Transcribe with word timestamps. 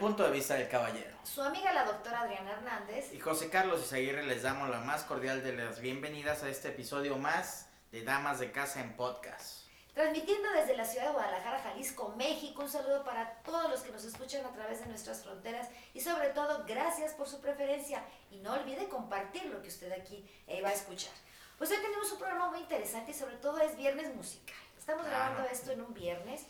Punto 0.00 0.24
de 0.24 0.30
vista 0.30 0.54
del 0.54 0.66
caballero. 0.66 1.14
Su 1.24 1.42
amiga 1.42 1.74
la 1.74 1.84
doctora 1.84 2.22
Adriana 2.22 2.52
Hernández. 2.52 3.12
Y 3.12 3.20
José 3.20 3.50
Carlos 3.50 3.82
Izaguirre 3.84 4.22
les 4.22 4.42
damos 4.42 4.70
la 4.70 4.78
más 4.78 5.04
cordial 5.04 5.44
de 5.44 5.52
las 5.52 5.78
bienvenidas 5.82 6.42
a 6.42 6.48
este 6.48 6.68
episodio 6.68 7.18
más 7.18 7.68
de 7.92 8.02
Damas 8.02 8.38
de 8.38 8.50
Casa 8.50 8.80
en 8.80 8.96
Podcast. 8.96 9.66
Transmitiendo 9.92 10.50
desde 10.52 10.74
la 10.74 10.86
ciudad 10.86 11.08
de 11.08 11.12
Guadalajara, 11.12 11.58
Jalisco, 11.58 12.14
México, 12.16 12.62
un 12.62 12.70
saludo 12.70 13.04
para 13.04 13.42
todos 13.42 13.68
los 13.68 13.82
que 13.82 13.92
nos 13.92 14.02
escuchan 14.04 14.42
a 14.46 14.52
través 14.54 14.80
de 14.80 14.86
nuestras 14.86 15.22
fronteras 15.22 15.68
y 15.92 16.00
sobre 16.00 16.30
todo 16.30 16.64
gracias 16.66 17.12
por 17.12 17.28
su 17.28 17.42
preferencia 17.42 18.02
y 18.30 18.38
no 18.38 18.54
olvide 18.54 18.88
compartir 18.88 19.44
lo 19.50 19.60
que 19.60 19.68
usted 19.68 19.92
aquí 19.92 20.24
eh, 20.46 20.62
va 20.62 20.70
a 20.70 20.72
escuchar. 20.72 21.12
Pues 21.58 21.70
hoy 21.72 21.76
tenemos 21.76 22.10
un 22.10 22.18
programa 22.18 22.48
muy 22.48 22.60
interesante 22.60 23.10
y 23.10 23.14
sobre 23.14 23.36
todo 23.36 23.60
es 23.60 23.76
viernes 23.76 24.14
musical. 24.14 24.56
Estamos 24.78 25.04
grabando 25.04 25.46
esto 25.50 25.72
en 25.72 25.82
un 25.82 25.92
viernes, 25.92 26.46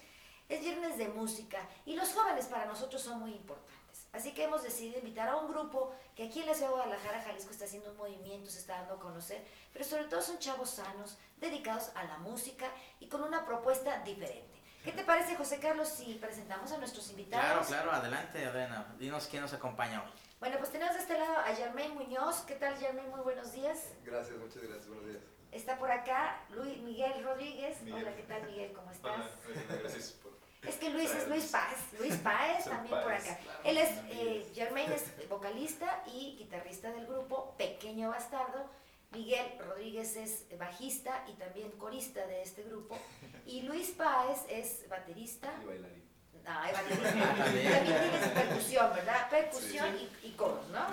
es 0.50 0.60
viernes 0.60 0.98
de 0.98 1.08
música 1.08 1.58
y 1.86 1.94
los 1.94 2.12
jóvenes 2.12 2.46
para 2.46 2.66
nosotros 2.66 3.00
son 3.00 3.20
muy 3.20 3.32
importantes. 3.32 3.70
Así 4.12 4.34
que 4.34 4.44
hemos 4.44 4.62
decidido 4.64 4.98
invitar 4.98 5.28
a 5.28 5.36
un 5.36 5.48
grupo 5.48 5.94
que 6.16 6.24
aquí 6.24 6.40
en 6.40 6.46
la 6.46 6.54
ciudad 6.54 6.70
de 6.70 6.74
Guadalajara, 6.74 7.22
Jalisco, 7.22 7.52
está 7.52 7.64
haciendo 7.64 7.92
un 7.92 7.96
movimiento, 7.96 8.50
se 8.50 8.58
está 8.58 8.78
dando 8.78 8.94
a 8.94 9.00
conocer, 9.00 9.46
pero 9.72 9.84
sobre 9.84 10.04
todo 10.04 10.20
son 10.20 10.38
chavos 10.38 10.70
sanos, 10.70 11.16
dedicados 11.36 11.92
a 11.94 12.04
la 12.04 12.18
música 12.18 12.66
y 12.98 13.06
con 13.06 13.22
una 13.22 13.46
propuesta 13.46 14.00
diferente. 14.00 14.60
¿Qué 14.84 14.92
te 14.92 15.04
parece, 15.04 15.36
José 15.36 15.60
Carlos, 15.60 15.88
si 15.88 16.14
presentamos 16.14 16.72
a 16.72 16.78
nuestros 16.78 17.08
invitados? 17.10 17.44
Claro, 17.44 17.66
claro, 17.66 17.92
adelante, 17.92 18.44
Adriana. 18.44 18.94
Dinos 18.98 19.28
quién 19.30 19.42
nos 19.42 19.52
acompaña 19.52 20.02
hoy. 20.02 20.10
Bueno, 20.40 20.56
pues 20.58 20.72
tenemos 20.72 20.94
de 20.94 21.02
este 21.02 21.18
lado 21.18 21.36
a 21.36 21.54
Germain 21.54 21.94
Muñoz. 21.94 22.40
¿Qué 22.46 22.54
tal, 22.54 22.76
Germain? 22.78 23.10
Muy 23.10 23.20
buenos 23.20 23.52
días. 23.52 23.92
Gracias, 24.02 24.38
muchas 24.38 24.62
gracias. 24.62 24.88
Buenos 24.88 25.06
días. 25.06 25.22
Está 25.52 25.78
por 25.78 25.90
acá 25.90 26.44
Luis 26.48 26.78
Miguel 26.78 27.22
Rodríguez. 27.22 27.78
Hola, 27.92 28.16
¿qué 28.16 28.22
tal, 28.22 28.42
Miguel? 28.46 28.72
¿Cómo 28.72 28.90
estás? 28.90 29.12
Hola, 29.12 29.76
gracias 29.80 30.12
por 30.12 30.39
es 30.62 30.76
que 30.76 30.90
Luis 30.90 31.10
es 31.10 31.28
Luis 31.28 31.46
Paz, 31.46 31.76
Luis 31.98 32.16
Páez 32.22 32.64
también 32.64 33.02
por 33.02 33.12
acá. 33.12 33.38
Él 33.64 33.78
es, 33.78 33.90
eh, 34.10 34.50
Germain 34.54 34.90
es 34.92 35.04
vocalista 35.28 36.02
y 36.06 36.36
guitarrista 36.38 36.90
del 36.92 37.06
grupo 37.06 37.54
Pequeño 37.56 38.10
Bastardo. 38.10 38.68
Miguel 39.12 39.58
Rodríguez 39.58 40.14
es 40.16 40.46
bajista 40.56 41.24
y 41.26 41.32
también 41.32 41.70
corista 41.72 42.24
de 42.26 42.42
este 42.42 42.62
grupo. 42.62 42.96
Y 43.44 43.62
Luis 43.62 43.90
Páez 43.90 44.38
es 44.48 44.88
baterista. 44.88 45.52
Y 45.62 45.66
bailarín. 45.66 46.08
No, 46.44 46.64
es 46.64 46.72
baterista. 46.72 47.34
también 47.36 47.82
tienes 47.84 48.28
percusión, 48.28 48.90
¿verdad? 48.94 49.30
Percusión 49.30 49.96
Y, 49.96 50.28
y 50.28 50.30
coros, 50.32 50.68
¿no? 50.68 50.86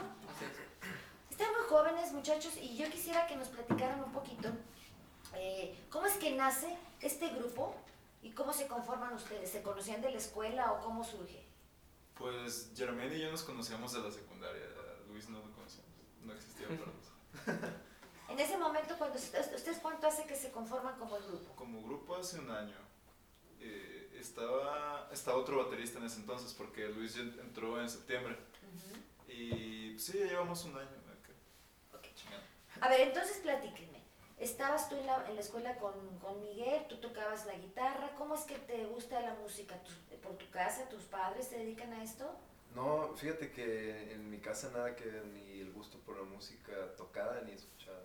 Están 1.30 1.52
muy 1.52 1.68
jóvenes, 1.70 2.12
muchachos, 2.14 2.58
y 2.58 2.76
yo 2.76 2.90
quisiera 2.90 3.28
que 3.28 3.36
nos 3.36 3.50
platicaran 3.50 4.04
un 4.04 4.12
poquito 4.12 4.50
eh, 5.36 5.76
cómo 5.90 6.08
es 6.08 6.14
que 6.14 6.32
nace 6.32 6.76
este 7.00 7.30
grupo 7.30 7.76
¿Y 8.28 8.32
cómo 8.32 8.52
se 8.52 8.68
conforman 8.68 9.14
ustedes? 9.14 9.50
¿Se 9.50 9.62
conocían 9.62 10.02
de 10.02 10.12
la 10.12 10.18
escuela 10.18 10.74
o 10.74 10.82
cómo 10.82 11.02
surge? 11.02 11.46
Pues 12.14 12.74
Germain 12.76 13.14
y 13.14 13.20
yo 13.22 13.32
nos 13.32 13.44
conocíamos 13.44 13.94
de 13.94 14.02
la 14.02 14.12
secundaria. 14.12 14.66
Luis 15.08 15.30
no 15.30 15.40
lo 15.40 15.50
conocíamos, 15.54 15.94
no 16.24 16.34
existía 16.34 16.68
para 16.68 16.92
nosotros. 16.92 17.72
en 18.30 18.38
ese 18.38 18.58
momento, 18.58 18.98
cuando 18.98 19.18
¿ustedes 19.18 19.80
cuánto 19.82 20.08
hace 20.08 20.26
que 20.26 20.36
se 20.36 20.52
conforman 20.52 21.00
como 21.00 21.18
grupo? 21.20 21.56
Como 21.56 21.82
grupo 21.82 22.18
hace 22.18 22.38
un 22.40 22.52
año. 22.52 22.76
Eh, 23.62 24.18
estaba, 24.20 25.08
estaba 25.14 25.38
otro 25.38 25.64
baterista 25.64 26.00
en 26.00 26.08
ese 26.08 26.20
entonces 26.20 26.54
porque 26.54 26.90
Luis 26.90 27.16
entró 27.16 27.82
en 27.82 27.90
septiembre. 27.90 28.38
Y 29.30 29.92
pues, 29.92 30.04
sí, 30.04 30.20
ya 30.20 30.26
llevamos 30.26 30.66
un 30.66 30.76
año. 30.76 30.90
Okay. 32.00 32.14
A 32.82 32.90
ver, 32.90 33.08
entonces 33.08 33.38
platíquenme. 33.38 33.97
Estabas 34.38 34.88
tú 34.88 34.96
en 34.96 35.08
la, 35.08 35.28
en 35.28 35.36
la 35.36 35.42
escuela 35.42 35.78
con, 35.78 35.94
con, 36.20 36.40
Miguel, 36.42 36.86
tú 36.88 36.98
tocabas 36.98 37.48
la 37.48 37.56
guitarra. 37.56 38.14
¿Cómo 38.16 38.36
es 38.36 38.42
que 38.42 38.56
te 38.56 38.86
gusta 38.86 39.20
la 39.22 39.34
música? 39.34 39.76
¿Por 40.22 40.38
tu 40.38 40.48
casa, 40.52 40.88
tus 40.90 41.04
padres 41.04 41.48
se 41.48 41.58
dedican 41.58 41.92
a 41.94 42.04
esto? 42.04 42.38
No, 42.76 43.16
fíjate 43.16 43.52
que 43.52 44.14
en 44.14 44.30
mi 44.30 44.38
casa 44.38 44.70
nada 44.72 44.96
que 44.96 45.06
ni 45.34 45.60
el 45.60 45.72
gusto 45.72 45.98
por 46.00 46.18
la 46.18 46.24
música 46.24 46.72
tocada 46.96 47.42
ni 47.42 47.54
escuchada. 47.54 48.04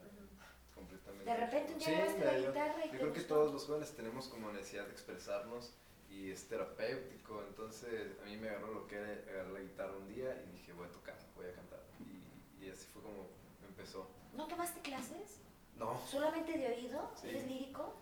Completamente. 0.75 1.31
De 1.31 1.37
repente 1.37 1.73
un 1.75 1.79
día 1.79 2.09
sí, 2.09 2.19
la 2.25 2.39
guitarra 2.39 2.87
y 2.87 2.93
Yo 2.93 2.99
creo 2.99 3.13
que 3.13 3.21
todos 3.21 3.53
los 3.53 3.67
jóvenes 3.67 3.93
tenemos 3.93 4.29
como 4.29 4.51
necesidad 4.51 4.87
de 4.87 4.93
expresarnos 4.93 5.75
y 6.09 6.31
es 6.31 6.49
terapéutico. 6.49 7.43
Entonces 7.47 8.19
a 8.23 8.25
mí 8.25 8.39
me 8.39 8.49
agarró 8.49 8.73
lo 8.73 8.87
que 8.87 8.97
era 8.97 9.09
agarrar 9.31 9.53
la 9.53 9.61
guitarra 9.61 9.93
un 9.99 10.09
día 10.09 10.43
y 10.47 10.53
dije 10.53 10.73
voy 10.73 10.87
a 10.89 10.91
tocar, 10.91 11.17
voy 11.37 11.47
a 11.47 11.53
cantar. 11.53 11.81
Y, 12.01 12.65
y 12.65 12.71
así 12.71 12.87
fue 12.87 13.03
como 13.03 13.29
empezó. 13.69 14.09
¿No 14.33 14.49
tomaste 14.49 14.81
clases? 14.81 15.42
No. 15.77 16.01
¿Solamente 16.07 16.57
de 16.57 16.67
oído? 16.69 17.11
¿Eres 17.25 17.47
lírico? 17.47 17.95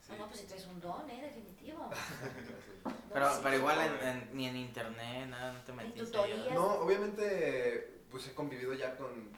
Sí. 0.00 0.12
Ah, 0.12 0.16
no, 0.18 0.28
pues 0.28 0.40
es 0.40 0.66
un 0.66 0.80
don, 0.80 1.10
¿eh? 1.10 1.20
Definitivo. 1.20 1.90
pero, 3.12 3.28
pero 3.42 3.56
igual 3.56 3.98
en, 4.02 4.30
ni 4.36 4.46
en 4.46 4.56
internet, 4.56 5.28
nada, 5.28 5.52
no 5.52 5.60
te 5.62 5.72
metiste. 5.72 6.16
No, 6.54 6.74
obviamente, 6.74 8.02
pues 8.10 8.28
he 8.28 8.34
convivido 8.34 8.72
ya 8.74 8.96
con 8.96 9.30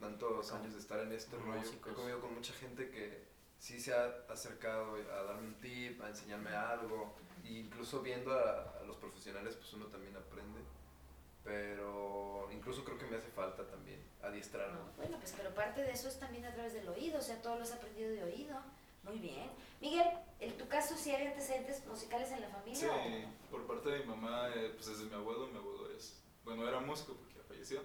tantos 0.00 0.52
años 0.52 0.72
de 0.72 0.80
estar 0.80 1.00
en 1.00 1.12
este 1.12 1.36
rollo. 1.36 1.60
He 1.60 1.92
convivido 1.92 2.20
con 2.20 2.34
mucha 2.34 2.54
gente 2.54 2.88
que 2.90 3.26
sí 3.58 3.78
se 3.80 3.92
ha 3.92 4.24
acercado 4.30 4.94
a 4.94 5.22
darme 5.24 5.48
un 5.48 5.54
tip, 5.60 6.02
a 6.02 6.08
enseñarme 6.08 6.50
algo. 6.50 7.14
E 7.44 7.52
incluso 7.52 8.00
viendo 8.00 8.32
a, 8.32 8.78
a 8.80 8.82
los 8.86 8.96
profesionales, 8.96 9.54
pues 9.56 9.72
uno 9.74 9.86
también 9.86 10.16
aprende 10.16 10.60
pero 11.46 12.48
incluso 12.52 12.84
creo 12.84 12.98
que 12.98 13.06
me 13.06 13.16
hace 13.16 13.28
falta 13.28 13.64
también 13.68 14.00
adiestrarme. 14.20 14.78
bueno, 14.96 15.16
pues 15.18 15.32
pero 15.36 15.54
parte 15.54 15.82
de 15.82 15.92
eso 15.92 16.08
es 16.08 16.18
también 16.18 16.44
a 16.44 16.52
través 16.52 16.74
del 16.74 16.88
oído, 16.88 17.18
o 17.18 17.22
sea, 17.22 17.40
todo 17.40 17.56
lo 17.56 17.62
has 17.62 17.72
aprendido 17.72 18.10
de 18.10 18.24
oído. 18.24 18.56
Muy 19.04 19.18
bien. 19.18 19.48
Miguel, 19.80 20.08
¿en 20.40 20.58
tu 20.58 20.66
caso 20.66 20.96
sí 20.96 21.12
hay 21.12 21.28
antecedentes 21.28 21.86
musicales 21.86 22.28
en 22.32 22.40
la 22.40 22.48
familia? 22.48 22.80
Sí, 22.80 23.24
por 23.52 23.64
parte 23.64 23.90
de 23.90 24.00
mi 24.00 24.06
mamá, 24.06 24.48
eh, 24.56 24.72
pues 24.74 24.88
desde 24.88 25.04
mi 25.04 25.14
abuelo, 25.14 25.46
mi 25.46 25.58
abuelo 25.58 25.88
es, 25.96 26.20
bueno, 26.44 26.66
era 26.68 26.80
músico 26.80 27.14
porque 27.14 27.38
ya 27.38 27.44
falleció. 27.44 27.80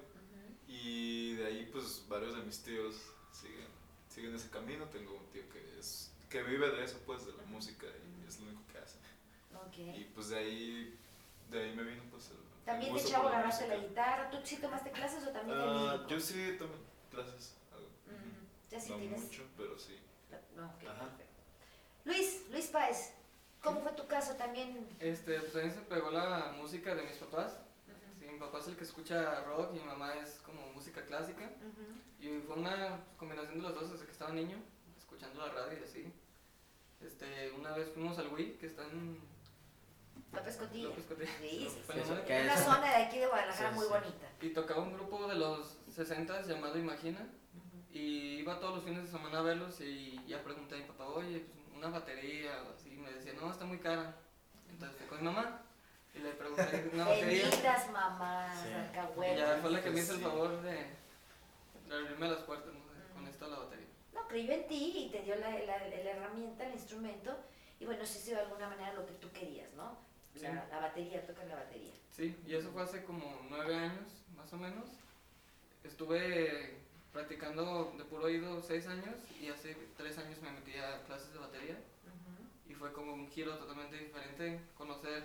Y 0.68 1.36
de 1.36 1.46
ahí, 1.46 1.70
pues 1.72 2.04
varios 2.08 2.36
de 2.36 2.42
mis 2.42 2.64
tíos 2.64 2.96
siguen, 3.32 3.68
siguen 4.10 4.34
ese 4.34 4.50
camino. 4.50 4.86
Tengo 4.86 5.14
un 5.14 5.26
tío 5.28 5.48
que 5.50 5.78
es 5.78 6.12
que 6.30 6.42
vive 6.42 6.72
de 6.72 6.86
eso, 6.86 6.98
pues, 7.06 7.26
de 7.26 7.34
la 7.34 7.44
música 7.44 7.86
y 7.86 8.28
es 8.28 8.40
lo 8.40 8.48
único 8.48 8.64
que 8.72 8.80
hace. 8.80 8.98
Okay. 9.68 10.02
Y 10.02 10.12
pues 10.16 10.30
de 10.30 10.38
ahí, 10.38 10.98
de 11.52 11.62
ahí 11.62 11.76
me 11.76 11.84
vino 11.84 12.02
pues 12.10 12.32
el 12.32 12.51
¿También 12.66 12.94
de 12.94 13.04
chavo 13.04 13.28
agarraste 13.28 13.68
la, 13.68 13.76
guitarra? 13.78 14.30
¿Tú 14.30 14.38
sí 14.44 14.58
tomaste 14.58 14.92
clases 14.92 15.26
o 15.26 15.30
también 15.32 15.58
uh, 15.58 15.74
lírico? 15.74 16.08
Yo 16.08 16.20
sí 16.20 16.56
tomé 16.58 16.76
clases. 17.10 17.58
Ya 18.70 18.80
sí 18.80 18.92
no 18.92 18.98
tienes. 18.98 19.24
mucho, 19.24 19.44
pero 19.58 19.78
sí. 19.78 20.00
No, 20.56 20.66
okay, 20.76 20.88
Luis, 22.06 22.46
Luis 22.50 22.68
Páez, 22.68 23.14
¿cómo 23.62 23.82
fue 23.82 23.92
tu 23.94 24.08
caso 24.08 24.36
también? 24.36 24.88
Este, 25.00 25.40
pues 25.40 25.56
a 25.56 25.68
mí 25.68 25.72
se 25.72 25.82
pegó 25.82 26.10
la 26.10 26.54
música 26.58 26.96
de 26.96 27.04
mis 27.04 27.18
papás. 27.18 27.60
Sí, 28.20 28.26
mi 28.28 28.40
papá 28.40 28.60
es 28.60 28.68
el 28.68 28.78
que 28.78 28.84
escucha 28.84 29.44
rock 29.44 29.72
y 29.76 29.80
mi 29.80 29.86
mamá 29.86 30.16
es 30.16 30.42
como 30.46 30.72
música 30.72 31.04
clásica. 31.06 31.50
Y 32.20 32.40
fue 32.46 32.56
una 32.56 33.04
combinación 33.18 33.58
de 33.58 33.64
los 33.64 33.74
dos 33.74 33.92
desde 33.92 34.06
que 34.06 34.12
estaba 34.12 34.32
niño, 34.32 34.58
escuchando 34.98 35.46
la 35.46 35.52
radio 35.52 35.80
y 35.80 35.84
así. 35.84 36.14
Este, 37.02 37.52
una 37.52 37.72
vez 37.72 37.90
fuimos 37.94 38.18
al 38.20 38.32
Wii, 38.34 38.54
que 38.54 38.68
está 38.68 38.84
en 38.84 39.20
López 40.34 40.58
Cotilla. 40.58 40.88
López 40.90 41.06
Cotilla. 41.06 41.30
Sí, 41.40 41.68
sí, 41.70 41.82
sí. 41.86 42.34
una 42.44 42.58
zona 42.58 42.90
de 42.90 43.04
aquí 43.04 43.20
de 43.20 43.28
Guadalajara 43.28 43.72
muy 43.72 43.86
bonita. 43.88 44.28
Y 44.42 44.50
tocaba 44.50 44.82
un 44.82 44.94
grupo 44.94 45.28
de 45.28 45.36
los 45.36 45.78
60 45.94 46.42
llamado 46.44 46.78
Imagina. 46.78 47.28
Y 47.92 48.40
iba 48.40 48.60
todos 48.60 48.76
los 48.76 48.84
fines 48.86 49.04
de 49.04 49.12
semana 49.12 49.40
a 49.40 49.42
verlos 49.42 49.82
y 49.82 50.18
ya 50.26 50.42
pregunté 50.42 50.76
a 50.76 50.78
mi 50.78 50.86
papá, 50.86 51.08
oye, 51.08 51.42
pues 51.42 51.60
una 51.76 51.90
batería 51.90 52.64
o 52.64 52.74
así. 52.74 52.92
Me 52.92 53.12
decía, 53.12 53.34
no, 53.34 53.52
está 53.52 53.66
muy 53.66 53.80
cara. 53.80 54.16
Entonces 54.70 54.98
fui 54.98 55.08
con 55.08 55.18
mi 55.20 55.26
mamá 55.26 55.62
y 56.16 56.20
le 56.20 56.32
pregunté 56.32 56.90
una 56.94 57.06
batería. 57.10 57.44
Benditas 57.50 57.92
mamás, 57.92 58.62
sí. 58.62 58.70
Y 58.70 59.38
ya 59.38 59.58
fue 59.62 59.72
la 59.72 59.82
que 59.84 59.90
me 59.90 60.00
hizo 60.00 60.14
el 60.14 60.22
favor 60.22 60.62
de, 60.62 60.72
de 60.72 61.96
abrirme 61.96 62.30
las 62.30 62.40
puertas 62.44 62.74
¿no? 62.74 62.80
con 63.14 63.28
esto 63.28 63.46
de 63.46 63.52
la 63.52 63.58
batería. 63.60 63.88
No, 64.14 64.28
creyó 64.30 64.54
en 64.54 64.68
ti 64.68 64.94
y 64.96 65.12
te 65.12 65.22
dio 65.24 65.36
la, 65.36 65.50
la, 65.50 65.78
la 65.80 65.96
herramienta, 66.12 66.66
el 66.66 66.74
instrumento. 66.74 67.38
Y 67.80 67.86
bueno, 67.86 68.06
sí 68.06 68.20
se 68.20 68.32
de 68.36 68.40
alguna 68.42 68.70
manera 68.70 68.94
lo 68.94 69.06
que 69.06 69.14
tú 69.14 69.30
querías, 69.32 69.74
¿no? 69.74 69.98
La, 70.42 70.80
batería, 70.80 71.26
tocar 71.26 71.46
la 71.46 71.56
batería. 71.56 71.92
Sí, 72.12 72.36
y 72.48 72.56
eso 72.56 72.72
fue 72.72 72.84
hace 72.84 73.04
como 73.04 73.46
nueve 73.50 73.76
años, 73.76 74.12
más 74.36 74.52
o 74.54 74.58
menos. 74.58 74.86
Estuve 75.84 76.78
practicando 77.12 77.94
de 77.98 78.04
puro 78.06 78.26
oído 78.26 78.62
seis 78.62 78.88
años 78.88 79.16
y 79.40 79.50
hace 79.50 79.76
tres 79.98 80.18
años 80.18 80.42
me 80.42 80.52
metí 80.52 80.78
a 80.78 81.04
clases 81.06 81.34
de 81.34 81.40
batería. 81.40 81.78
Y 82.68 82.74
fue 82.74 82.94
como 82.94 83.14
un 83.14 83.30
giro 83.30 83.58
totalmente 83.58 83.98
diferente, 83.98 84.62
conocer 84.78 85.24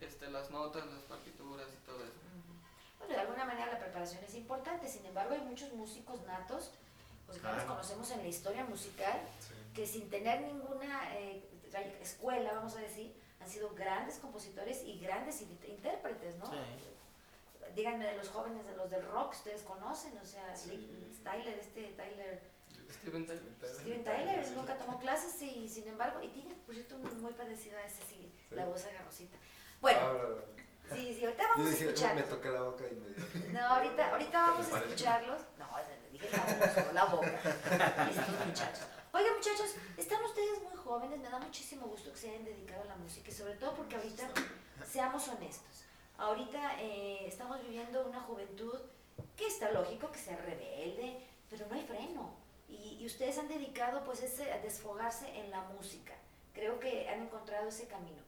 este, 0.00 0.30
las 0.30 0.50
notas, 0.50 0.86
las 0.86 1.02
partituras 1.02 1.66
y 1.68 1.86
todo 1.86 2.02
eso. 2.04 2.14
Bueno, 2.98 3.14
de 3.14 3.20
alguna 3.20 3.44
manera 3.44 3.72
la 3.72 3.78
preparación 3.78 4.24
es 4.24 4.34
importante, 4.34 4.88
sin 4.88 5.04
embargo 5.04 5.34
hay 5.34 5.42
muchos 5.42 5.72
músicos 5.74 6.20
natos, 6.26 6.72
pues 7.26 7.38
que 7.38 7.46
los 7.46 7.64
conocemos 7.64 8.10
en 8.10 8.18
la 8.18 8.28
historia 8.28 8.64
musical, 8.64 9.20
que 9.74 9.86
sin 9.86 10.08
tener 10.08 10.40
ninguna 10.40 11.14
eh, 11.16 11.44
escuela, 12.00 12.54
vamos 12.54 12.74
a 12.76 12.80
decir, 12.80 13.12
han 13.40 13.48
sido 13.48 13.70
grandes 13.74 14.18
compositores 14.18 14.82
y 14.84 14.98
grandes 14.98 15.40
intérpretes, 15.42 16.36
¿no? 16.36 16.50
Díganme 17.74 18.06
de 18.06 18.16
los 18.16 18.28
jóvenes, 18.28 18.66
de 18.66 18.74
los 18.76 18.90
del 18.90 19.04
rock, 19.06 19.32
ustedes 19.32 19.62
conocen, 19.62 20.16
o 20.18 20.24
sea, 20.24 20.54
Tyler, 21.22 21.58
este 21.58 21.82
Tyler. 21.96 22.40
Steven 22.90 23.26
Tyler. 23.26 23.42
Steven 23.62 24.04
Tyler, 24.04 24.50
nunca 24.56 24.76
tomó 24.78 24.98
clases 24.98 25.40
y 25.42 25.68
sin 25.68 25.86
embargo, 25.88 26.22
y 26.22 26.28
tiene, 26.28 26.54
por 26.66 26.74
cierto, 26.74 26.96
muy 26.98 27.32
parecido 27.34 27.76
a 27.78 27.82
ese, 27.84 28.02
sí, 28.04 28.32
la 28.50 28.64
voz 28.64 28.84
agarrosita. 28.86 29.36
Bueno, 29.80 30.00
Sí, 30.94 31.14
sí, 31.14 31.24
ahorita 31.24 31.42
vamos 31.48 31.66
Yo 31.66 31.70
a 31.70 31.90
escucharlos. 31.90 32.24
me 32.24 32.34
toqué 32.34 32.48
la 32.48 32.62
boca 32.62 32.84
y 32.90 32.94
me 32.94 33.08
dio. 33.10 33.52
No, 33.52 33.60
ahorita, 33.60 34.10
ahorita 34.10 34.40
vamos 34.40 34.72
a 34.72 34.78
escucharlos. 34.78 35.42
No, 35.58 35.66
le 35.76 36.10
dije 36.10 36.30
la 36.30 36.44
voz, 36.44 36.86
no 36.86 36.92
la 36.92 37.04
boca. 37.04 37.40
Estos 38.10 38.46
muchachos. 38.46 38.86
Oigan, 39.10 39.36
muchachos, 39.36 39.74
están 39.96 40.22
ustedes 40.22 40.62
muy 40.62 40.76
jóvenes. 40.76 41.18
Me 41.18 41.30
da 41.30 41.38
muchísimo 41.38 41.86
gusto 41.86 42.12
que 42.12 42.18
se 42.18 42.30
hayan 42.30 42.44
dedicado 42.44 42.82
a 42.82 42.86
la 42.86 42.96
música 42.96 43.30
y 43.30 43.32
sobre 43.32 43.54
todo 43.54 43.74
porque 43.74 43.96
ahorita, 43.96 44.28
seamos 44.86 45.26
honestos, 45.28 45.84
ahorita 46.18 46.82
eh, 46.82 47.26
estamos 47.26 47.62
viviendo 47.62 48.06
una 48.06 48.20
juventud 48.20 48.78
que 49.34 49.46
está 49.46 49.72
lógico 49.72 50.12
que 50.12 50.18
sea 50.18 50.36
rebelde, 50.36 51.26
pero 51.48 51.66
no 51.66 51.74
hay 51.74 51.86
freno. 51.86 52.34
Y, 52.68 52.98
y 53.00 53.06
ustedes 53.06 53.38
han 53.38 53.48
dedicado 53.48 54.04
pues 54.04 54.22
ese, 54.22 54.52
a 54.52 54.58
desfogarse 54.58 55.26
en 55.38 55.50
la 55.50 55.62
música. 55.62 56.12
Creo 56.52 56.78
que 56.78 57.08
han 57.08 57.22
encontrado 57.22 57.68
ese 57.68 57.88
camino. 57.88 58.22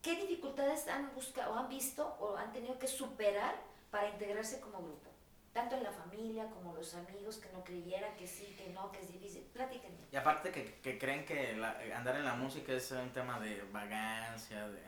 ¿Qué 0.00 0.14
dificultades 0.14 0.86
han 0.86 1.12
buscado 1.14 1.54
o 1.54 1.56
han 1.56 1.68
visto 1.68 2.16
o 2.20 2.36
han 2.36 2.52
tenido 2.52 2.78
que 2.78 2.86
superar 2.86 3.56
para 3.90 4.10
integrarse 4.10 4.60
como 4.60 4.78
grupo? 4.78 5.10
Tanto 5.54 5.76
en 5.76 5.84
la 5.84 5.92
familia 5.92 6.50
como 6.50 6.74
los 6.74 6.94
amigos 6.94 7.36
que 7.38 7.48
no 7.52 7.62
creyeran 7.64 8.14
que 8.16 8.26
sí, 8.26 8.54
que 8.58 8.70
no, 8.70 8.90
que 8.90 9.00
es 9.00 9.12
difícil. 9.12 9.42
Platíquenme. 9.52 9.96
Y 10.10 10.16
aparte 10.16 10.50
que, 10.50 10.74
que 10.82 10.98
creen 10.98 11.24
que 11.24 11.56
la- 11.56 11.78
andar 11.96 12.16
en 12.16 12.24
la 12.24 12.34
música 12.34 12.72
es 12.72 12.90
un 12.90 13.10
tema 13.12 13.38
de 13.38 13.62
vagancia, 13.72 14.68
de... 14.68 14.82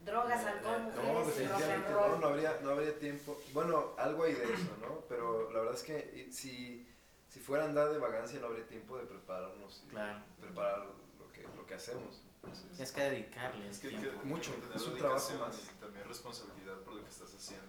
Drogas, 0.00 0.44
alcohol, 0.44 0.92
No, 0.94 1.02
rock 1.24 1.32
and 1.40 1.90
no, 1.90 1.98
roll. 2.08 2.20
no 2.20 2.26
habría, 2.28 2.58
no 2.62 2.70
habría 2.70 2.96
tiempo. 2.98 3.40
Bueno, 3.52 3.94
algo 3.98 4.22
hay 4.24 4.34
de 4.34 4.44
eso, 4.44 4.76
¿no? 4.80 5.00
Pero 5.08 5.50
la 5.50 5.60
verdad 5.60 5.74
es 5.74 5.82
que 5.82 6.28
si, 6.30 6.86
si 7.28 7.40
fuera 7.40 7.64
a 7.64 7.68
andar 7.68 7.88
de 7.90 7.98
vagancia 7.98 8.38
no 8.38 8.46
habría 8.46 8.66
tiempo 8.68 8.96
de 8.98 9.06
prepararnos 9.06 9.82
y 9.86 9.88
Claro. 9.88 10.20
preparar 10.40 10.78
lo 11.18 11.32
que, 11.32 11.42
lo 11.56 11.66
que 11.66 11.74
hacemos. 11.74 12.22
Entonces, 12.42 12.78
Es 12.78 12.92
que 12.92 13.00
dedicarle 13.00 13.68
Es 13.70 13.78
que 13.78 13.88
que 13.88 14.10
Mucho, 14.24 14.54
es 14.74 14.82
un 14.82 14.96
trabajo 14.98 15.32
más. 15.38 15.58
Y 15.74 15.80
también 15.80 16.06
responsabilidad 16.06 16.76
por 16.84 16.94
lo 16.94 17.02
que 17.02 17.08
estás 17.10 17.34
haciendo. 17.34 17.66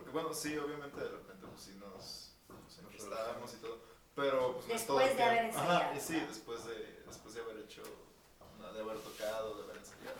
Porque 0.00 0.12
bueno, 0.12 0.32
sí, 0.32 0.56
obviamente 0.56 0.98
de 0.98 1.08
repente 1.10 1.46
pues 1.46 1.60
sí 1.60 1.72
nos, 1.78 2.32
nos 2.48 2.78
enfiestamos 2.78 3.52
y 3.52 3.56
todo, 3.58 3.78
pero 4.14 4.54
pues 4.54 4.66
no 4.68 4.74
es 4.74 4.86
todo 4.86 4.98
Después 4.98 5.16
de 5.18 5.22
haber 5.22 5.44
ensayado, 5.44 5.72
Ajá, 5.78 5.94
y 5.94 6.00
sí, 6.00 6.18
después 6.20 6.64
de, 6.64 7.02
después 7.06 7.34
de 7.34 7.40
haber 7.42 7.58
hecho, 7.58 7.82
de 7.82 8.80
haber 8.80 8.98
tocado, 9.00 9.56
de 9.58 9.64
haber 9.64 9.76
ensayado. 9.76 10.16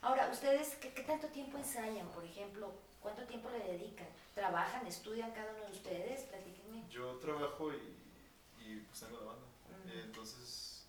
Ahora, 0.00 0.30
¿ustedes 0.32 0.76
qué, 0.76 0.94
qué 0.94 1.02
tanto 1.02 1.26
tiempo 1.26 1.58
ensayan, 1.58 2.08
por 2.08 2.24
ejemplo? 2.24 2.72
¿Cuánto 3.02 3.24
tiempo 3.24 3.50
le 3.50 3.58
dedican? 3.58 4.06
¿Trabajan, 4.34 4.86
estudian 4.86 5.30
cada 5.32 5.52
uno 5.52 5.66
de 5.66 5.72
ustedes? 5.72 6.22
Platíquenme. 6.22 6.88
Yo 6.88 7.16
trabajo 7.18 7.70
y, 7.74 7.94
y 8.64 8.80
pues 8.88 9.00
tengo 9.00 9.18
la 9.20 9.26
banda. 9.26 9.46
Ujú. 9.68 9.88
Y 9.94 10.00
entonces, 10.00 10.86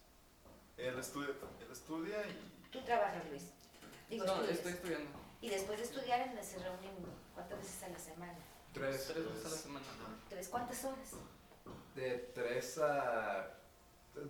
él 0.77 0.97
estudia, 0.97 1.31
él 1.59 1.69
estudia 1.69 2.25
y 2.27 2.69
Tú 2.71 2.79
trabajas, 2.83 3.27
Luis. 3.29 3.43
Digo, 4.09 4.23
No, 4.25 4.33
estudias. 4.35 4.57
estoy 4.57 4.71
estudiando. 4.71 5.09
Y 5.41 5.49
después 5.49 5.79
de 5.79 5.85
estudiar, 5.85 6.21
en- 6.21 6.43
se 6.43 6.59
reúnen 6.59 6.95
cuántas 7.33 7.59
veces 7.59 7.83
a 7.83 7.89
la 7.89 7.99
semana. 7.99 8.35
tres, 8.73 9.07
Tres 9.07 9.25
veces 9.25 9.45
a 9.45 9.49
la 9.49 9.55
semana. 9.55 9.85
¿Tres? 10.29 10.47
¿Cuántas 10.49 10.85
horas? 10.85 11.11
de 11.95 12.17
tres 12.33 12.77
a... 12.79 13.55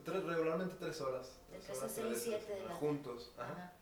Tres, 0.04 0.24
regularmente 0.24 0.76
tres 0.80 1.00
horas. 1.02 1.40
De 1.52 1.58
tres 1.60 1.66
tres 1.68 1.84
a 1.84 1.90
seis, 1.90 2.22
siete 2.24 2.56
de 2.56 2.66
la- 2.66 2.76
Juntos. 2.76 3.32
Ajá. 3.38 3.52
Ajá. 3.52 3.74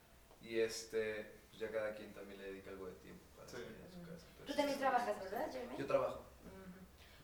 Y 0.41 0.59
este, 0.59 1.39
pues 1.49 1.59
ya 1.59 1.71
cada 1.71 1.93
quien 1.95 2.13
también 2.13 2.39
le 2.39 2.45
dedica 2.51 2.69
algo 2.69 2.87
de 2.87 2.93
tiempo 2.95 3.23
para 3.35 3.47
Sí. 3.49 3.55
salir 3.57 3.67
a 3.85 3.89
su 3.91 4.01
casa. 4.09 4.25
Tú 4.45 4.53
también 4.55 4.79
trabajas, 4.79 5.19
¿verdad, 5.23 5.51
Jeremy? 5.51 5.77
Yo 5.77 5.85
trabajo. 5.85 6.23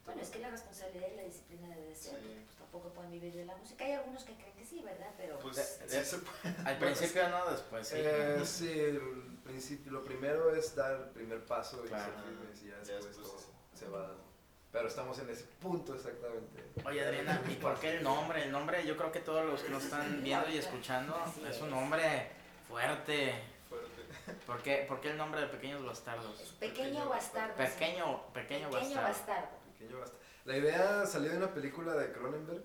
Bueno, 0.05 0.21
es 0.21 0.29
que 0.29 0.39
la 0.39 0.50
responsabilidad 0.50 1.07
y 1.13 1.15
la 1.15 1.23
disciplina 1.23 1.69
debe 1.75 1.95
ser, 1.95 2.19
Sí. 2.19 2.45
Tampoco 2.73 2.91
pueden 2.95 3.11
vivir 3.11 3.33
de 3.35 3.45
la 3.45 3.55
música. 3.55 3.85
Hay 3.85 3.91
algunos 3.93 4.23
que 4.23 4.33
creen 4.33 4.55
que 4.55 4.65
sí, 4.65 4.81
¿verdad? 4.83 5.11
Pero 5.15 5.37
pues 5.39 5.55
De- 5.57 5.63
sí 5.63 5.95
de- 5.95 6.05
se. 6.05 6.17
Al 6.65 6.77
principio 6.79 7.29
no, 7.29 7.51
después 7.51 7.87
sí. 7.87 7.95
Eh, 7.99 8.41
sí, 8.43 8.79
el 8.79 8.99
principio, 9.43 9.91
lo 9.91 10.03
primero 10.03 10.53
es 10.55 10.75
dar 10.75 10.91
el 10.95 11.09
primer 11.09 11.45
paso 11.45 11.83
y 11.85 11.89
Claro. 11.89 12.11
firmes 12.25 12.63
y 12.63 12.67
ya 12.69 12.71
Ya 12.71 12.77
después 12.79 13.05
después 13.05 13.27
todo 13.27 13.37
sí. 13.39 13.45
se 13.75 13.87
va 13.89 13.99
dando. 13.99 14.23
Pero 14.71 14.87
estamos 14.87 15.19
en 15.19 15.29
ese 15.29 15.43
punto 15.61 15.93
exactamente. 15.93 16.63
Oye 16.83 17.05
Adriana, 17.05 17.39
¿y 17.47 17.53
por 17.55 17.79
qué 17.79 17.97
el 17.97 18.03
nombre? 18.03 18.43
El 18.43 18.51
nombre 18.51 18.83
yo 18.87 18.97
creo 18.97 19.11
que 19.11 19.19
todos 19.19 19.45
los 19.45 19.61
que 19.61 19.69
nos 19.69 19.83
están 19.83 20.23
viendo 20.23 20.49
y 20.49 20.57
escuchando 20.57 21.15
Así 21.15 21.45
es 21.47 21.61
un 21.61 21.69
nombre 21.69 22.31
fuerte. 22.67 23.35
fuerte. 23.69 24.33
¿Por 24.47 24.63
qué, 24.63 24.85
por 24.87 24.99
qué 24.99 25.11
el 25.11 25.17
nombre 25.17 25.41
de 25.41 25.47
Pequeños 25.47 25.85
Bastardos? 25.85 26.25
pequeño 26.59 26.59
Pequeño 26.85 27.09
bastardo. 27.09 27.55
Pequeño, 27.55 28.33
pequeño, 28.33 28.69
Pequeño 28.71 28.95
bastardo. 28.95 29.07
bastardo. 29.07 29.47
Pequeño 29.77 29.99
basta. 29.99 30.17
La 30.45 30.57
idea 30.57 31.05
salió 31.05 31.31
de 31.31 31.37
una 31.37 31.53
película 31.53 31.93
de 31.95 32.11
Cronenberg 32.11 32.63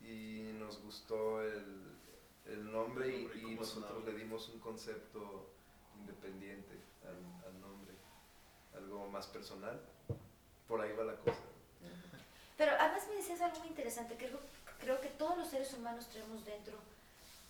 y 0.00 0.52
nos 0.58 0.80
gustó 0.82 1.42
el, 1.42 1.96
el 2.46 2.70
nombre 2.70 3.08
y, 3.08 3.22
Nombre 3.24 3.38
y 3.38 3.40
y 3.40 3.42
cómo 3.42 3.60
nosotros 3.60 4.04
le 4.04 4.12
dimos 4.14 4.48
un 4.50 4.60
concepto 4.60 5.50
independiente 5.98 6.78
al, 7.04 7.48
al 7.52 7.60
nombre, 7.60 7.92
algo 8.76 9.08
más 9.08 9.26
personal. 9.26 9.80
Por 10.68 10.80
ahí 10.80 10.92
va 10.96 11.04
la 11.04 11.16
cosa. 11.16 11.40
Pero 12.56 12.72
además 12.78 13.06
me 13.08 13.16
decías 13.16 13.40
algo 13.40 13.58
muy 13.58 13.68
interesante, 13.68 14.16
que 14.16 14.26
creo, 14.28 14.40
creo 14.80 15.00
que 15.00 15.08
todos 15.08 15.36
los 15.36 15.48
seres 15.48 15.72
humanos 15.74 16.06
tenemos 16.08 16.44
dentro 16.44 16.76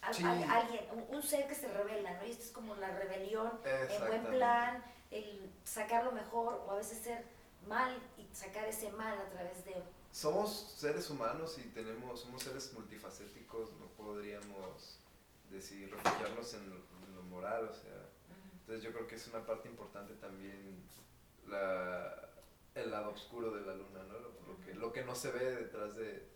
al- 0.00 0.14
Sí. 0.14 0.24
al- 0.24 0.42
alguien, 0.50 0.84
un, 0.92 1.16
un 1.16 1.22
ser 1.22 1.46
que 1.48 1.54
se 1.54 1.68
revela, 1.68 2.14
¿no? 2.14 2.26
Y 2.26 2.30
esto 2.30 2.44
es 2.44 2.50
como 2.50 2.74
la 2.76 2.88
rebelión 2.96 3.52
en 3.64 4.06
buen 4.06 4.24
plan, 4.26 4.82
el 5.10 5.50
sacar 5.64 6.04
lo 6.04 6.12
mejor 6.12 6.64
o 6.66 6.70
a 6.72 6.76
veces 6.76 6.98
ser 6.98 7.24
mal 7.66 7.96
y 8.16 8.34
sacar 8.34 8.66
ese 8.66 8.90
mal 8.92 9.18
a 9.18 9.28
través 9.30 9.64
de... 9.64 9.82
Somos 10.12 10.74
seres 10.76 11.10
humanos 11.10 11.58
y 11.58 11.68
tenemos, 11.68 12.20
somos 12.20 12.42
seres 12.42 12.72
multifacéticos, 12.72 13.72
no 13.74 13.86
podríamos 13.88 14.98
decir, 15.50 15.90
refugiarnos 15.90 16.54
en 16.54 16.70
lo, 16.70 16.76
en 16.76 17.14
lo 17.14 17.22
moral, 17.22 17.68
o 17.68 17.74
sea, 17.74 18.08
entonces 18.52 18.82
yo 18.82 18.92
creo 18.92 19.06
que 19.06 19.14
es 19.16 19.26
una 19.28 19.44
parte 19.44 19.68
importante 19.68 20.14
también 20.14 20.82
la, 21.46 22.30
el 22.74 22.90
lado 22.90 23.10
oscuro 23.10 23.50
de 23.52 23.64
la 23.64 23.74
luna, 23.74 24.02
¿no? 24.08 24.18
Lo, 24.18 24.30
lo 24.46 24.60
que, 24.64 24.74
lo 24.74 24.92
que 24.92 25.04
no 25.04 25.14
se 25.14 25.30
ve 25.30 25.54
detrás 25.54 25.96
de, 25.96 26.28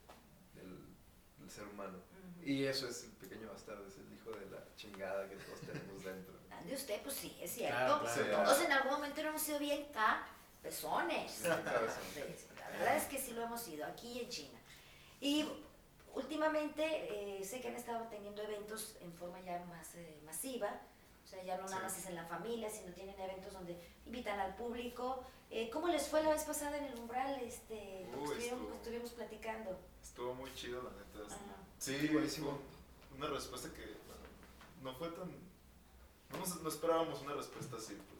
del, 0.55 0.87
del 1.39 1.51
ser 1.51 1.67
humano. 1.67 1.99
Y 2.43 2.65
eso 2.65 2.89
es 2.89 3.05
el 3.05 3.11
pequeño 3.13 3.49
bastardo, 3.49 3.87
es 3.87 3.99
el 3.99 4.13
hijo 4.13 4.31
de 4.31 4.47
la 4.51 4.65
chingada 4.77 5.29
que 5.29 5.37
todos 5.37 5.61
tenemos 5.61 6.05
dentro. 6.05 6.35
De 6.67 6.75
usted, 6.75 7.01
pues 7.03 7.15
sí, 7.15 7.39
es 7.41 7.53
cierto. 7.53 7.75
Claro, 7.75 8.05
claro. 8.05 8.45
Todos 8.45 8.65
en 8.65 8.73
algún 8.73 8.93
momento 8.93 9.23
no 9.23 9.29
hemos 9.31 9.41
sido 9.41 9.59
bien 9.59 9.87
cabezones. 9.93 10.40
Sí, 11.29 11.49
La 11.49 12.71
verdad 12.71 12.97
es 12.97 13.05
que 13.05 13.19
sí 13.19 13.33
lo 13.33 13.43
hemos 13.43 13.61
sido, 13.61 13.85
aquí 13.87 14.13
y 14.13 14.21
en 14.21 14.29
China. 14.29 14.59
Y 15.21 15.47
últimamente 16.15 16.85
eh, 17.41 17.45
sé 17.45 17.61
que 17.61 17.69
han 17.69 17.77
estado 17.77 18.07
teniendo 18.09 18.43
eventos 18.43 18.97
en 19.01 19.13
forma 19.13 19.41
ya 19.41 19.65
más 19.67 19.95
eh, 19.95 20.21
masiva. 20.25 20.81
O 21.25 21.29
sea, 21.29 21.43
ya 21.45 21.57
no 21.59 21.65
nada 21.65 21.83
más 21.83 21.97
es 21.97 22.07
en 22.07 22.17
la 22.17 22.25
familia, 22.25 22.69
sino 22.71 22.93
tienen 22.93 23.19
eventos 23.21 23.53
donde 23.53 23.79
invitan 24.07 24.41
al 24.41 24.57
público. 24.57 25.25
Eh, 25.51 25.71
¿Cómo 25.71 25.89
les 25.89 26.09
fue 26.09 26.23
la 26.23 26.31
vez 26.31 26.45
pasada 26.45 26.77
en 26.79 26.85
el 26.85 26.99
umbral? 26.99 27.41
Este, 27.43 28.07
porque 28.13 28.53
Uy, 28.53 28.75
estuvimos, 28.75 29.11
platicando. 29.11 29.79
Estuvo 30.03 30.35
muy 30.35 30.53
chido, 30.55 30.83
la 30.83 30.91
neta. 30.91 31.35
Ajá. 31.35 31.57
Sí, 31.79 32.09
buenísimo. 32.09 32.59
Una 33.17 33.29
respuesta 33.29 33.69
que 33.71 33.83
bueno, 33.83 34.27
no 34.83 34.95
fue 34.95 35.09
tan. 35.11 35.31
No, 36.31 36.63
no 36.63 36.69
esperábamos 36.69 37.21
una 37.23 37.35
respuesta 37.35 37.77
así. 37.77 37.95
Pues. 38.11 38.20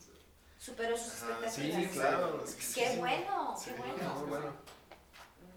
Superó 0.61 0.95
sus 0.95 1.13
expectativas. 1.13 1.53
sí, 1.55 1.89
claro. 1.91 2.43
es 2.43 2.55
que 2.55 2.61
sí, 2.61 2.79
Qué 2.81 2.91
sí. 2.91 2.97
bueno, 2.99 3.55
Sí, 3.57 3.71
qué 3.71 3.77
bueno. 3.81 4.13
Muy 4.19 4.29
bueno. 4.29 4.53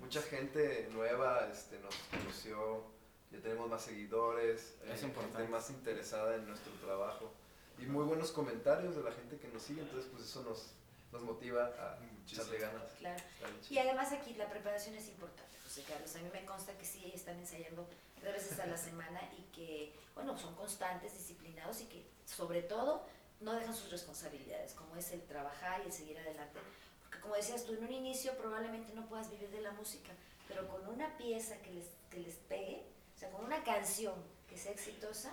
Mucha 0.00 0.22
gente 0.22 0.88
nueva 0.92 1.46
este, 1.52 1.78
nos 1.80 1.94
conoció, 2.10 2.84
ya 3.30 3.38
tenemos 3.40 3.68
más 3.68 3.82
seguidores, 3.82 4.76
Es 4.86 5.02
hay 5.02 5.04
importante. 5.08 5.36
gente 5.38 5.52
más 5.52 5.68
interesada 5.68 6.36
en 6.36 6.46
nuestro 6.46 6.72
trabajo 6.84 7.30
y 7.78 7.82
muy 7.84 8.04
buenos 8.04 8.30
comentarios 8.32 8.96
de 8.96 9.02
la 9.02 9.12
gente 9.12 9.36
que 9.38 9.48
nos 9.48 9.62
sigue, 9.62 9.82
entonces 9.82 10.10
pues 10.10 10.24
eso 10.24 10.42
nos, 10.42 10.70
nos 11.12 11.20
motiva 11.22 11.64
a 11.66 11.98
echarle 12.26 12.58
ganas. 12.58 12.92
Claro. 12.98 13.22
Y 13.68 13.76
además 13.78 14.10
aquí 14.12 14.32
la 14.34 14.48
preparación 14.48 14.94
es 14.94 15.06
importante, 15.08 15.58
José 15.64 15.82
Carlos. 15.86 16.14
A 16.16 16.18
mí 16.20 16.30
me 16.32 16.46
consta 16.46 16.72
que 16.78 16.84
sí 16.86 17.12
están 17.14 17.36
ensayando 17.38 17.86
tres 18.20 18.32
veces 18.34 18.58
a 18.60 18.66
la 18.66 18.76
semana 18.88 19.20
y 19.36 19.42
que, 19.54 19.94
bueno, 20.14 20.38
son 20.38 20.54
constantes, 20.54 21.12
disciplinados 21.12 21.80
y 21.82 21.86
que 21.86 22.06
sobre 22.24 22.62
todo 22.62 23.04
no 23.44 23.52
dejan 23.52 23.74
sus 23.74 23.90
responsabilidades, 23.90 24.72
como 24.74 24.96
es 24.96 25.10
el 25.12 25.22
trabajar 25.22 25.80
y 25.82 25.86
el 25.86 25.92
seguir 25.92 26.18
adelante. 26.18 26.58
Porque 27.02 27.20
como 27.20 27.34
decías 27.36 27.64
tú, 27.64 27.74
en 27.74 27.84
un 27.84 27.92
inicio 27.92 28.36
probablemente 28.36 28.92
no 28.94 29.06
puedas 29.06 29.30
vivir 29.30 29.50
de 29.50 29.60
la 29.60 29.72
música, 29.72 30.12
pero 30.48 30.66
con 30.68 30.86
una 30.88 31.16
pieza 31.16 31.56
que 31.62 31.70
les, 31.72 31.86
que 32.10 32.18
les 32.20 32.34
pegue, 32.36 32.84
o 33.14 33.18
sea, 33.18 33.30
con 33.30 33.44
una 33.44 33.62
canción 33.62 34.14
que 34.48 34.56
sea 34.58 34.72
exitosa, 34.72 35.32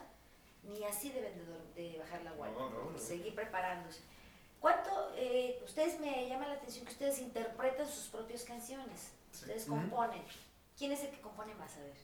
ni 0.63 0.83
así 0.83 1.11
deben 1.11 1.33
de, 1.75 1.81
de 1.89 1.97
bajar 1.99 2.21
la 2.23 2.31
guardia, 2.33 2.59
No, 2.59 2.69
no, 2.69 2.91
no. 2.91 2.99
seguir 2.99 3.33
preparándose. 3.33 4.01
¿Cuánto, 4.59 5.11
eh, 5.15 5.59
ustedes 5.65 5.99
me 5.99 6.29
llama 6.29 6.47
la 6.47 6.53
atención 6.53 6.85
que 6.85 6.91
ustedes 6.91 7.17
interpretan 7.19 7.87
sus 7.87 8.09
propias 8.09 8.43
canciones? 8.43 9.11
Sí. 9.31 9.39
Ustedes 9.45 9.65
componen. 9.65 10.21
¿Quién 10.77 10.91
es 10.91 11.01
el 11.01 11.09
que 11.09 11.19
compone 11.21 11.55
más? 11.55 11.75
A 11.77 11.79
ver. 11.79 11.95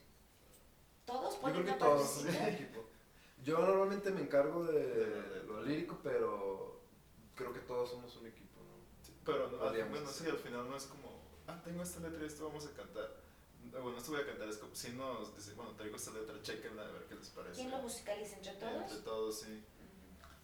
¿Todos 1.04 1.34
Yo 1.36 1.40
ponen 1.40 1.62
creo 1.62 1.64
que 1.78 1.82
una 1.84 1.90
todos, 1.94 2.08
partecita? 2.10 2.46
el 2.48 2.54
equipo. 2.54 2.84
Yo 3.44 3.58
normalmente 3.58 4.10
me 4.10 4.22
encargo 4.22 4.64
de, 4.64 4.80
De- 4.84 5.42
lo 5.44 5.62
lírico, 5.62 5.98
pero 6.02 6.80
creo 7.34 7.52
que 7.52 7.60
todos 7.60 7.90
somos 7.90 8.14
un 8.16 8.26
equipo, 8.26 8.60
¿no? 8.60 9.04
Sí, 9.06 9.14
Pero 9.24 9.48
no, 9.48 9.54
al- 9.56 9.68
Podríamos 9.68 9.90
bueno, 9.92 10.10
sí, 10.10 10.24
al 10.28 10.38
final 10.38 10.68
no 10.68 10.76
es 10.76 10.84
como, 10.84 11.22
ah, 11.46 11.60
tengo 11.64 11.82
esta 11.82 12.00
letra 12.00 12.22
y 12.22 12.26
esto 12.26 12.46
vamos 12.48 12.66
a 12.66 12.70
cantar. 12.72 13.08
Bueno, 13.70 13.98
esto 13.98 14.12
voy 14.12 14.20
a 14.22 14.26
cantar, 14.26 14.48
es 14.48 14.56
como 14.58 14.74
si 14.74 14.90
nos 14.92 15.34
dice, 15.36 15.52
bueno, 15.54 15.72
traigo 15.72 15.96
esta 15.96 16.10
letra, 16.12 16.34
chequenla 16.42 16.82
a 16.82 16.90
ver 16.90 17.04
qué 17.08 17.14
les 17.14 17.28
parece. 17.30 17.54
¿Quién 17.56 17.70
lo 17.70 17.78
musicaliza 17.78 18.36
entre 18.36 18.52
todos? 18.54 18.82
Entre 18.82 18.98
todos, 18.98 19.40
sí. 19.40 19.64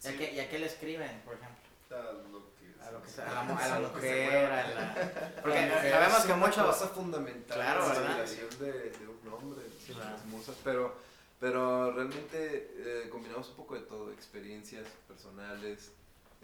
¿Y, 0.03 0.07
a 0.07 0.17
qué, 0.17 0.33
¿Y 0.33 0.39
a 0.39 0.49
qué 0.49 0.59
le 0.59 0.65
escriben, 0.67 1.21
por 1.25 1.33
ejemplo? 1.35 1.55
A 1.91 2.11
lo 2.11 2.53
que, 2.55 2.75
A, 2.83 2.91
lo 2.91 3.01
que 3.01 3.09
se- 3.09 3.15
sea, 3.15 3.25
a, 3.41 3.45
la, 3.45 3.55
a 3.55 3.67
la 3.67 3.75
a 3.75 3.79
la... 3.79 5.31
Porque 5.41 5.67
La 5.67 5.81
sabemos 5.91 6.19
es 6.19 6.25
que 6.25 6.33
una 6.33 6.45
muchos... 6.47 6.65
cosa 6.65 6.87
fundamental 6.89 7.57
Claro, 7.57 7.79
la 7.87 7.93
¿verdad? 7.93 8.21
inspiración 8.27 8.59
de, 8.59 8.89
de 8.91 9.07
un 9.07 9.33
hombre, 9.33 9.63
Sí, 9.85 9.93
las 9.93 10.25
musas, 10.25 10.55
pero, 10.63 10.95
pero 11.39 11.91
realmente 11.91 12.71
eh, 12.77 13.09
combinamos 13.09 13.49
un 13.49 13.55
poco 13.55 13.75
de 13.75 13.81
todo, 13.81 14.11
experiencias 14.11 14.87
personales, 15.07 15.91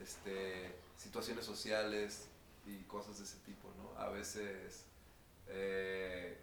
este, 0.02 0.72
situaciones 0.98 1.46
sociales 1.46 2.28
y 2.66 2.84
cosas 2.84 3.18
de 3.18 3.26
ese 3.26 3.38
tipo, 3.46 3.70
¿no? 3.78 4.00
A 4.00 4.10
veces, 4.10 4.86
eh, 5.48 6.38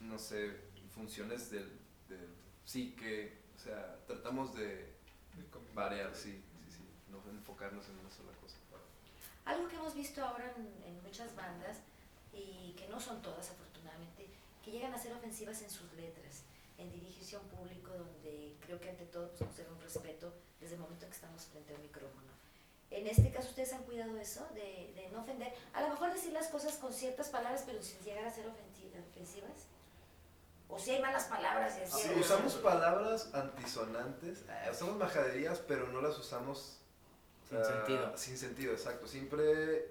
no 0.00 0.18
sé, 0.18 0.50
funciones 0.94 1.50
del, 1.50 1.70
del 2.08 2.28
psique, 2.64 3.38
o 3.56 3.58
sea, 3.58 3.98
tratamos 4.06 4.54
de 4.54 4.90
de 5.36 5.44
variar, 5.74 6.14
sí, 6.14 6.42
sí, 6.66 6.76
sí, 6.76 6.84
no 7.10 7.22
enfocarnos 7.30 7.86
en 7.88 7.98
una 7.98 8.10
sola 8.10 8.32
cosa. 8.40 8.56
Algo 9.44 9.68
que 9.68 9.76
hemos 9.76 9.94
visto 9.94 10.24
ahora 10.24 10.52
en, 10.56 10.66
en 10.84 11.02
muchas 11.02 11.34
bandas, 11.34 11.78
y 12.32 12.72
que 12.76 12.88
no 12.88 13.00
son 13.00 13.20
todas 13.22 13.50
afortunadamente, 13.50 14.28
que 14.64 14.70
llegan 14.70 14.94
a 14.94 14.98
ser 14.98 15.12
ofensivas 15.12 15.62
en 15.62 15.70
sus 15.70 15.92
letras, 15.94 16.42
en 16.80 16.90
dirigirse 16.90 17.36
a 17.36 17.40
un 17.40 17.48
público 17.48 17.92
donde 17.92 18.56
creo 18.60 18.80
que 18.80 18.90
ante 18.90 19.04
todo 19.06 19.28
pues, 19.28 19.40
conserva 19.42 19.72
un 19.72 19.80
respeto 19.80 20.32
desde 20.60 20.74
el 20.74 20.80
momento 20.80 21.04
en 21.04 21.10
que 21.10 21.16
estamos 21.16 21.44
frente 21.44 21.72
a 21.72 21.76
un 21.76 21.82
micrófono. 21.82 22.30
En 22.90 23.06
este 23.06 23.30
caso, 23.30 23.48
¿ustedes 23.50 23.72
han 23.72 23.84
cuidado 23.84 24.16
eso? 24.16 24.48
De, 24.54 24.92
de 24.96 25.08
no 25.12 25.20
ofender, 25.20 25.52
a 25.72 25.82
lo 25.82 25.88
mejor 25.90 26.12
decir 26.12 26.32
las 26.32 26.48
cosas 26.48 26.74
con 26.78 26.92
ciertas 26.92 27.28
palabras, 27.28 27.62
pero 27.64 27.80
sin 27.82 28.00
llegar 28.00 28.24
a 28.24 28.30
ser 28.32 28.46
ofensi- 28.46 28.90
ofensivas. 29.12 29.66
O 30.68 30.78
si 30.78 30.92
hay 30.92 31.02
malas 31.02 31.24
palabras 31.24 31.76
y 31.78 31.82
así. 31.82 32.08
Sí, 32.08 32.14
usamos 32.18 32.54
palabras 32.54 33.32
antisonantes, 33.34 34.42
eh, 34.48 34.68
usamos 34.70 34.96
majaderías, 34.96 35.58
pero 35.60 35.88
no 35.88 36.00
las 36.00 36.16
usamos 36.18 36.78
Sin 37.48 37.58
ah, 37.58 37.64
sentido. 37.64 38.16
Sin 38.16 38.38
sentido, 38.38 38.72
exacto. 38.72 39.06
Siempre 39.06 39.88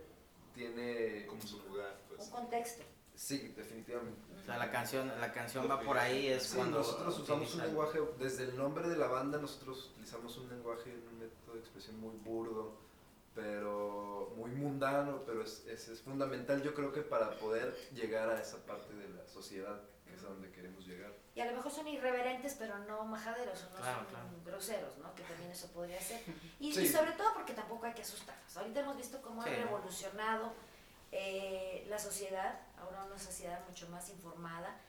tiene 0.56 1.26
Como 1.28 1.42
su 1.42 1.62
lugar, 1.64 1.98
pues. 2.08 2.22
Un 2.22 2.32
contexto. 2.32 2.84
Sí, 3.16 3.54
definitivamente. 3.58 4.22
O 4.42 4.46
sea, 4.46 4.58
la 4.58 4.72
canción, 4.72 5.12
la 5.20 5.32
canción 5.32 5.70
va 5.70 5.80
por 5.82 5.98
ahí, 5.98 6.28
es 6.28 6.44
Sí, 6.44 6.56
cuando... 6.58 6.80
nosotros 6.80 7.20
usamos 7.20 7.54
un 7.56 7.62
lenguaje, 7.62 8.00
desde 8.20 8.44
el 8.46 8.58
nombre 8.58 8.88
de 8.90 8.98
la 8.98 9.08
banda, 9.08 9.38
nosotros 9.38 9.90
utilizamos 9.92 10.38
un 10.38 10.50
lenguaje, 10.50 10.92
un 11.12 11.20
método 11.20 11.54
de 11.54 11.60
expresión 11.60 12.00
muy 12.00 12.16
burdo, 12.18 12.78
pero 13.36 14.34
muy 14.36 14.52
mundano, 14.52 15.24
pero 15.26 15.44
es, 15.44 15.64
es, 15.68 15.88
es 15.90 16.02
fundamental 16.02 16.62
yo 16.64 16.74
creo 16.74 16.92
que 16.92 17.02
para 17.02 17.32
poder 17.40 17.76
llegar 17.94 18.30
a 18.30 18.42
esa 18.42 18.58
parte 18.66 18.94
de 18.96 19.08
la 19.10 19.26
sociedad, 19.28 19.82
que 20.06 20.16
es 20.16 20.24
a 20.24 20.28
donde 20.28 20.52
queremos 20.52 20.86
llegar. 20.88 21.12
Y 21.36 21.42
a 21.42 21.46
lo 21.46 21.54
mejor 21.56 21.72
son 21.72 21.88
irreverentes, 21.88 22.56
pero 22.60 22.78
no 22.80 23.06
majaderos 23.06 23.64
o 23.64 23.70
no 23.70 23.76
Claro, 23.78 23.98
son 24.00 24.06
claro. 24.08 24.28
groseros, 24.46 24.98
¿no? 24.98 25.14
Que 25.16 25.24
también 25.24 25.52
eso 25.52 25.68
podría 25.72 26.02
ser. 26.02 26.22
Y, 26.60 26.74
Sí. 26.74 26.82
y 26.82 26.88
sobre 26.88 27.12
todo 27.14 27.34
porque 27.34 27.54
tampoco 27.54 27.86
hay 27.86 27.94
que 27.94 28.02
asustarlos. 28.02 28.58
Ahorita 28.58 28.80
hemos 28.82 28.98
visto 28.98 29.22
cómo 29.22 29.44
Sí. 29.44 29.50
ha 29.50 29.56
revolucionado 29.56 30.52
eh, 31.12 31.86
la 31.90 31.98
sociedad, 31.98 32.60
ahora 32.82 33.04
una 33.06 33.18
sociedad 33.20 33.66
mucho 33.68 33.88
más 33.90 34.10
informada, 34.10 34.80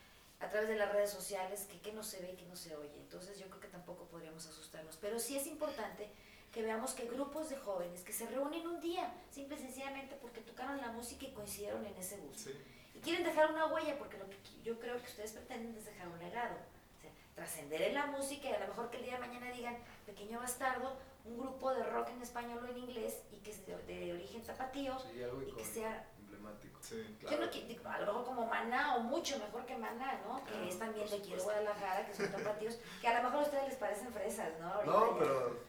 a 0.40 0.49
través 0.49 0.68
de 0.68 0.76
las 0.76 0.90
redes 0.92 1.11
sociales, 1.11 1.66
que 1.70 1.80
qué 1.80 1.92
no 1.92 2.02
se 2.02 2.20
ve 2.23 2.32
y 2.32 2.37
qué 2.37 2.47
no 2.47 2.56
se 2.56 2.75
oye. 2.75 2.97
Entonces 2.97 3.38
yo 3.38 3.47
creo 3.49 3.61
que 3.61 3.68
tampoco 3.68 4.04
podríamos 4.06 4.47
asustarnos. 4.47 4.97
Pero 4.97 5.18
sí 5.18 5.37
es 5.37 5.47
importante 5.47 6.09
que 6.50 6.62
veamos 6.62 6.94
que 6.94 7.04
grupos 7.06 7.50
de 7.50 7.56
jóvenes 7.56 8.02
que 8.02 8.12
se 8.12 8.26
reúnen 8.26 8.66
un 8.66 8.80
día, 8.80 9.12
simple 9.30 9.56
y 9.56 9.61
sencillamente 9.61 10.16
porque 10.20 10.40
tocaron 10.40 10.78
la 10.80 10.88
música 10.92 11.26
y 11.26 11.32
coincidieron 11.32 11.85
en 11.87 11.94
ese 11.97 12.16
gusto 12.16 12.50
Sí. 12.50 12.59
y 12.94 13.00
quieren 13.00 13.23
dejar 13.23 13.52
una 13.52 13.66
huella 13.66 13.97
porque 13.99 14.18
lo 14.18 14.28
que 14.28 14.37
yo 14.64 14.80
creo 14.80 14.97
que 14.97 15.06
ustedes 15.06 15.32
pretenden 15.32 15.76
es 15.76 15.85
dejar 15.85 16.09
un 16.09 16.18
legado, 16.18 16.56
o 16.56 17.00
sea, 17.00 17.11
trascender 17.37 17.82
en 17.82 17.94
la 17.94 18.06
música 18.06 18.49
y 18.49 18.52
a 18.54 18.61
lo 18.61 18.66
mejor 18.68 18.90
que 18.90 18.97
el 18.97 19.04
día 19.04 19.14
de 19.14 19.20
mañana 19.20 19.52
digan 19.52 19.76
Pequeño 20.06 20.40
Bastardo, 20.40 20.97
un 21.25 21.38
grupo 21.38 21.73
de 21.75 21.85
rock 21.85 22.09
en 22.09 22.23
español 22.23 22.64
o 22.64 22.66
en 22.66 22.78
inglés 22.78 23.18
y 23.30 23.37
que 23.37 23.50
es 23.52 23.64
de, 23.66 23.76
de 23.85 24.12
origen 24.14 24.42
tapatío 24.42 24.99
Sí, 24.99 25.20
y 25.49 25.52
que 25.52 25.64
sea, 25.64 26.04
emblemático. 26.50 26.78
Sí. 26.83 27.16
yo 27.23 27.38
no 27.38 27.90
a 27.90 27.99
lo 28.00 28.07
mejor 28.07 28.25
como 28.25 28.47
Maná 28.47 28.97
o 28.97 29.00
mucho 29.00 29.38
mejor 29.38 29.64
que 29.66 29.76
Maná, 29.76 30.21
¿no? 30.26 30.42
Claro, 30.42 30.62
que 30.62 30.69
es 30.69 30.78
también 30.78 31.09
de 31.09 31.16
aquí 31.16 31.33
de. 31.33 31.42
Guadalajara, 31.42 32.07
que 32.07 32.14
son 32.14 32.33
tapatíos, 32.33 32.78
que 33.00 33.09
a 33.09 33.16
lo 33.19 33.23
mejor 33.25 33.38
a 33.40 33.42
ustedes 33.42 33.69
les 33.69 33.76
parecen 33.76 34.12
fresas, 34.12 34.49
¿no? 34.61 34.83
No, 34.85 35.19
pero, 35.19 35.61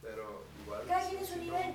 pero 0.00 0.44
igual. 0.62 0.82
Cada 0.86 1.08
quien 1.08 1.20
en 1.20 1.26
su 1.26 1.34
sí, 1.34 1.40
nivel. 1.40 1.74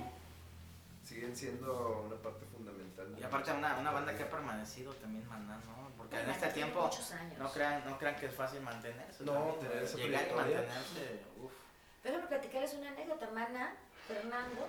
siguen 1.04 1.36
siendo 1.36 2.04
una 2.06 2.16
parte 2.16 2.44
fundamental. 2.46 3.14
Y 3.18 3.22
aparte 3.22 3.52
una, 3.52 3.78
una 3.78 3.90
banda 3.90 4.16
que 4.16 4.22
ha 4.22 4.30
permanecido 4.30 4.92
también 4.94 5.26
Maná, 5.28 5.56
¿no? 5.66 5.90
Porque 5.96 6.16
en 6.16 6.22
Maná 6.22 6.34
este 6.34 6.48
tiempo 6.48 6.82
muchos 6.82 7.12
años. 7.12 7.38
no 7.38 7.50
crean, 7.52 7.84
no 7.86 7.98
crean 7.98 8.16
que 8.16 8.26
es 8.26 8.34
fácil 8.34 8.60
mantenerse. 8.60 9.24
No, 9.24 9.32
también, 9.32 9.58
tener 9.60 9.82
esa 9.82 9.96
Llegar 9.96 10.28
y 10.30 10.34
mantenerse, 10.34 11.22
uf. 11.42 11.52
Por 12.02 12.10
ejemplo, 12.10 12.28
platicarles 12.28 12.74
una 12.74 12.90
anécdota. 12.90 13.28
Mana, 13.30 13.74
Fernando, 14.06 14.68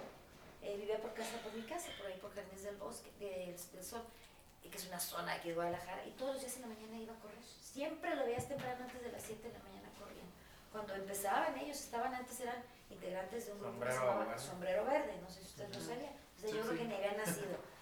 eh, 0.62 0.75
vivía 0.78 1.00
por 1.01 1.13
casa, 1.13 1.38
por 1.44 1.54
mi 1.54 1.62
casa, 1.63 1.89
por 1.98 2.08
ahí 2.08 2.18
por 2.20 2.34
Jardines 2.34 2.63
del 2.63 2.78
Bosque, 2.78 3.12
del, 3.20 3.56
del 3.72 3.84
Sol, 3.84 4.04
y 4.63 4.70
que 4.70 4.78
es 4.78 4.88
una 4.88 5.00
zona 5.00 5.34
aquí 5.34 5.50
de 5.50 5.56
Guadalajara, 5.56 6.06
y 6.06 6.12
todos 6.12 6.34
los 6.34 6.42
días 6.42 6.56
en 6.58 6.62
la 6.63 6.68
mañana 6.68 6.98
iba 6.98 7.13
a 7.13 7.20
correr. 7.20 7.39
Siempre 7.62 8.16
lo 8.16 8.25
veías 8.25 8.48
temprano 8.48 8.84
antes 8.84 9.01
de 9.01 9.12
las 9.12 9.22
7 9.24 9.48
de 9.48 9.54
la 9.54 9.63
mañana 9.63 9.89
corriendo. 9.98 10.32
Cuando 10.72 10.96
empezaban 10.96 11.58
ellos, 11.58 11.78
estaban 11.80 12.13
antes, 12.13 12.39
eran 12.42 12.62
integrantes 12.89 13.46
de 13.46 13.54
un 13.54 13.60
grupo 13.60 13.80
que 13.80 13.86
se 13.92 13.98
Sombrero 13.98 14.06
llamaba 14.12 14.25
Verde. 14.25 14.44
Sombrero 14.44 14.86
Verde, 14.86 15.18
no 15.22 15.30
sé 15.30 15.39
si 15.42 15.46
ustedes 15.48 15.75
lo 15.75 15.82
sabían. 15.82 16.13
O 16.36 16.39
sea, 16.39 16.50
Sí, 16.50 16.56
yo 16.56 16.62
creo 16.62 16.74
sí. 16.74 16.78
que 16.80 16.86
ni 16.86 16.96
habían 16.96 17.18
nacido. 17.18 17.58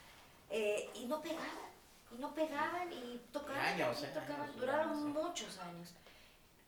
Eh, 0.50 0.90
y 0.94 1.06
no 1.08 1.22
pegaban, 1.22 1.50
y 2.10 2.16
no 2.20 2.34
pegaban, 2.34 2.90
y 2.94 3.22
tocaban, 3.34 3.58
Años, 3.66 4.02
y 4.02 4.06
eh, 4.06 4.12
tocaban, 4.14 4.42
años, 4.44 4.56
duraron 4.56 4.90
años, 4.92 5.04
muchos 5.04 5.60
años. 5.60 5.94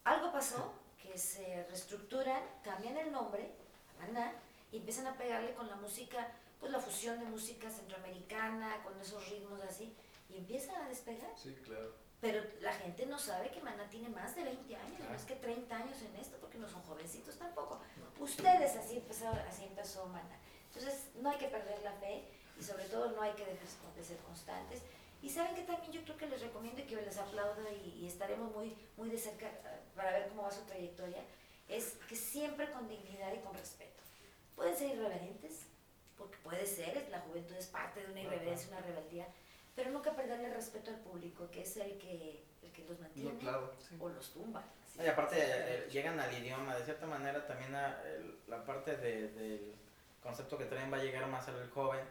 Algo 0.04 0.34
pasó 0.34 0.74
que 1.02 1.18
se 1.18 1.64
reestructuran, 1.70 2.44
cambian 2.62 2.98
el 2.98 3.10
nombre, 3.10 3.50
a 3.98 4.06
Maná, 4.06 4.34
y 4.72 4.78
empiezan 4.78 5.08
a 5.08 5.18
pegarle 5.18 5.54
con 5.54 5.68
la 5.68 5.76
música, 5.76 6.32
pues 6.60 6.72
la 6.72 6.80
fusión 6.80 7.20
de 7.20 7.26
música 7.26 7.70
centroamericana, 7.70 8.84
con 8.84 9.00
esos 9.00 9.28
ritmos 9.30 9.62
así, 9.62 9.96
y 10.30 10.38
empiezan 10.38 10.82
a 10.82 10.90
despegar. 10.90 11.32
Sí, 11.36 11.56
claro. 11.64 11.94
Pero 12.22 12.44
la 12.60 12.74
gente 12.74 13.06
no 13.06 13.18
sabe 13.18 13.50
que 13.50 13.62
Maná 13.62 13.90
tiene 13.90 14.10
más 14.10 14.36
de 14.36 14.44
20 14.44 14.76
años, 14.76 15.10
más 15.10 15.24
que 15.24 15.36
30 15.36 15.74
años 15.74 16.02
en 16.02 16.16
esto, 16.18 16.38
porque 16.40 16.58
no 16.58 16.68
son 16.68 16.82
jovencitos 16.84 17.38
tampoco. 17.38 17.80
Ustedes 18.20 18.76
así 18.76 18.98
empezaron, 18.98 19.40
así 19.48 19.64
empezó 19.64 20.06
Maná. 20.08 20.38
Entonces 20.68 21.06
no 21.16 21.30
hay 21.30 21.38
que 21.38 21.48
perder 21.48 21.82
la 21.82 21.94
fe 21.94 22.26
y 22.60 22.64
sobre 22.64 22.86
todo 22.86 23.12
no 23.12 23.22
hay 23.22 23.32
que 23.34 23.46
dejar 23.46 23.68
de 23.96 24.04
ser 24.04 24.18
constantes. 24.18 24.82
Y 25.22 25.30
saben 25.30 25.56
que 25.56 25.64
también 25.64 25.92
yo 25.92 26.04
creo 26.04 26.18
que 26.18 26.28
les 26.28 26.42
recomiendo 26.42 26.82
y 26.82 26.86
que 26.86 26.96
les 26.96 27.18
aplaudo 27.18 27.62
y, 27.72 28.04
y 28.04 28.08
estaremos 28.08 28.54
muy, 28.54 28.76
muy 28.98 29.10
de 29.10 29.18
cerca 29.18 29.48
eh, 29.48 29.80
para 29.96 30.12
ver 30.12 30.30
cómo 30.30 30.44
va 30.44 30.52
su 30.52 30.62
trayectoria, 30.62 31.24
es 31.68 31.98
que 32.08 32.16
siempre 32.16 32.72
con 32.72 32.88
dignidad 32.88 33.34
y 33.34 33.40
con 33.40 33.54
respeto. 33.54 34.02
Pueden 34.60 34.76
ser 34.76 34.90
irreverentes, 34.94 35.68
porque 36.18 36.38
puede 36.44 36.66
ser, 36.66 37.08
la 37.12 37.22
juventud 37.22 37.56
es 37.56 37.68
parte 37.68 38.02
de 38.06 38.12
una 38.12 38.20
irreverencia, 38.20 38.68
una 38.68 38.82
rebeldía, 38.82 39.26
pero 39.74 39.90
nunca 39.92 40.12
perderle 40.14 40.48
el 40.50 40.54
respeto 40.54 40.90
al 40.92 40.98
público, 41.00 41.50
que 41.50 41.62
es 41.62 41.78
el 41.78 41.98
que, 41.98 42.44
el 42.62 42.72
que 42.74 42.84
los 42.84 43.00
mantiene 43.00 43.32
No, 43.32 43.40
claro. 43.40 43.74
o 43.98 44.10
los 44.10 44.34
tumba. 44.34 44.62
Y 45.02 45.08
aparte 45.08 45.38
eh, 45.40 45.88
llegan 45.90 46.20
al 46.20 46.38
idioma, 46.38 46.76
de 46.76 46.84
cierta 46.84 47.06
manera 47.06 47.48
también 47.48 47.74
a, 47.74 48.04
el- 48.04 48.38
la 48.50 48.66
parte 48.66 48.98
de- 48.98 49.30
del 49.30 49.74
concepto 50.22 50.58
que 50.58 50.66
traen 50.66 50.92
va 50.92 50.98
a 50.98 51.04
llegar 51.04 51.26
más 51.28 51.48
al 51.48 51.70
joven 51.70 52.02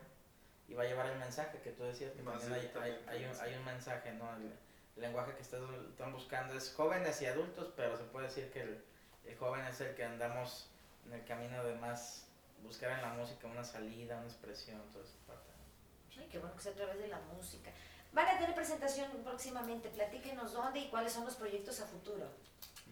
y 0.68 0.72
va 0.72 0.84
a 0.84 0.86
llevar 0.86 1.10
el 1.10 1.18
mensaje 1.18 1.58
que 1.60 1.72
tú 1.72 1.82
decías, 1.82 2.12
que 2.12 2.22
también 2.22 2.50
hay, 2.50 2.54
hay, 2.54 2.60
directamente, 2.60 3.10
hay 3.10 3.24
un, 3.26 3.40
hay 3.42 3.54
un 3.56 3.64
mensaje, 3.66 4.12
¿no? 4.14 4.34
El, 4.36 4.42
el 4.96 5.02
lenguaje 5.02 5.34
que 5.34 5.42
estás- 5.42 5.60
están 5.90 6.14
buscando 6.14 6.54
es 6.56 6.72
jóvenes 6.74 7.20
y 7.20 7.26
adultos, 7.26 7.74
pero 7.76 7.98
se 7.98 8.04
puede 8.04 8.28
decir 8.28 8.50
que 8.50 8.62
el, 8.62 8.82
el 9.26 9.36
joven 9.36 9.66
es 9.66 9.78
el 9.82 9.94
que 9.94 10.04
andamos 10.04 10.70
en 11.06 11.12
el 11.12 11.24
camino 11.26 11.62
de 11.64 11.74
más 11.74 12.24
buscar 12.62 12.92
en 12.92 13.02
la 13.02 13.14
música 13.14 13.46
una 13.46 13.64
salida, 13.64 14.18
una 14.18 14.26
expresión, 14.26 14.80
toda 14.92 15.04
esa 15.04 15.16
parte. 15.26 15.50
Ay, 16.18 16.28
qué 16.30 16.38
bueno 16.38 16.54
que 16.56 16.62
sea 16.62 16.72
a 16.72 16.76
través 16.76 16.98
de 16.98 17.08
la 17.08 17.20
música. 17.20 17.70
Van 18.12 18.26
a 18.26 18.38
tener 18.38 18.54
presentación 18.54 19.10
próximamente, 19.22 19.88
platíquenos 19.90 20.52
dónde 20.52 20.80
y 20.80 20.88
cuáles 20.88 21.12
son 21.12 21.24
los 21.24 21.36
proyectos 21.36 21.80
a 21.80 21.86
futuro. 21.86 22.26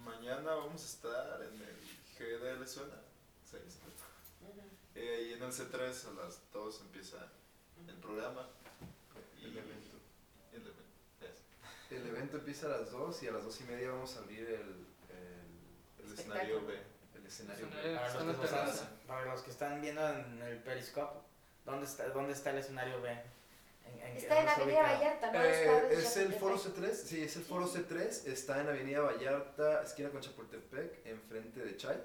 Mañana 0.04 0.54
vamos 0.54 0.82
a 0.82 0.86
estar 0.86 1.42
en 1.42 1.60
el 1.60 1.76
GDL 2.18 2.66
Suena. 2.66 3.00
¿sí? 3.50 3.56
Eh, 4.94 5.28
y 5.30 5.32
en 5.34 5.42
el 5.42 5.52
C3 5.52 6.08
a 6.08 6.24
las 6.24 6.40
2 6.52 6.80
empieza 6.82 7.16
el 7.86 7.96
programa. 7.96 8.48
Y 9.40 9.44
El 9.44 9.58
evento. 9.58 9.96
el 10.52 10.62
evento, 10.62 10.82
eso. 11.20 11.94
El 11.94 12.06
evento 12.06 12.36
empieza 12.38 12.66
a 12.66 12.80
las 12.80 12.90
2 12.90 13.22
y 13.22 13.28
a 13.28 13.32
las 13.32 13.44
2 13.44 13.60
y 13.60 13.64
media 13.64 13.90
vamos 13.90 14.16
a 14.16 14.18
abrir 14.20 14.40
el, 14.48 14.86
el, 15.10 16.04
El 16.06 16.12
escenario 16.12 16.64
B. 16.66 16.95
el 17.26 17.32
escenario. 17.32 17.68
Para 17.70 18.14
los, 18.24 18.36
que 18.38 18.44
están, 18.46 18.88
para 19.06 19.24
los 19.26 19.42
que 19.42 19.50
están 19.50 19.80
viendo 19.80 20.08
en 20.08 20.42
el 20.42 20.58
Periscope, 20.58 21.18
¿dónde 21.64 21.86
está, 21.86 22.08
dónde 22.10 22.32
está 22.32 22.50
el 22.50 22.58
escenario 22.58 23.00
B? 23.02 23.10
¿En, 23.10 24.00
en- 24.00 24.16
Está 24.16 24.40
en 24.40 24.48
Avenida? 24.48 24.82
Vallarta, 24.82 25.32
¿no? 25.32 25.42
Eh, 25.42 25.88
es 25.92 26.16
el 26.16 26.32
foro 26.34 26.56
C3, 26.58 26.92
sí, 26.92 27.22
es 27.22 27.36
el 27.36 27.44
foro 27.44 27.68
C3, 27.68 28.26
está 28.26 28.60
en 28.60 28.68
Avenida 28.68 29.00
Vallarta, 29.00 29.82
esquina 29.82 30.10
con 30.10 30.20
Chapultepec, 30.20 31.06
enfrente 31.06 31.60
de 31.64 31.76
Chay. 31.76 32.00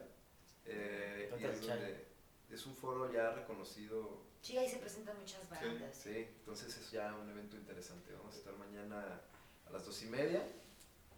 Eh, 0.66 1.32
y 1.40 1.44
es, 1.46 1.60
Chay. 1.62 1.68
donde- 1.70 2.06
es 2.52 2.66
un 2.66 2.76
foro 2.76 3.12
ya 3.12 3.32
reconocido, 3.32 4.22
Sí, 4.42 4.58
ahí 4.58 4.68
se 4.70 4.78
presentan 4.78 5.18
muchas 5.20 5.48
bandas. 5.50 5.96
sí, 5.96 6.28
entonces 6.40 6.76
es 6.76 6.92
ya 6.92 7.14
un 7.14 7.30
evento 7.30 7.56
interesante. 7.56 8.12
Vamos 8.14 8.34
a 8.36 8.38
estar 8.40 8.54
mañana 8.56 9.22
a 9.68 9.72
las 9.72 9.86
dos 9.86 10.02
y 10.04 10.08
media. 10.08 10.42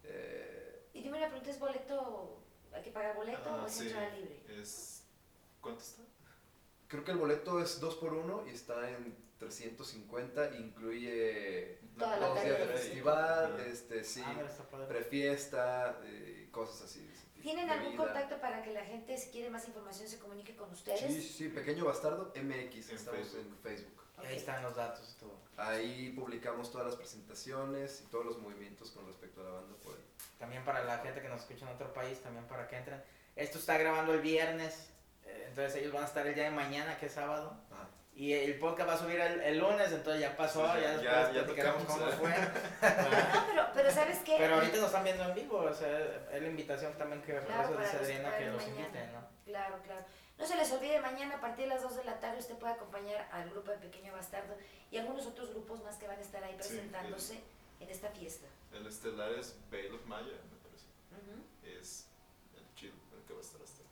Eh, 0.04 0.82
Y 0.92 1.02
dime 1.02 1.16
una 1.18 1.26
pregunta, 1.28 1.50
¿es 1.50 1.58
boleto, 1.58 2.43
hay 2.74 2.82
que 2.82 2.90
pagar 2.90 3.16
boleto 3.16 3.40
Ah, 3.46 3.62
o 3.62 3.66
es 3.66 3.72
sí. 3.72 3.86
entrada 3.86 4.10
libre? 4.16 4.42
Es, 4.48 5.02
¿Cuánto 5.60 5.80
está? 5.82 6.02
creo 6.88 7.04
que 7.04 7.10
el 7.12 7.18
boleto 7.18 7.60
es 7.60 7.80
2 7.80 7.94
por 7.96 8.12
1 8.14 8.44
y 8.46 8.50
está 8.50 8.88
en 8.90 9.16
350, 9.38 10.56
incluye 10.56 11.78
Toda 11.98 12.16
la 12.18 12.28
dos 12.28 12.42
días 12.42 12.58
de 12.58 12.66
festival, 12.66 13.60
este, 13.60 14.04
sí, 14.04 14.22
Ah, 14.24 14.86
prefiesta, 14.88 16.00
eh, 16.04 16.48
cosas 16.50 16.82
así. 16.82 17.08
¿Tienen 17.42 17.68
algún 17.68 17.88
bebida. 17.92 18.04
contacto 18.06 18.40
para 18.40 18.62
que 18.62 18.72
la 18.72 18.84
gente, 18.84 19.18
si 19.18 19.30
quiere 19.30 19.50
más 19.50 19.66
información, 19.68 20.08
se 20.08 20.18
comunique 20.18 20.56
con 20.56 20.70
ustedes? 20.70 21.00
Sí, 21.00 21.20
sí, 21.20 21.28
sí, 21.28 21.48
Pequeño 21.50 21.84
Bastardo 21.84 22.32
MX, 22.34 22.88
En 22.90 22.96
estamos 22.96 23.20
Facebook. 23.20 23.40
en 23.46 23.56
Facebook. 23.58 24.02
Y 24.22 24.26
Ahí 24.26 24.36
están 24.36 24.62
los 24.62 24.74
datos 24.76 25.14
y 25.14 25.20
todo. 25.20 25.38
Ahí 25.58 26.12
publicamos 26.16 26.70
todas 26.72 26.86
las 26.86 26.96
presentaciones 26.96 28.02
y 28.02 28.10
todos 28.10 28.24
los 28.24 28.38
movimientos 28.38 28.90
con 28.92 29.06
respecto 29.06 29.40
a 29.42 29.44
la 29.44 29.50
banda 29.50 29.76
por 29.82 29.94
ahí. 29.94 30.03
También 30.38 30.64
para 30.64 30.84
la 30.84 30.98
gente 30.98 31.20
que 31.22 31.28
nos 31.28 31.40
escucha 31.40 31.64
en 31.66 31.74
otro 31.74 31.92
país, 31.92 32.20
también 32.22 32.44
para 32.46 32.66
que 32.68 32.76
entren. 32.76 33.02
Esto 33.36 33.58
está 33.58 33.78
grabando 33.78 34.12
el 34.14 34.20
viernes, 34.20 34.90
eh, 35.24 35.46
entonces 35.48 35.76
ellos 35.80 35.92
van 35.92 36.04
a 36.04 36.06
estar 36.06 36.26
el 36.26 36.34
día 36.34 36.44
de 36.44 36.50
mañana, 36.50 36.96
que 36.98 37.06
es 37.06 37.12
sábado. 37.12 37.56
Ajá. 37.72 37.88
Y 38.16 38.32
el 38.32 38.58
podcast 38.60 38.88
va 38.90 38.94
a 38.94 38.98
subir 38.98 39.18
el, 39.18 39.40
el 39.40 39.58
lunes, 39.58 39.90
entonces 39.90 40.20
ya 40.22 40.36
pasó, 40.36 40.64
Sí, 40.72 40.80
ya, 40.82 41.02
ya- 41.02 41.32
después 41.32 41.56
ya- 41.56 41.64
ya 41.64 41.72
cómo 41.72 41.86
fue. 42.12 42.30
No, 43.34 43.46
pero, 43.48 43.66
pero 43.74 43.90
¿sabes 43.90 44.18
qué? 44.24 44.36
Pero 44.38 44.54
ahorita 44.54 44.76
nos 44.76 44.86
están 44.86 45.02
viendo 45.02 45.24
en 45.24 45.34
vivo, 45.34 45.56
o 45.58 45.74
sea, 45.74 45.98
es 46.32 46.40
la 46.42 46.46
invitación 46.48 46.92
también 46.96 47.22
que 47.22 47.32
Claro, 47.32 47.46
refuerza 47.62 47.74
para 47.74 47.82
dice 48.06 48.14
Adriana 48.14 48.38
que 48.38 48.46
los 48.50 48.66
inviten, 48.68 49.12
¿no? 49.12 49.20
Claro, 49.44 49.78
claro. 49.82 50.04
No 50.38 50.46
se 50.46 50.56
les 50.56 50.70
olvide, 50.72 51.00
mañana 51.00 51.36
a 51.36 51.40
partir 51.40 51.64
de 51.64 51.74
las 51.74 51.82
2 51.82 51.96
de 51.96 52.04
la 52.04 52.20
tarde 52.20 52.38
usted 52.38 52.54
puede 52.56 52.74
acompañar 52.74 53.28
al 53.32 53.50
grupo 53.50 53.70
de 53.72 53.78
Pequeño 53.78 54.12
Bastardo 54.12 54.54
y 54.92 54.96
algunos 54.98 55.26
otros 55.26 55.50
grupos 55.50 55.82
más 55.82 55.96
que 55.96 56.06
van 56.06 56.18
a 56.18 56.22
estar 56.22 56.42
ahí 56.44 56.52
Sí, 56.60 56.68
presentándose 56.74 57.40
en 57.84 57.90
esta 57.90 58.08
fiesta. 58.10 58.46
El 58.72 58.86
estelar 58.86 59.32
es 59.32 59.56
Veil 59.70 59.94
of 59.94 60.04
Maya, 60.06 60.24
me 60.50 60.56
parece. 60.66 60.86
Ujú. 61.12 61.44
Es 61.80 62.06
el 62.56 62.74
chido, 62.74 62.94
el 63.16 63.22
que 63.26 63.32
va 63.34 63.38
a 63.40 63.42
estar 63.42 63.60
hasta. 63.62 63.82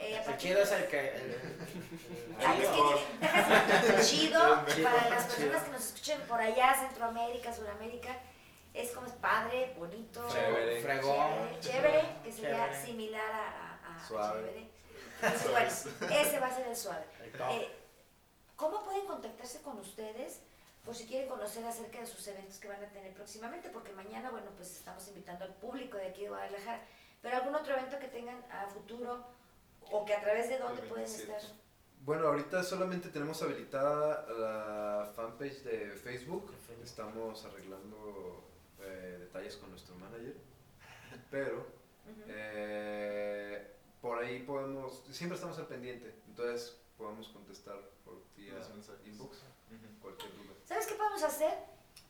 Eh, 0.00 0.22
El 0.28 0.36
chido 0.36 0.62
es 0.62 0.70
el 0.70 0.86
que... 0.86 1.00
el- 1.08 1.14
el- 1.16 1.32
el- 2.40 2.44
Ah, 2.46 2.54
es 3.98 4.08
chido. 4.10 4.40
para 4.84 5.10
las 5.10 5.24
personas 5.24 5.64
que 5.64 5.70
nos 5.72 5.84
escuchen 5.86 6.20
por 6.28 6.40
allá, 6.40 6.74
Centroamérica, 6.78 7.52
Suramérica, 7.52 8.16
es 8.74 8.92
como 8.92 9.06
es 9.08 9.14
padre, 9.14 9.74
bonito, 9.76 10.28
Chévere. 10.30 10.80
Fregón. 10.82 11.16
chévere, 11.16 11.60
chévere, 11.60 12.08
que 12.22 12.32
sería 12.32 12.66
Chévere. 12.70 12.86
similar 12.86 13.32
a, 13.32 13.74
a- 13.74 13.96
a 13.96 14.06
Suave. 14.06 14.40
chévere. 14.40 14.70
Pues 15.20 15.50
bueno, 15.50 16.14
ese 16.14 16.38
va 16.38 16.46
a 16.46 16.54
ser 16.54 16.66
el 16.68 16.76
suave. 16.76 17.04
El. 17.20 17.34
Eh, 17.60 17.68
¿Cómo 18.54 18.84
pueden 18.84 19.04
contactarse 19.06 19.62
con 19.62 19.78
ustedes 19.78 20.42
por 20.84 20.94
si 20.94 21.06
quieren 21.06 21.28
conocer 21.28 21.64
acerca 21.64 22.00
de 22.00 22.06
sus 22.06 22.26
eventos 22.28 22.58
que 22.58 22.68
van 22.68 22.82
a 22.82 22.88
tener 22.88 23.12
próximamente? 23.14 23.68
Porque 23.70 23.92
mañana, 23.92 24.30
bueno, 24.30 24.50
pues 24.56 24.76
estamos 24.76 25.06
invitando 25.08 25.44
al 25.44 25.54
público 25.54 25.96
de 25.96 26.08
aquí 26.08 26.22
de 26.22 26.28
Guadalajara, 26.28 26.82
pero 27.20 27.36
algún 27.36 27.54
otro 27.54 27.74
evento 27.74 27.98
que 27.98 28.08
tengan 28.08 28.42
a 28.50 28.66
futuro 28.66 29.24
o 29.90 30.04
que 30.04 30.14
a 30.14 30.20
través 30.20 30.48
de 30.48 30.58
dónde 30.58 30.82
pueden 30.82 31.06
27. 31.06 31.36
estar. 31.36 31.56
Bueno, 32.04 32.28
ahorita 32.28 32.62
solamente 32.62 33.08
tenemos 33.10 33.42
habilitada 33.42 34.26
la 34.32 35.12
fanpage 35.14 35.62
de 35.62 35.90
Facebook. 35.92 36.52
Estamos 36.82 37.44
arreglando 37.44 38.44
eh, 38.80 39.16
detalles 39.20 39.56
con 39.56 39.70
nuestro 39.70 39.94
manager. 39.96 40.36
Pero 41.30 41.66
eh, 42.28 43.74
por 44.00 44.22
ahí 44.22 44.42
podemos, 44.44 45.02
siempre 45.10 45.34
estamos 45.34 45.58
al 45.58 45.66
pendiente. 45.66 46.14
Entonces 46.28 46.78
podemos 46.96 47.28
contestar 47.28 47.78
por 48.04 48.22
vía 48.36 48.54
inbox 49.04 49.42
cualquier 50.00 50.32
duda. 50.32 50.47
¿Sabes 50.68 50.86
qué 50.86 50.94
podemos 50.94 51.22
hacer, 51.22 51.54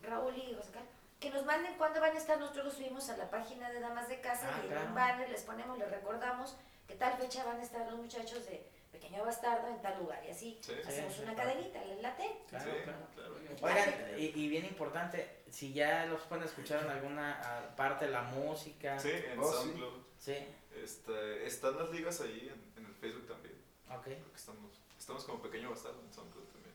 Raúl 0.02 0.34
y 0.36 0.52
José 0.54 0.72
Carlos? 0.72 0.90
Que 1.20 1.30
nos 1.30 1.44
manden 1.44 1.74
cuándo 1.78 2.00
van 2.00 2.14
a 2.14 2.18
estar, 2.18 2.38
nosotros 2.40 2.64
los 2.66 2.74
subimos 2.74 3.08
a 3.08 3.16
la 3.16 3.30
página 3.30 3.70
de 3.70 3.78
Damas 3.80 4.08
de 4.08 4.20
Casa 4.20 4.48
Ah, 4.52 4.60
y 4.64 4.72
en 4.72 4.78
un 4.78 4.94
banner 4.94 5.28
les 5.30 5.42
ponemos, 5.42 5.78
les 5.78 5.88
recordamos 5.90 6.56
que 6.88 6.94
tal 6.94 7.16
fecha 7.18 7.44
van 7.44 7.58
a 7.60 7.62
estar 7.62 7.86
los 7.88 7.98
muchachos 8.00 8.46
de 8.46 8.68
Pequeño 8.90 9.24
Bastardo 9.24 9.68
en 9.68 9.80
tal 9.80 9.98
lugar 10.00 10.24
y 10.26 10.30
así 10.30 10.58
Sí. 10.62 10.72
hacemos 10.86 11.12
Sí, 11.14 11.22
una 11.22 11.34
cadenita, 11.36 11.84
¿les 11.84 12.00
late? 12.02 12.36
Claro, 12.48 12.64
Sí, 12.72 12.78
claro. 12.82 12.98
claro. 13.14 13.34
Oigan, 13.62 14.18
y, 14.20 14.24
y 14.26 14.48
bien 14.48 14.64
importante, 14.64 15.42
si 15.50 15.72
ya 15.72 16.06
los 16.06 16.22
pueden 16.22 16.44
escuchar 16.44 16.82
en 16.84 16.90
alguna 16.90 17.40
ah, 17.44 17.76
parte 17.76 18.06
de 18.06 18.10
la 18.12 18.22
música. 18.22 18.98
Sí, 18.98 19.10
en 19.12 19.38
Oh. 19.38 19.52
SoundCloud. 19.52 20.02
Sí, 20.18 20.36
Este, 20.74 21.46
están 21.46 21.76
las 21.76 21.90
ligas 21.90 22.20
ahí 22.20 22.50
en, 22.52 22.82
en 22.82 22.88
el 22.90 22.94
Facebook 22.96 23.26
también. 23.28 23.54
ok. 23.88 23.94
Porque 24.22 24.36
estamos, 24.36 24.80
estamos 24.98 25.24
como 25.24 25.42
pequeño 25.42 25.70
bastardo 25.70 26.00
en 26.00 26.12
SoundCloud 26.12 26.44
también. 26.46 26.74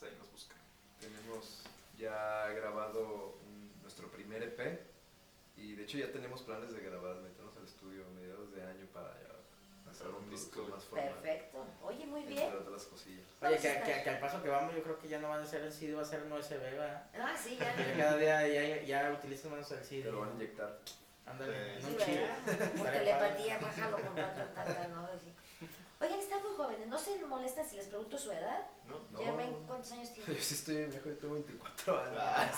Entonces 0.00 0.12
ahí 0.12 0.18
nos 0.18 0.32
buscan. 0.32 0.56
Tenemos 0.98 1.62
ya 1.98 2.48
grabado 2.54 3.38
un- 3.46 3.70
nuestro 3.82 4.08
primer 4.10 4.42
EP 4.42 4.80
y 5.58 5.74
de 5.74 5.82
hecho 5.82 5.98
ya 5.98 6.10
tenemos 6.10 6.40
planes 6.42 6.72
de 6.72 6.80
grabar, 6.80 7.16
meternos 7.16 7.54
al 7.58 7.64
estudio 7.64 8.06
a 8.06 8.08
mediados 8.18 8.50
de 8.54 8.62
año 8.62 8.86
para 8.94 9.12
ya 9.20 9.90
hacer 9.90 10.06
un 10.08 10.30
disco 10.30 10.66
más 10.70 10.84
formal. 10.84 11.12
Perfecto. 11.20 11.66
Oye, 11.82 12.06
muy 12.06 12.20
Entre 12.20 12.34
bien. 12.34 12.54
otras 12.54 12.84
cosillas. 12.84 13.26
Oye, 13.42 13.58
que, 13.58 13.82
que, 13.84 14.02
que 14.04 14.10
al 14.10 14.20
paso 14.20 14.42
que 14.42 14.48
vamos, 14.48 14.74
yo 14.74 14.82
creo 14.82 14.98
que 14.98 15.08
ya 15.08 15.18
no 15.18 15.28
van 15.28 15.42
a 15.42 15.46
ser 15.46 15.62
el 15.64 15.72
CD, 15.72 15.94
va 15.94 16.02
a 16.02 16.04
ser 16.06 16.22
un 16.22 16.32
USB, 16.32 16.58
¿verdad? 16.60 17.06
Ah, 17.14 17.36
sí, 17.36 17.56
Que 17.58 17.64
ya. 17.64 17.96
cada 17.98 18.16
día 18.16 18.48
ya, 18.48 18.82
ya 18.82 19.12
utilizan 19.12 19.50
menos 19.52 19.70
el 19.72 19.84
CD. 19.84 20.02
Te 20.04 20.12
lo 20.12 20.20
van 20.20 20.30
a 20.30 20.34
inyectar. 20.34 20.78
Ándale, 21.26 21.52
Sí, 21.54 21.74
en 21.74 21.82
Sí, 21.82 21.86
un 21.92 21.98
chip. 21.98 22.20
¿verdad? 22.46 22.72
Por 22.72 22.90
telepatía, 22.90 23.58
bájalo 23.58 23.96
con 24.00 24.14
tantas, 24.14 24.88
¿no? 24.88 25.04
Así. 25.04 25.32
Oigan, 26.00 26.18
están 26.18 26.40
muy 26.42 26.52
jóvenes, 26.56 26.86
¿no 26.88 26.98
se 26.98 27.18
molestan 27.26 27.68
si 27.68 27.76
les 27.76 27.86
pregunto 27.88 28.16
su 28.16 28.32
edad? 28.32 28.66
¿No? 28.86 28.98
No. 29.10 29.18
Germain, 29.18 29.52
¿cuántos 29.66 29.92
años 29.92 30.08
Yo 30.16 30.24
tiene? 30.24 30.40
sí 30.40 30.54
estoy 30.54 30.76
viejo, 30.86 31.08
yo 31.10 31.16
tengo 31.18 31.34
24 31.34 32.00
años. 32.00 32.18
Ah, 32.18 32.50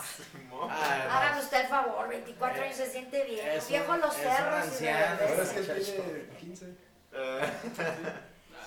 Hágame 1.19 1.41
usted 1.43 1.61
el 1.63 1.67
favor, 1.67 2.09
24 2.09 2.63
años 2.63 2.77
se 2.77 2.87
siente 2.91 3.25
bien. 3.25 3.49
Es 3.49 3.65
un- 3.65 3.69
Viejo 3.71 3.97
los 3.97 4.15
un 4.15 4.21
cerros 4.23 4.65
y 4.65 4.69
anciano. 4.69 5.17
de 5.17 5.25
Ahora 5.29 5.43
es 5.43 5.49
que 5.51 5.59
él 5.61 5.85
tiene 5.85 6.37
15. 6.39 6.67
Eh, 7.15 7.53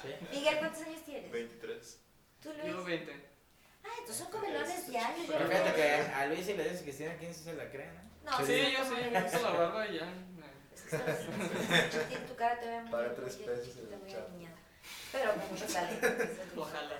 Sí. 0.01 0.09
Miguel, 0.31 0.57
¿cuántos 0.59 0.81
años 0.81 1.01
tienes? 1.05 1.31
23. 1.31 1.99
¿Tú, 2.43 2.49
Yo 2.53 2.73
Luis? 2.73 2.85
20. 2.85 3.25
Ah, 3.85 3.87
entonces 3.99 4.17
son 4.23 4.31
comelones 4.31 4.87
de 4.91 4.97
años. 4.97 5.25
Pero 5.27 5.47
fíjate 5.47 5.69
no- 5.69 5.75
que 5.75 5.91
a 6.13 6.25
Luis 6.27 6.45
si 6.45 6.53
le 6.53 6.63
dices 6.63 6.81
que 6.81 6.91
tiene 6.91 7.17
15 7.17 7.43
se 7.43 7.53
la 7.53 7.69
creen, 7.71 7.89
¿eh? 7.95 8.01
No, 8.25 8.37
Sí, 8.39 8.45
Sí, 8.45 8.73
yo 8.77 8.83
sí, 8.83 9.09
me 9.11 9.25
hizo 9.25 9.39
la 9.41 9.51
barba 9.51 9.87
y 9.87 9.99
ya. 9.99 10.13
Es 10.75 10.81
que 10.81 10.95
estás- 10.97 12.07
tiene 12.09 12.25
tu 12.27 12.35
cara 12.35 12.59
te 12.59 12.67
ve 12.67 12.81
muy 12.81 12.91
Paga 12.91 13.15
tres 13.15 13.35
pesos 13.37 13.77
en 13.77 13.93
el 13.93 14.11
chat. 14.11 14.27
Pero 15.15 16.61
Ojalá. 16.61 16.95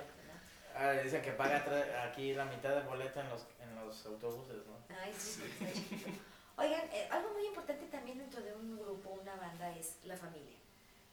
Ah, 0.78 0.92
dicen 0.92 1.22
que 1.22 1.32
paga 1.32 1.64
aquí 2.04 2.34
la 2.34 2.46
mitad 2.46 2.76
de 2.76 2.82
boleto 2.82 3.20
en 3.22 3.30
los, 3.30 3.46
en 3.62 3.76
los 3.76 4.06
autobuses, 4.06 4.58
¿no? 4.68 4.78
Ay, 5.02 5.14
sí, 5.18 5.42
chiquito. 5.74 6.10
Oigan, 6.58 6.82
eh, 6.92 7.08
algo 7.12 7.32
muy 7.32 7.46
importante 7.48 7.86
también 7.88 8.18
dentro 8.18 8.42
de 8.42 8.54
un 8.54 8.78
grupo, 8.78 9.10
una 9.22 9.36
banda, 9.36 9.74
es 9.76 9.98
la 10.04 10.16
familia, 10.18 10.58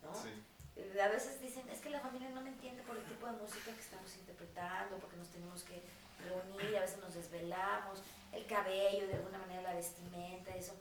¿no? 0.03 0.15
Sí. 0.15 0.31
Eh, 0.77 1.01
A 1.01 1.09
veces 1.09 1.41
dicen, 1.41 1.69
es 1.69 1.81
que 1.81 1.91
la 1.91 2.01
familia 2.01 2.31
no 2.31 2.41
me 2.41 2.51
entiende 2.51 2.83
por 2.83 2.97
el 2.97 3.05
tipo 3.05 3.27
de 3.27 3.33
música 3.33 3.73
que 3.73 3.81
estamos 3.81 4.17
interpretando, 4.17 4.97
porque 4.99 5.17
nos 5.17 5.29
tenemos 5.29 5.63
que 5.63 5.83
reunir, 6.25 6.77
a 6.77 6.81
veces 6.81 6.99
nos 6.99 7.15
desvelamos, 7.15 8.03
el 8.33 8.47
cabello, 8.47 9.07
de 9.07 9.15
alguna 9.15 9.39
manera 9.39 9.63
la 9.63 9.75
vestimenta, 9.75 10.55
eso. 10.57 10.75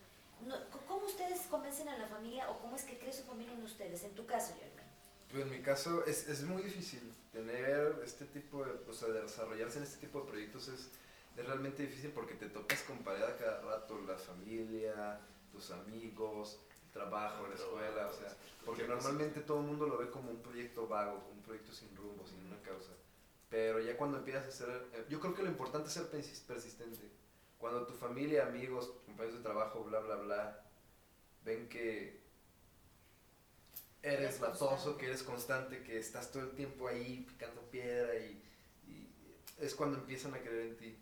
No, 0.46 0.56
¿Cómo 0.88 1.06
ustedes 1.06 1.42
convencen 1.42 1.88
a 1.90 1.98
la 1.98 2.08
familia 2.08 2.50
o 2.50 2.58
cómo 2.60 2.76
es 2.76 2.84
que 2.84 2.98
cree 2.98 3.14
su 3.14 3.24
familia 3.24 3.54
en 3.54 3.64
ustedes? 3.64 4.04
En 4.04 4.16
tu 4.16 4.26
caso, 4.26 4.56
Germán. 4.60 4.81
Pues 5.32 5.44
en 5.44 5.50
mi 5.52 5.60
caso 5.62 6.04
es, 6.06 6.28
es 6.28 6.44
muy 6.44 6.62
difícil 6.64 7.02
tener 7.32 8.02
este 8.04 8.26
tipo 8.26 8.66
de, 8.66 8.72
o 8.90 8.94
sea, 8.94 9.08
de 9.10 9.22
desarrollarse 9.22 9.78
en 9.78 9.84
este 9.86 10.06
tipo 10.06 10.22
de 10.22 10.28
proyectos 10.30 10.68
es, 10.68 10.90
es 11.38 11.46
realmente 11.46 11.84
difícil 11.84 12.12
porque 12.12 12.34
te 12.36 12.50
topas 12.50 12.82
con 12.82 12.98
pared 13.00 13.24
a 13.24 13.38
cada 13.38 13.62
rato, 13.62 14.00
la 14.02 14.18
familia, 14.18 15.20
tus 15.52 15.72
amigos, 15.72 16.60
el 16.86 16.92
trabajo, 16.92 17.48
la 17.48 17.56
escuela, 17.56 18.08
o 18.08 18.14
sea, 18.14 18.36
porque 18.66 18.86
normalmente 18.88 19.40
todo 19.42 19.62
el 19.62 19.68
mundo 19.68 19.88
lo 19.88 19.98
ve 19.98 20.10
como 20.10 20.32
un 20.32 20.42
proyecto 20.42 20.88
vago, 20.88 21.20
como 21.22 21.32
un 21.36 21.42
proyecto 21.44 21.72
sin 21.72 21.96
rumbo, 21.96 22.26
sin 22.28 22.46
una 22.46 22.62
causa. 22.62 22.92
Pero 23.50 23.80
ya 23.80 23.96
cuando 23.98 24.18
empiezas 24.18 24.46
a 24.46 24.50
hacer, 24.50 24.84
eh, 24.94 25.06
yo 25.10 25.20
creo 25.22 25.34
que 25.34 25.44
lo 25.44 25.50
importante 25.50 25.88
es 25.88 25.94
ser 25.94 26.12
persis- 26.12 26.42
persistente. 26.46 27.10
Cuando 27.58 27.86
tu 27.86 27.94
familia, 27.94 28.48
amigos, 28.48 28.92
compañeros 29.06 29.38
de 29.40 29.44
trabajo, 29.44 29.84
bla, 29.84 30.00
bla, 30.00 30.16
bla, 30.16 30.64
ven 31.46 31.68
que 31.70 32.21
Eres 34.04 34.40
latoso, 34.42 34.98
que 34.98 35.06
eres 35.08 35.22
constante, 35.24 35.84
que 35.84 36.00
estás 36.00 36.32
todo 36.32 36.44
el 36.44 36.52
tiempo 36.52 36.88
ahí 36.88 37.24
picando 37.28 37.62
piedra 37.70 38.16
y, 38.16 38.42
y 38.88 39.08
es 39.60 39.76
cuando 39.76 39.98
empiezan 40.00 40.34
a 40.34 40.40
creer 40.40 40.68
en 40.68 40.78
ti. 40.78 40.98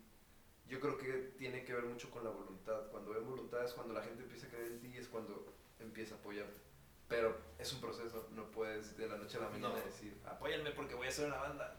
Yo 0.68 0.78
creo 0.80 0.98
que 0.98 1.32
tiene 1.38 1.64
que 1.64 1.72
ver 1.74 1.84
mucho 1.84 2.10
con 2.10 2.22
la 2.24 2.30
voluntad. 2.30 2.88
Cuando 2.90 3.12
ven 3.12 3.26
voluntad 3.26 3.64
es 3.64 3.72
cuando 3.72 3.94
la 3.94 4.02
gente 4.02 4.22
empieza 4.22 4.46
a 4.46 4.50
creer 4.50 4.66
en 4.72 4.80
ti, 4.80 4.96
es 4.98 5.08
cuando 5.08 5.52
empieza 5.80 6.14
a 6.14 6.18
apoyarte. 6.18 6.60
Pero 7.08 7.36
es 7.58 7.72
un 7.72 7.80
proceso, 7.80 8.28
no 8.32 8.44
puedes 8.50 8.96
de 8.96 9.08
la 9.08 9.16
noche 9.16 9.38
a 9.38 9.40
la 9.40 9.48
mañana 9.48 9.70
No. 9.70 9.84
decir, 9.84 10.16
apóyenme 10.26 10.70
porque 10.70 10.94
voy 10.94 11.06
a 11.06 11.10
hacer 11.10 11.26
una 11.26 11.38
banda. 11.38 11.74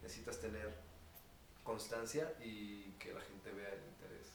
Necesitas 0.00 0.40
tener 0.40 0.72
constancia 1.64 2.32
y 2.42 2.92
que 2.98 3.12
la 3.12 3.20
gente 3.20 3.50
vea 3.52 3.68
el 3.68 3.82
interés. 3.84 4.28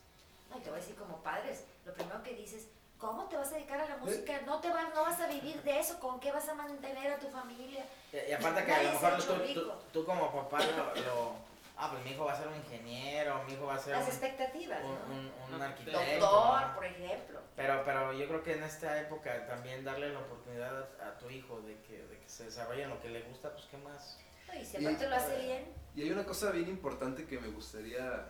No, 0.49 0.57
y 0.57 0.61
te 0.61 0.69
voy 0.69 0.77
a 0.77 0.81
decir 0.81 0.95
como 0.95 1.23
padres, 1.23 1.63
lo 1.85 1.93
primero 1.93 2.21
que 2.21 2.35
dices, 2.35 2.67
¿cómo 2.97 3.25
te 3.25 3.37
vas 3.37 3.51
a 3.51 3.55
dedicar 3.55 3.79
a 3.79 3.87
la 3.89 3.97
música? 3.97 4.41
No 4.45 4.59
te 4.59 4.69
vas, 4.69 4.93
no 4.93 5.01
vas 5.03 5.19
a 5.19 5.27
vivir 5.27 5.61
de 5.63 5.79
eso, 5.79 5.99
¿con 5.99 6.19
qué 6.19 6.31
vas 6.31 6.47
a 6.49 6.53
mantener 6.55 7.11
a 7.13 7.17
tu 7.19 7.27
familia? 7.29 7.85
Y, 8.11 8.29
y 8.29 8.33
aparte 8.33 8.65
que 8.65 8.71
a 8.73 8.83
lo 8.83 8.91
mejor 8.91 9.17
tú, 9.23 9.53
tú, 9.53 9.71
tú 9.93 10.05
como 10.05 10.31
papá 10.31 10.59
lo, 10.65 10.95
lo, 11.01 11.33
ah, 11.77 11.89
pues 11.91 12.03
mi 12.03 12.11
hijo 12.11 12.25
va 12.25 12.33
a 12.33 12.37
ser 12.37 12.47
un 12.47 12.55
ingeniero, 12.55 13.43
mi 13.45 13.53
hijo 13.53 13.65
va 13.65 13.75
a 13.75 13.79
ser 13.79 13.93
Las 13.95 14.03
un, 14.05 14.09
expectativas, 14.09 14.83
un, 14.83 14.89
¿no? 14.93 15.15
un- 15.15 15.53
un 15.55 15.61
arquitecto. 15.61 15.99
Doctor, 16.19 16.61
¿no? 16.67 16.75
por 16.75 16.85
ejemplo. 16.85 17.39
Pero, 17.55 17.81
pero 17.85 18.13
yo 18.13 18.27
creo 18.27 18.43
que 18.43 18.53
en 18.53 18.63
esta 18.63 18.99
época 19.01 19.45
también 19.47 19.83
darle 19.83 20.09
la 20.13 20.19
oportunidad 20.19 20.87
a, 21.01 21.07
a 21.09 21.17
tu 21.17 21.29
hijo 21.29 21.59
de 21.61 21.75
que, 21.83 22.03
de 22.03 22.19
que 22.19 22.29
se 22.29 22.45
desarrolle 22.45 22.83
en 22.83 22.89
lo 22.89 23.01
que 23.01 23.09
le 23.09 23.21
gusta, 23.23 23.51
pues 23.51 23.65
qué 23.71 23.77
más. 23.77 24.19
No, 24.47 24.53
Y 24.55 24.63
si 24.65 24.77
aparte 24.77 25.07
lo 25.09 25.15
hace 25.15 25.37
bien, 25.39 25.65
Y 25.95 26.03
hay 26.03 26.11
una 26.11 26.25
cosa 26.25 26.51
bien 26.51 26.67
importante 26.69 27.25
que 27.25 27.39
me 27.39 27.47
gustaría 27.49 28.29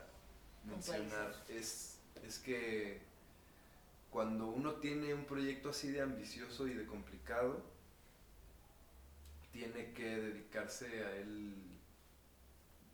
mencionar, 0.64 1.34
es, 1.50 2.00
es 2.26 2.40
que 2.40 3.02
cuando 4.10 4.48
uno 4.48 4.74
tiene 4.76 5.14
un 5.14 5.26
proyecto 5.26 5.70
así 5.70 5.92
de 5.92 6.02
ambicioso 6.02 6.68
y 6.68 6.74
de 6.74 6.86
complicado, 6.86 7.62
tiene 9.52 9.92
que 9.94 10.04
dedicarse 10.18 11.04
a 11.06 11.16
él 11.16 11.56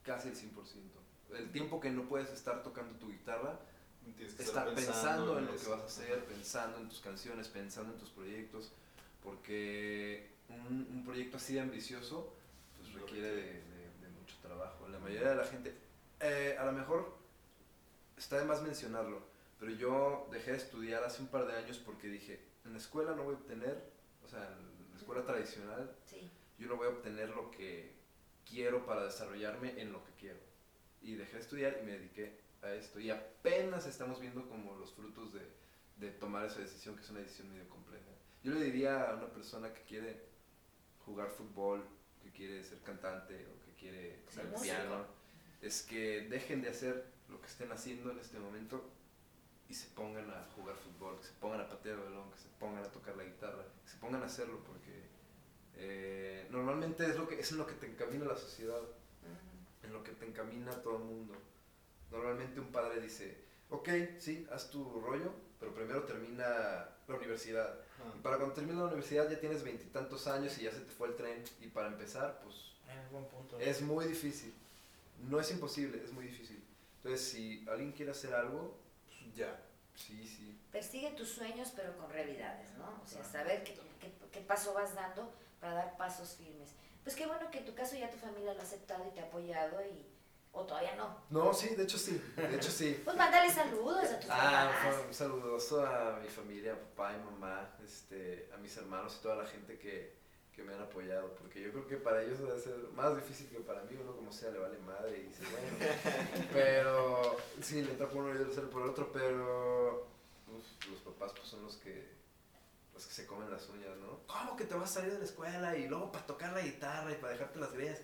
casi 0.04 0.30
el 0.30 0.36
100%. 0.36 0.54
El 1.38 1.52
tiempo 1.52 1.80
que 1.80 1.89
no 1.89 2.04
puedes 2.08 2.30
estar 2.30 2.63
tocando 2.63 2.97
tu 2.99 3.10
guitarra, 3.12 3.60
estar 4.39 4.73
pensando 4.76 5.39
en 5.39 5.45
lo 5.47 5.56
que 5.56 5.67
vas 5.67 5.82
a 5.82 5.86
hacer, 5.86 6.23
pensando 6.26 6.78
en 6.78 6.89
tus 6.89 6.99
canciones, 6.99 7.47
pensando 7.47 7.93
en 7.93 7.99
tus 7.99 8.10
proyectos, 8.10 8.71
porque 9.23 10.30
un, 10.49 10.88
un 10.91 11.04
proyecto 11.06 11.38
así 11.38 11.54
de 11.56 11.62
ambicioso 11.62 12.34
pues, 12.78 12.93
Lo 12.93 12.99
requiere 13.06 13.28
de, 13.30 13.36
requiere. 13.41 13.60
de- 13.62 14.08
de 14.08 14.10
mucho 14.19 14.36
trabajo. 14.41 14.88
La 14.89 14.99
mayoría 14.99 15.30
de 15.30 15.36
la 15.36 15.45
gente, 15.45 15.73
eh, 16.19 16.56
a 16.60 16.65
lo 16.65 16.73
mejor 16.73 17.17
está 18.17 18.38
de 18.38 18.45
más 18.45 18.62
mencionarlo, 18.62 19.21
pero 19.63 19.78
yo 19.78 20.28
dejé 20.30 20.52
de 20.52 20.58
estudiar 20.58 21.06
hace 21.06 21.21
un 21.21 21.30
par 21.30 21.47
de 21.47 21.56
años 21.56 21.78
porque 21.78 22.10
dije, 22.10 22.38
en 22.65 22.73
la 22.73 22.80
escuela 22.80 23.15
no 23.15 23.23
voy 23.23 23.36
a 23.36 23.38
obtener, 23.38 23.82
o 24.21 24.28
sea, 24.28 24.41
en 24.60 24.91
la 24.91 24.97
escuela 24.97 25.23
tradicional, 25.23 25.89
sí. 26.06 26.30
yo 26.60 26.67
no 26.67 26.76
voy 26.76 26.88
a 26.88 26.89
obtener 26.89 27.30
lo 27.30 27.49
que 27.49 27.93
quiero 28.45 28.86
para 28.86 29.06
desarrollarme 29.06 29.80
en 29.82 29.93
lo 29.93 30.04
que 30.04 30.12
quiero. 30.19 30.39
Y 31.02 31.15
dejé 31.15 31.36
de 31.36 31.39
estudiar 31.39 31.78
y 31.82 31.86
me 31.86 31.93
dediqué 31.93 32.41
a 32.62 32.73
esto. 32.73 32.99
Y 32.99 33.10
apenas 33.10 33.88
estamos 33.88 34.19
viendo 34.19 34.49
como 34.49 34.76
los 34.76 34.91
frutos 34.91 35.32
de, 35.32 35.47
de 35.95 36.12
tomar 36.12 36.45
esa 36.45 36.60
decisión, 36.60 36.97
que 36.97 37.04
es 37.04 37.10
una 37.10 37.21
decisión 37.21 37.49
medio 37.49 37.69
compleja. 37.69 38.12
Yo 38.43 38.52
le 38.52 38.65
diría 38.65 39.12
a 39.12 39.15
una 39.15 39.28
persona 39.28 39.73
que 39.73 39.84
quiere 39.84 40.26
jugar 41.06 41.30
fútbol, 41.30 41.88
que 42.21 42.32
quiere 42.32 42.65
ser 42.65 42.80
cantante 42.80 43.47
o 43.47 43.65
que 43.65 43.71
quiere 43.80 44.19
Ser 44.28 44.54
piano, 44.56 45.06
es 45.62 45.84
que 45.84 46.28
dejen 46.28 46.62
de 46.62 46.67
hacer 46.67 47.06
lo 47.30 47.39
que 47.39 47.47
estén 47.47 47.71
haciendo 47.71 48.12
en 48.12 48.19
este 48.19 48.38
momento 48.39 48.91
y 49.69 49.73
se 49.73 49.88
pongan 49.89 50.30
a 50.30 50.47
jugar 50.56 50.76
fútbol, 50.76 51.17
que 51.19 51.26
se 51.28 51.34
pongan 51.34 51.62
a 51.62 51.69
patear 51.69 51.95
el 51.95 52.04
balón, 52.04 52.32
que 52.32 52.38
se 52.39 52.49
pongan 52.60 52.84
a 52.84 52.91
tocar 52.91 53.15
la 53.15 53.23
guitarra, 53.23 53.63
que 53.84 53.89
se 53.89 53.97
pongan 53.97 54.21
a 54.23 54.26
hacerlo 54.26 54.60
porque 54.65 55.04
eh, 55.76 56.47
normalmente 56.52 57.06
es, 57.06 57.15
lo 57.15 57.28
que, 57.28 57.39
es 57.39 57.52
en 57.52 57.58
lo 57.58 57.65
que 57.65 57.73
te 57.73 57.88
encamina 57.88 58.26
la 58.26 58.38
sociedad, 58.38 58.82
en 59.82 59.93
lo 59.93 60.04
que 60.04 60.12
te 60.12 60.26
encamina 60.26 60.71
todo 60.82 60.97
el 60.97 61.04
mundo. 61.04 61.34
Normalmente 62.12 62.60
un 62.60 62.71
padre 62.71 63.02
dice, 63.02 63.38
ok, 63.69 63.89
sí, 64.19 64.47
haz 64.52 64.69
tu 64.69 65.02
rollo, 65.02 65.34
pero 65.60 65.73
primero 65.73 66.04
termina 66.04 66.45
la 67.08 67.15
universidad. 67.15 67.80
Y 68.15 68.19
para 68.19 68.38
cuando 68.38 68.54
termine 68.54 68.78
la 68.78 68.86
universidad 68.86 69.30
ya 69.30 69.39
tienes 69.39 69.63
veintitantos 69.63 70.28
años 70.28 70.58
y 70.58 70.63
ya 70.63 70.71
se 70.71 70.82
te 70.82 70.91
fue 70.91 71.08
el 71.08 71.15
tren. 71.15 71.43
Y 71.62 71.67
para 71.67 71.88
empezar, 71.88 72.39
pues 72.43 72.56
Es 72.88 73.12
buen 73.12 73.26
punto. 73.26 73.60
es 73.60 73.82
muy 73.82 74.06
difícil. 74.06 74.54
No 75.30 75.39
es 75.39 75.49
imposible, 75.52 76.02
es 76.04 76.12
muy 76.12 76.26
difícil. 76.26 76.62
Entonces, 76.97 77.28
si 77.28 77.65
alguien 77.69 77.91
quiere 77.93 78.12
hacer 78.12 78.34
algo, 78.34 78.78
ya, 79.36 79.60
sí, 79.96 80.28
sí. 80.28 80.60
Persigue 80.72 81.12
tus 81.12 81.30
sueños, 81.30 81.72
pero 81.76 81.96
con 81.98 82.10
realidades, 82.10 82.72
¿no? 82.78 83.02
O 83.04 83.08
sea, 83.08 83.24
saber 83.24 83.63
qué, 83.63 83.78
qué, 84.00 84.12
qué 84.32 84.39
paso 84.41 84.74
vas 84.74 84.96
dando 84.96 85.32
para 85.60 85.74
dar 85.76 85.98
pasos 85.98 86.36
firmes. 86.36 86.72
Pues 87.04 87.15
qué 87.15 87.26
bueno 87.28 87.50
que 87.52 87.60
en 87.60 87.65
tu 87.65 87.76
caso 87.76 87.96
ya 87.96 88.10
tu 88.10 88.17
familia 88.17 88.54
lo 88.54 88.60
ha 88.60 88.63
aceptado 88.63 89.06
y 89.08 89.12
te 89.12 89.19
ha 89.22 89.26
apoyado 89.26 89.82
y... 89.86 90.06
O 90.56 90.65
todavía 90.65 90.93
no. 90.96 91.17
No, 91.32 91.52
sí, 91.52 91.69
de 91.76 91.82
hecho 91.84 91.98
sí, 91.98 92.22
de 92.38 92.56
hecho 92.56 92.69
sí. 92.69 93.02
Pues 93.04 93.17
mándale 93.17 93.52
saludos 93.52 94.06
a 94.06 94.19
tus 94.19 94.30
Ah, 94.30 94.69
papás. 94.72 94.96
fue 94.98 95.08
un 95.08 95.13
saludoso 95.13 95.84
a 95.84 96.19
mi 96.22 96.28
familia, 96.30 96.80
papá 96.80 97.13
y 97.15 97.24
mamá, 97.24 97.76
este, 97.84 98.50
a 98.54 98.58
mis 98.58 98.78
hermanos 98.78 99.17
y 99.19 99.24
toda 99.24 99.36
la 99.38 99.46
gente 99.48 99.80
que, 99.80 100.15
que 100.56 100.63
me 100.63 100.74
han 100.74 100.82
apoyado, 100.82 101.34
porque 101.36 101.62
yo 101.62 101.72
creo 101.72 101.88
que 101.88 101.98
para 101.98 102.22
ellos 102.24 102.39
debe 102.39 102.60
ser 102.60 102.76
más 102.96 103.16
difícil 103.16 103.50
que 103.50 103.60
para 103.60 103.84
mí, 103.84 103.98
uno 104.00 104.16
como 104.16 104.32
sea 104.32 104.52
le 104.52 104.60
vale 104.60 104.78
madre 104.80 105.18
y 105.18 105.24
dice, 105.24 105.44
bueno, 105.52 106.48
pero 106.54 107.38
sí, 107.62 107.82
le 107.82 107.92
entra 107.92 108.08
por 108.08 108.24
uno 108.24 108.36
y 108.39 108.46
le 108.46 108.54
sale 108.54 108.68
por 108.68 108.84
el 108.84 108.89
otro, 108.89 109.12
pero 109.12 110.08
uf, 110.48 110.89
los 110.92 111.00
papás 111.02 111.32
pues 111.36 111.48
son 111.48 111.63
los 111.63 111.78
que, 111.78 112.08
los 112.94 113.06
que 113.06 113.13
se 113.13 113.26
comen 113.26 113.50
las 113.50 113.68
uñas, 113.70 113.98
¿no? 113.98 114.20
¿Cómo 114.28 114.56
que 114.56 114.66
te 114.66 114.76
vas 114.76 114.92
a 114.92 114.94
salir 114.96 115.13
de 115.13 115.20
la 115.20 115.26
escuela 115.26 115.76
y 115.76 115.88
luego 115.88 116.12
para 116.12 116.26
tocar 116.28 116.54
la 116.54 116.62
guitarra 116.62 117.12
y 117.12 117.16
para 117.16 117.34
dejarte 117.34 117.60
las 117.60 117.74
greñas? 117.74 118.00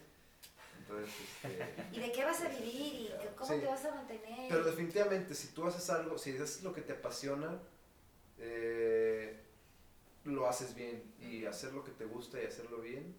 Entonces, 0.79 1.13
este... 1.43 1.75
¿Y 1.91 1.99
de 1.99 2.11
qué 2.11 2.25
vas 2.25 2.41
a 2.41 2.47
vivir? 2.49 3.11
¿Y 3.23 3.35
cómo 3.35 3.53
Sí. 3.53 3.59
te 3.59 3.67
vas 3.67 3.85
a 3.85 3.93
mantener? 3.93 4.49
Pero 4.49 4.63
definitivamente, 4.63 5.35
si 5.35 5.49
tú 5.49 5.67
haces 5.67 5.87
algo, 5.91 6.17
si 6.17 6.35
haces 6.35 6.63
lo 6.63 6.73
que 6.73 6.81
te 6.81 6.93
apasiona, 6.93 7.59
eh, 8.39 8.98
lo 10.25 10.47
haces 10.47 10.75
bien. 10.75 11.03
Y 11.19 11.45
hacer 11.45 11.73
lo 11.73 11.83
que 11.83 11.91
te 11.91 12.05
gusta 12.05 12.41
y 12.41 12.45
hacerlo 12.45 12.79
bien 12.79 13.15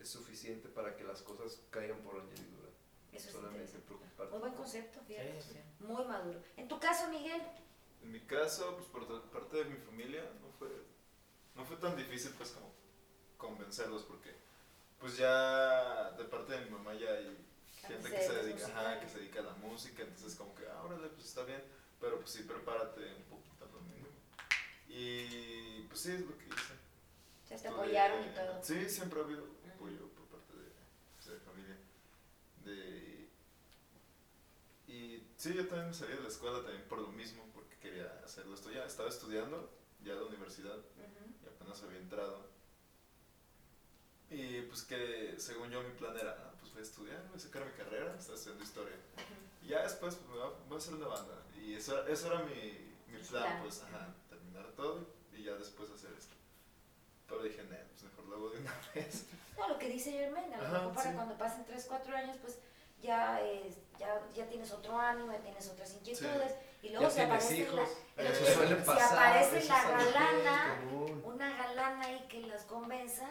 es 0.00 0.08
suficiente 0.08 0.68
para 0.68 0.96
que 0.96 1.04
las 1.04 1.22
cosas 1.22 1.60
caigan 1.70 1.98
por 2.00 2.20
añadidura. 2.20 2.68
Eso 3.12 3.28
es 3.28 3.34
Solamente 3.34 3.78
preocuparte. 3.78 4.32
Muy 4.32 4.40
buen 4.40 4.54
concepto, 4.54 5.00
fíjate. 5.06 5.40
Sí, 5.40 5.52
sí. 5.52 5.84
Muy 5.84 6.04
maduro. 6.04 6.40
En 6.56 6.68
tu 6.68 6.78
caso, 6.78 7.08
Miguel, 7.08 7.42
En 8.02 8.12
mi 8.12 8.20
caso, 8.20 8.76
pues 8.76 8.86
por 8.88 9.30
parte 9.30 9.56
de 9.56 9.64
mi 9.64 9.76
familia 9.76 10.22
no 10.42 10.50
fue, 10.58 10.68
no 11.54 11.64
fue 11.64 11.76
tan 11.76 11.96
difícil 11.96 12.32
pues 12.36 12.50
como 12.50 12.72
convencerlos 13.38 14.02
porque 14.02 14.34
pues 14.98 15.16
ya 15.16 16.10
de 16.12 16.24
parte 16.24 16.52
de 16.52 16.64
mi 16.64 16.70
mamá 16.70 16.94
ya 16.94 17.10
hay 17.10 17.36
gente 17.86 18.10
que 18.10 18.22
se 18.22 18.32
dedica, 18.32 18.66
ajá, 18.66 19.00
que 19.00 19.08
se 19.08 19.18
dedica 19.18 19.40
a 19.40 19.44
la 19.44 19.54
música, 19.54 20.02
entonces 20.02 20.34
como 20.34 20.54
que, 20.54 20.66
ah, 20.66 20.82
órale, 20.82 21.08
pues 21.08 21.26
está 21.26 21.44
bien, 21.44 21.62
pero 22.00 22.18
pues 22.18 22.30
sí, 22.30 22.42
prepárate 22.42 23.00
un 23.02 23.24
también. 23.24 23.43
Y 24.96 25.82
pues 25.88 26.00
sí, 26.00 26.12
es 26.12 26.20
lo 26.20 26.38
que 26.38 26.44
hice. 26.46 26.74
ya 27.50 27.56
te 27.56 27.68
apoyaron 27.68 28.24
y 28.24 28.34
todo. 28.34 28.62
Sí, 28.62 28.88
siempre 28.88 29.20
ha 29.20 29.24
habido 29.24 29.44
apoyo 29.74 30.08
por 30.10 30.24
parte 30.26 30.52
de, 30.56 30.68
pues, 31.16 31.26
de 31.26 31.40
familia. 31.40 31.76
De, 32.64 33.28
y 34.86 35.26
sí, 35.36 35.52
yo 35.54 35.66
también 35.66 35.88
me 35.88 35.94
salí 35.94 36.12
de 36.12 36.20
la 36.20 36.28
escuela 36.28 36.58
también 36.62 36.84
por 36.88 37.00
lo 37.00 37.08
mismo, 37.08 37.44
porque 37.52 37.76
quería 37.78 38.20
hacerlo 38.24 38.54
esto 38.54 38.70
ya. 38.70 38.84
Estaba 38.84 39.08
estudiando 39.08 39.68
ya 40.04 40.14
la 40.14 40.22
universidad 40.24 40.76
y 41.42 41.46
apenas 41.48 41.82
había 41.82 41.98
entrado. 41.98 42.46
Y 44.30 44.62
pues 44.62 44.82
que 44.82 45.34
según 45.38 45.70
yo 45.70 45.82
mi 45.82 45.90
plan 45.94 46.16
era, 46.16 46.30
ah, 46.38 46.54
pues 46.60 46.72
voy 46.72 46.80
a 46.80 46.84
estudiar, 46.84 47.26
voy 47.28 47.36
a 47.36 47.40
sacar 47.40 47.64
mi 47.66 47.72
carrera, 47.72 48.14
estaba 48.16 48.36
estudiando 48.36 48.64
historia. 48.64 48.96
Y 49.62 49.68
ya 49.68 49.82
después 49.82 50.14
pues, 50.14 50.28
me 50.28 50.34
voy 50.36 50.42
a- 50.42 50.68
voy 50.68 50.74
a 50.76 50.78
hacer 50.78 50.94
una 50.94 51.06
banda. 51.08 51.42
Y 51.56 51.74
eso, 51.74 52.06
eso 52.06 52.26
era 52.32 52.42
mi, 52.44 52.94
mi 53.08 53.18
plan, 53.18 53.42
plan. 53.44 53.62
pues, 53.62 53.82
ajá, 53.82 54.14
terminar 54.54 54.72
todo 54.76 55.06
y 55.32 55.42
ya 55.44 55.52
después 55.54 55.90
hacer 55.90 56.10
esto. 56.18 56.34
Pero 57.28 57.42
dije, 57.42 57.62
no, 57.64 57.76
pues 57.90 58.02
mejor 58.04 58.24
lo 58.26 58.36
hago 58.36 58.50
de 58.50 58.58
una 58.60 58.72
vez. 58.94 59.24
No, 59.58 59.68
lo 59.68 59.78
que 59.78 59.88
dice 59.88 60.12
Germain, 60.12 60.52
a 60.54 60.62
lo 60.62 60.68
mejor 60.72 60.94
para 60.94 61.10
sí. 61.10 61.16
cuando 61.16 61.38
pasen 61.38 61.64
3, 61.64 61.84
4 61.88 62.16
años, 62.16 62.36
pues 62.40 62.58
ya, 63.02 63.40
eh, 63.42 63.74
ya, 63.98 64.20
ya 64.34 64.46
tienes 64.48 64.70
otro 64.72 64.98
ánimo, 64.98 65.32
ya 65.32 65.40
tienes 65.40 65.68
otras 65.68 65.92
inquietudes. 65.94 66.54
Y 66.82 66.90
luego 66.90 67.04
Ya 67.04 67.10
si 67.10 67.16
tienes 67.16 67.34
aparece 67.44 67.56
hijos. 67.62 67.88
la, 68.16 68.22
Eh, 68.24 68.34
si 68.34 68.44
eso 68.44 68.54
suele 68.54 68.74
aparece 68.74 69.58
eso 69.58 69.68
la 69.72 69.82
galana, 69.84 70.80
una 71.24 71.56
galana 71.56 72.04
ahí 72.06 72.26
que 72.28 72.40
las 72.42 72.62
convenza 72.64 73.26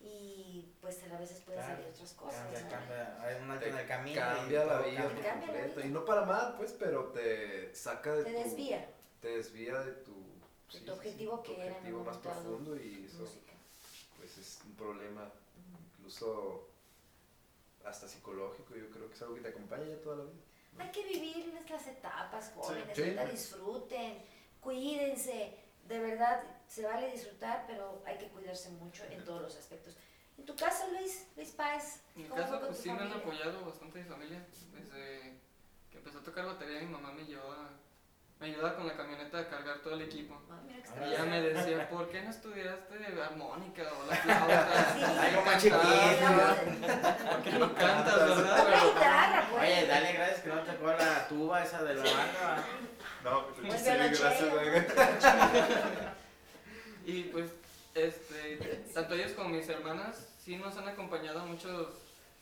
y 0.00 0.72
pues 0.80 0.98
a 1.12 1.18
veces 1.18 1.40
puede 1.42 1.58
Claro, 1.58 1.74
salir 1.76 1.88
otras 1.92 2.12
cosas. 2.14 2.40
Cambia, 2.42 2.60
¿no? 2.62 2.70
cambia. 2.70 3.22
Hay 3.22 3.42
un 3.42 3.50
alto 3.50 3.64
Te 3.64 3.70
en 3.70 3.78
el 3.78 3.86
camino. 3.86 4.20
Cambia 4.20 4.64
la 4.64 4.78
vida 4.80 5.02
por 5.02 5.12
cambia. 5.12 5.30
Cambia 5.30 5.32
la 5.32 5.52
completo. 5.52 5.76
vida. 5.76 5.86
Y 5.86 5.90
no 5.90 6.04
para 6.04 6.22
mal, 6.24 6.54
pues, 6.56 6.72
pero 6.78 7.06
te 7.12 7.74
saca 7.74 8.12
de 8.14 8.24
Te 8.24 8.32
tu... 8.32 8.38
desvía 8.38 8.88
Te 9.20 9.28
desvía 9.36 9.78
de 9.80 9.92
tu... 9.92 10.21
tu 10.80 10.92
objetivo 10.92 11.42
que 11.42 11.54
tu 11.54 11.60
era 11.60 11.70
en 11.70 11.76
objetivo 11.76 12.04
más 12.04 12.16
profundo 12.18 12.76
y 12.76 13.04
eso 13.06 13.18
música. 13.20 13.52
pues 14.16 14.38
es 14.38 14.60
un 14.64 14.74
problema 14.74 15.30
incluso 15.98 16.68
hasta 17.84 18.08
psicológico, 18.08 18.76
yo 18.76 18.88
creo 18.90 19.08
que 19.08 19.14
es 19.14 19.22
algo 19.22 19.34
que 19.34 19.40
te 19.40 19.48
acompaña 19.48 19.84
ya 19.86 20.00
toda 20.00 20.16
la 20.16 20.24
vida. 20.24 20.34
Hay 20.78 20.90
que 20.90 21.04
vivir 21.04 21.52
estas 21.60 21.86
etapas 21.88 22.52
jóvenes, 22.54 22.96
Sí. 22.96 23.02
ahorita 23.02 23.24
disfruten, 23.26 24.22
cuídense, 24.60 25.58
de 25.88 25.98
verdad 25.98 26.42
se 26.68 26.84
vale 26.84 27.10
disfrutar, 27.12 27.64
pero 27.66 28.02
hay 28.06 28.16
que 28.18 28.28
cuidarse 28.28 28.70
mucho 28.70 29.04
en 29.04 29.24
todos 29.24 29.42
los 29.42 29.56
aspectos. 29.56 29.96
En 30.38 30.46
tu 30.46 30.54
caso, 30.56 30.86
Luis, 30.92 31.26
Luis 31.36 31.50
Páez, 31.50 32.00
En 32.16 32.22
mi 32.22 32.28
¿cómo 32.28 32.36
fue 32.42 32.44
caso, 32.50 32.58
con 32.60 32.68
pues 32.68 32.80
sí 32.82 32.90
me 32.90 33.00
han 33.02 33.12
apoyado 33.12 33.64
bastante 33.66 33.98
mi 34.02 34.08
familia. 34.08 34.46
Desde 34.72 35.38
que 35.90 35.98
empezó 35.98 36.18
a 36.18 36.22
tocar 36.22 36.46
batería, 36.46 36.80
mi 36.80 36.86
mamá 36.86 37.12
me 37.12 37.24
llevó 37.24 37.52
a- 37.52 37.70
me 38.42 38.48
ayudaba 38.48 38.74
con 38.74 38.88
la 38.88 38.94
camioneta 38.94 39.38
a 39.38 39.48
cargar 39.48 39.78
todo 39.78 39.94
el 39.94 40.02
equipo. 40.02 40.36
Ay, 40.50 40.58
mira 40.66 40.82
Ah, 40.90 41.06
Y 41.06 41.12
ella 41.12 41.24
me 41.24 41.40
decía, 41.40 41.88
¿por 41.90 42.08
qué 42.10 42.22
no 42.22 42.30
estudiaste 42.30 43.22
armónica 43.22 43.82
o 43.84 44.10
la 44.10 44.16
flauta? 44.16 44.94
Sí. 44.94 45.02
Algo 45.04 45.42
más 45.42 45.62
chiquito. 45.62 45.78
¿Por 47.30 47.42
qué 47.42 47.50
no 47.52 47.74
cantas, 47.74 48.16
verdad? 48.18 48.84
Guitarra, 48.84 49.46
pues. 49.48 49.62
Oye, 49.62 49.86
dale 49.86 50.12
gracias 50.12 50.40
que 50.40 50.48
no 50.48 50.62
te 50.62 50.72
tocó 50.72 50.86
la 50.88 51.28
tuba 51.28 51.62
esa 51.62 51.84
de 51.84 51.94
la 51.94 52.02
banda. 52.02 52.64
No, 53.22 53.46
pues 53.46 53.62
Muy 53.62 53.78
sí, 53.78 53.84
gracias. 53.84 54.34
Y 57.06 57.22
pues, 57.24 57.50
este, 57.94 58.56
tanto 58.92 59.14
ellos 59.14 59.32
como 59.32 59.50
mis 59.50 59.68
hermanas 59.68 60.34
sí 60.44 60.56
nos 60.56 60.76
han 60.76 60.88
acompañado 60.88 61.40
a 61.40 61.44
muchos 61.44 61.88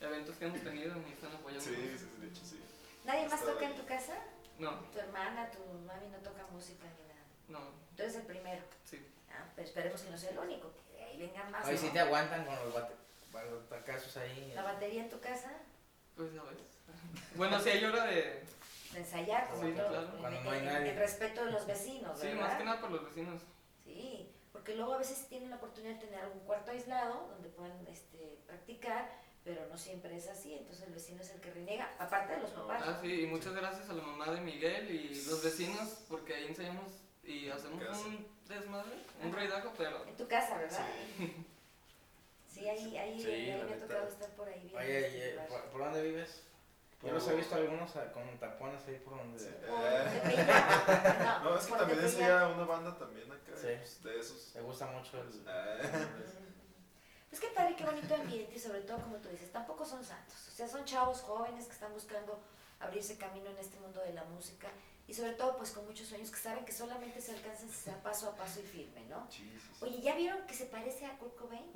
eventos 0.00 0.34
que 0.36 0.46
hemos 0.46 0.60
tenido 0.62 0.94
y 1.06 1.12
están 1.12 1.34
apoyando. 1.34 1.64
Sí, 1.64 1.74
sí, 1.76 1.98
sí, 1.98 2.20
de 2.20 2.26
hecho 2.26 2.42
sí. 2.42 2.58
¿Nadie 3.04 3.28
más 3.28 3.44
toca 3.44 3.66
en 3.66 3.76
tu 3.76 3.84
casa? 3.84 4.14
No, 4.60 4.72
¿Tu 4.92 4.98
hermana, 4.98 5.50
tu 5.50 5.58
mami 5.86 6.06
no 6.08 6.18
toca 6.18 6.46
música 6.52 6.84
ni 6.84 7.08
nada? 7.08 7.24
no, 7.48 7.58
Tú 7.96 8.02
eres 8.02 8.14
el 8.16 8.22
primero. 8.22 8.62
sí. 8.84 9.04
Ah, 9.32 9.44
pero 9.54 9.66
esperemos 9.68 10.00
que 10.02 10.10
no 10.10 10.18
sea 10.18 10.30
el 10.30 10.38
único, 10.38 10.70
que 10.92 11.02
ahí 11.02 11.18
vengan 11.18 11.50
más. 11.50 11.66
Hoy 11.66 11.74
¿no? 11.74 11.80
sí 11.80 11.88
te 11.90 12.00
aguantan 12.00 12.44
con 12.44 12.54
los 12.56 12.74
batacazos 13.32 14.16
ahí. 14.18 14.52
¿La 14.54 14.62
batería 14.62 15.02
en 15.04 15.08
tu 15.10 15.20
casa? 15.20 15.50
Pues 16.16 16.32
ya 16.34 16.42
ves. 16.42 16.58
Bueno, 17.36 17.58
sí 17.60 17.70
hay 17.70 17.84
hora 17.84 18.04
de... 18.06 18.42
De 18.92 18.98
ensayar, 18.98 19.48
como 19.48 19.62
Sí, 19.62 19.72
todo, 19.72 19.88
claro. 19.88 20.08
en- 20.12 20.18
Cuando 20.20 20.40
no 20.42 20.50
hay 20.50 20.58
en- 20.58 20.64
nadie. 20.66 20.90
en 20.90 20.98
respeto 20.98 21.44
de 21.44 21.52
los 21.52 21.64
vecinos, 21.66 22.18
Sí, 22.18 22.26
¿verdad? 22.26 22.40
más 22.42 22.54
que 22.56 22.64
nada 22.64 22.80
por 22.80 22.90
los 22.90 23.04
vecinos. 23.04 23.40
Sí, 23.84 24.32
porque 24.52 24.74
luego 24.74 24.94
a 24.94 24.98
veces 24.98 25.28
tienen 25.28 25.48
la 25.48 25.56
oportunidad 25.56 25.94
de 25.94 26.06
tener 26.06 26.20
algún 26.24 26.40
cuarto 26.40 26.72
aislado 26.72 27.28
donde 27.28 27.48
puedan 27.50 27.86
este, 27.86 28.36
practicar, 28.48 29.08
pero 29.44 29.66
no 29.68 29.78
siempre 29.78 30.16
es 30.16 30.28
así, 30.28 30.54
entonces 30.54 30.86
el 30.86 30.92
vecino 30.92 31.20
es 31.22 31.30
el 31.30 31.40
que 31.40 31.50
reniega, 31.50 31.90
aparte 31.98 32.34
de 32.34 32.40
los 32.42 32.50
papás. 32.50 32.82
Ah, 32.84 32.98
sí, 33.00 33.22
y 33.22 33.26
muchas 33.26 33.54
gracias 33.54 33.88
a 33.88 33.92
la 33.94 34.02
mamá 34.02 34.30
de 34.30 34.40
Miguel 34.40 34.90
y 34.90 35.08
los 35.24 35.42
vecinos 35.42 35.88
porque 36.08 36.34
ahí 36.34 36.46
ensayamos 36.46 36.90
y 37.24 37.48
hacemos 37.48 37.82
Casa. 37.82 38.06
un 38.06 38.26
desmadre, 38.48 38.96
un 39.22 39.32
ruidajo, 39.32 39.72
pero... 39.78 40.04
En 40.06 40.16
tu 40.16 40.26
casa, 40.28 40.58
¿verdad? 40.58 40.86
Sí, 42.48 42.68
ahí, 42.68 42.96
ahí, 42.96 43.20
Sí, 43.20 43.30
ahí 43.30 43.62
me 43.64 43.74
ha 43.74 43.80
tocado 43.80 44.08
estar 44.08 44.30
por 44.30 44.48
ahí. 44.48 44.60
viendo 44.60 44.78
Oye, 44.78 45.06
este 45.06 45.34
eh. 45.34 45.46
¿por, 45.48 45.62
por 45.70 45.80
dónde 45.84 46.02
vives? 46.02 46.42
Yo 47.02 47.12
los 47.12 47.26
he 47.28 47.34
visto 47.34 47.54
algunos 47.54 47.96
ah, 47.96 48.12
con 48.12 48.38
tapones 48.38 48.86
ahí 48.86 48.96
por 49.02 49.16
donde. 49.16 49.38
Sí. 49.38 49.46
Tepeyac. 49.48 51.42
No, 51.42 51.56
es 51.56 51.64
que 51.64 51.72
también 51.72 52.04
hacía 52.04 52.48
una 52.48 52.64
banda 52.64 52.98
también 52.98 53.32
acá, 53.32 53.52
Sí. 53.56 53.68
de 54.04 54.20
esos. 54.20 54.52
Me 54.54 54.60
gusta 54.60 54.84
mucho 54.86 55.18
el. 55.18 55.42
Ah. 55.48 55.78
Pues 57.30 57.40
qué 57.40 57.48
padre, 57.54 57.76
qué 57.76 57.84
bonito 57.84 58.12
ambiente 58.14 58.54
y 58.56 58.58
sobre 58.58 58.80
todo, 58.80 58.98
como 58.98 59.16
tú 59.18 59.28
dices, 59.28 59.52
tampoco 59.52 59.84
son 59.86 60.04
santos. 60.04 60.36
O 60.48 60.50
sea, 60.50 60.66
son 60.68 60.84
chavos 60.84 61.20
jóvenes 61.20 61.66
que 61.66 61.72
están 61.72 61.92
buscando 61.92 62.40
abrirse 62.80 63.16
camino 63.16 63.48
en 63.50 63.58
este 63.58 63.78
mundo 63.78 64.00
de 64.00 64.12
la 64.14 64.24
música 64.24 64.68
y 65.06 65.14
sobre 65.14 65.32
todo 65.32 65.56
pues 65.56 65.70
con 65.72 65.84
muchos 65.86 66.08
sueños 66.08 66.30
que 66.30 66.38
saben 66.38 66.64
que 66.64 66.72
solamente 66.72 67.20
se 67.20 67.32
alcanzan 67.32 67.68
si 67.68 67.74
se 67.74 67.90
da 67.90 67.96
paso 68.02 68.28
a 68.28 68.36
paso 68.36 68.60
y 68.60 68.62
firme, 68.62 69.04
¿no? 69.06 69.28
Oye, 69.80 70.00
¿ya 70.00 70.14
vieron 70.16 70.44
que 70.46 70.54
se 70.54 70.66
parece 70.66 71.04
a 71.06 71.16
Kurt 71.18 71.36
Cobain? 71.36 71.70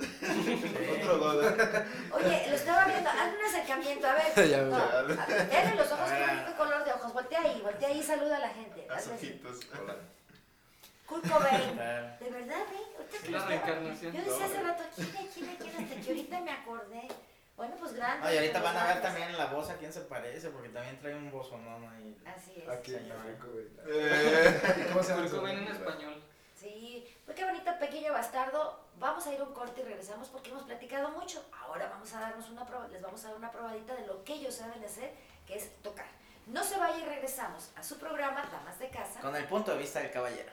Oye, 2.12 2.46
lo 2.48 2.54
estaba 2.56 2.84
viendo, 2.86 3.10
hazme 3.10 3.38
un 3.38 3.44
acercamiento, 3.44 4.06
a 4.06 4.14
ver. 4.14 4.32
Ya, 4.50 4.62
no, 4.62 4.76
a 4.76 5.02
ver, 5.02 5.76
los 5.76 5.92
ojos, 5.92 6.10
qué 6.10 6.24
Ah. 6.24 6.34
bonito 6.34 6.56
color 6.56 6.84
de 6.84 6.92
ojos. 6.92 7.12
Voltea 7.12 7.40
ahí, 7.42 7.60
voltea 7.62 7.88
ahí 7.88 7.98
y 7.98 8.02
saluda 8.02 8.36
a 8.36 8.40
la 8.40 8.48
gente. 8.50 8.86
Ojitos. 8.90 9.60
Hola. 9.80 9.96
Kurt 11.06 11.28
Cobain. 11.30 11.76
De 12.20 12.30
verdad, 12.30 12.62
¿eh? 12.72 12.86
Ahorita 12.96 13.18
que 13.18 13.18
Sí, 13.18 13.32
lo 13.32 13.38
la 13.38 13.44
estaba- 13.44 13.48
reencarnación. 13.48 14.12
Yo 14.12 14.22
decía 14.22 14.46
hace 14.46 14.62
rato, 14.62 14.82
¿quién, 14.94 15.08
quién, 15.32 15.56
quién? 15.56 15.76
Hasta 15.84 16.00
que 16.00 16.08
ahorita 16.08 16.40
me 16.40 16.50
acordé. 16.52 17.08
Bueno, 17.56 17.76
pues 17.78 17.92
grande. 17.94 18.26
Ahorita 18.36 18.60
van 18.62 18.76
a 18.76 18.84
ver 18.86 19.02
también 19.02 19.38
la 19.38 19.46
voz 19.46 19.70
a 19.70 19.76
quién 19.76 19.92
se 19.92 20.00
parece, 20.00 20.50
porque 20.50 20.70
también 20.70 20.98
trae 20.98 21.14
un 21.14 21.30
vozonón 21.30 21.86
ahí. 21.88 22.16
Así 22.26 22.54
es. 22.56 22.68
Aquí, 22.68 22.92
güey. 22.92 23.68
Eh, 23.86 24.86
¿Cómo 24.92 25.02
se 25.02 25.10
llama? 25.10 25.22
Kurt 25.22 25.34
Cobain 25.36 25.58
en 25.58 25.68
español. 25.68 26.22
Sí, 26.56 27.06
pues 27.24 27.36
qué 27.36 27.44
bonito 27.44 27.70
pequeño 27.78 28.12
bastardo. 28.12 28.80
Vamos 28.98 29.26
a 29.26 29.34
ir 29.34 29.40
a 29.40 29.44
un 29.44 29.52
corte 29.52 29.82
y 29.82 29.84
regresamos 29.84 30.28
porque 30.28 30.50
hemos 30.50 30.64
platicado 30.64 31.10
mucho. 31.10 31.44
Ahora 31.60 31.88
vamos 31.88 32.12
a 32.14 32.20
darnos 32.20 32.48
una 32.48 32.64
proba, 32.66 32.88
les 32.88 33.02
vamos 33.02 33.22
a 33.24 33.28
dar 33.28 33.36
una 33.36 33.50
probadita 33.50 33.94
de 33.94 34.06
lo 34.06 34.24
que 34.24 34.34
ellos 34.34 34.54
saben 34.54 34.82
hacer, 34.82 35.12
que 35.46 35.56
es 35.56 35.70
tocar. 35.82 36.06
No 36.46 36.62
se 36.64 36.78
vaya 36.78 36.96
y 36.98 37.04
regresamos 37.04 37.70
a 37.76 37.82
su 37.82 37.98
programa 37.98 38.48
Damas 38.50 38.78
de 38.78 38.88
Casa. 38.88 39.20
Con 39.20 39.34
el 39.36 39.44
punto 39.44 39.72
de 39.72 39.78
vista 39.78 40.00
del 40.00 40.10
caballero. 40.10 40.52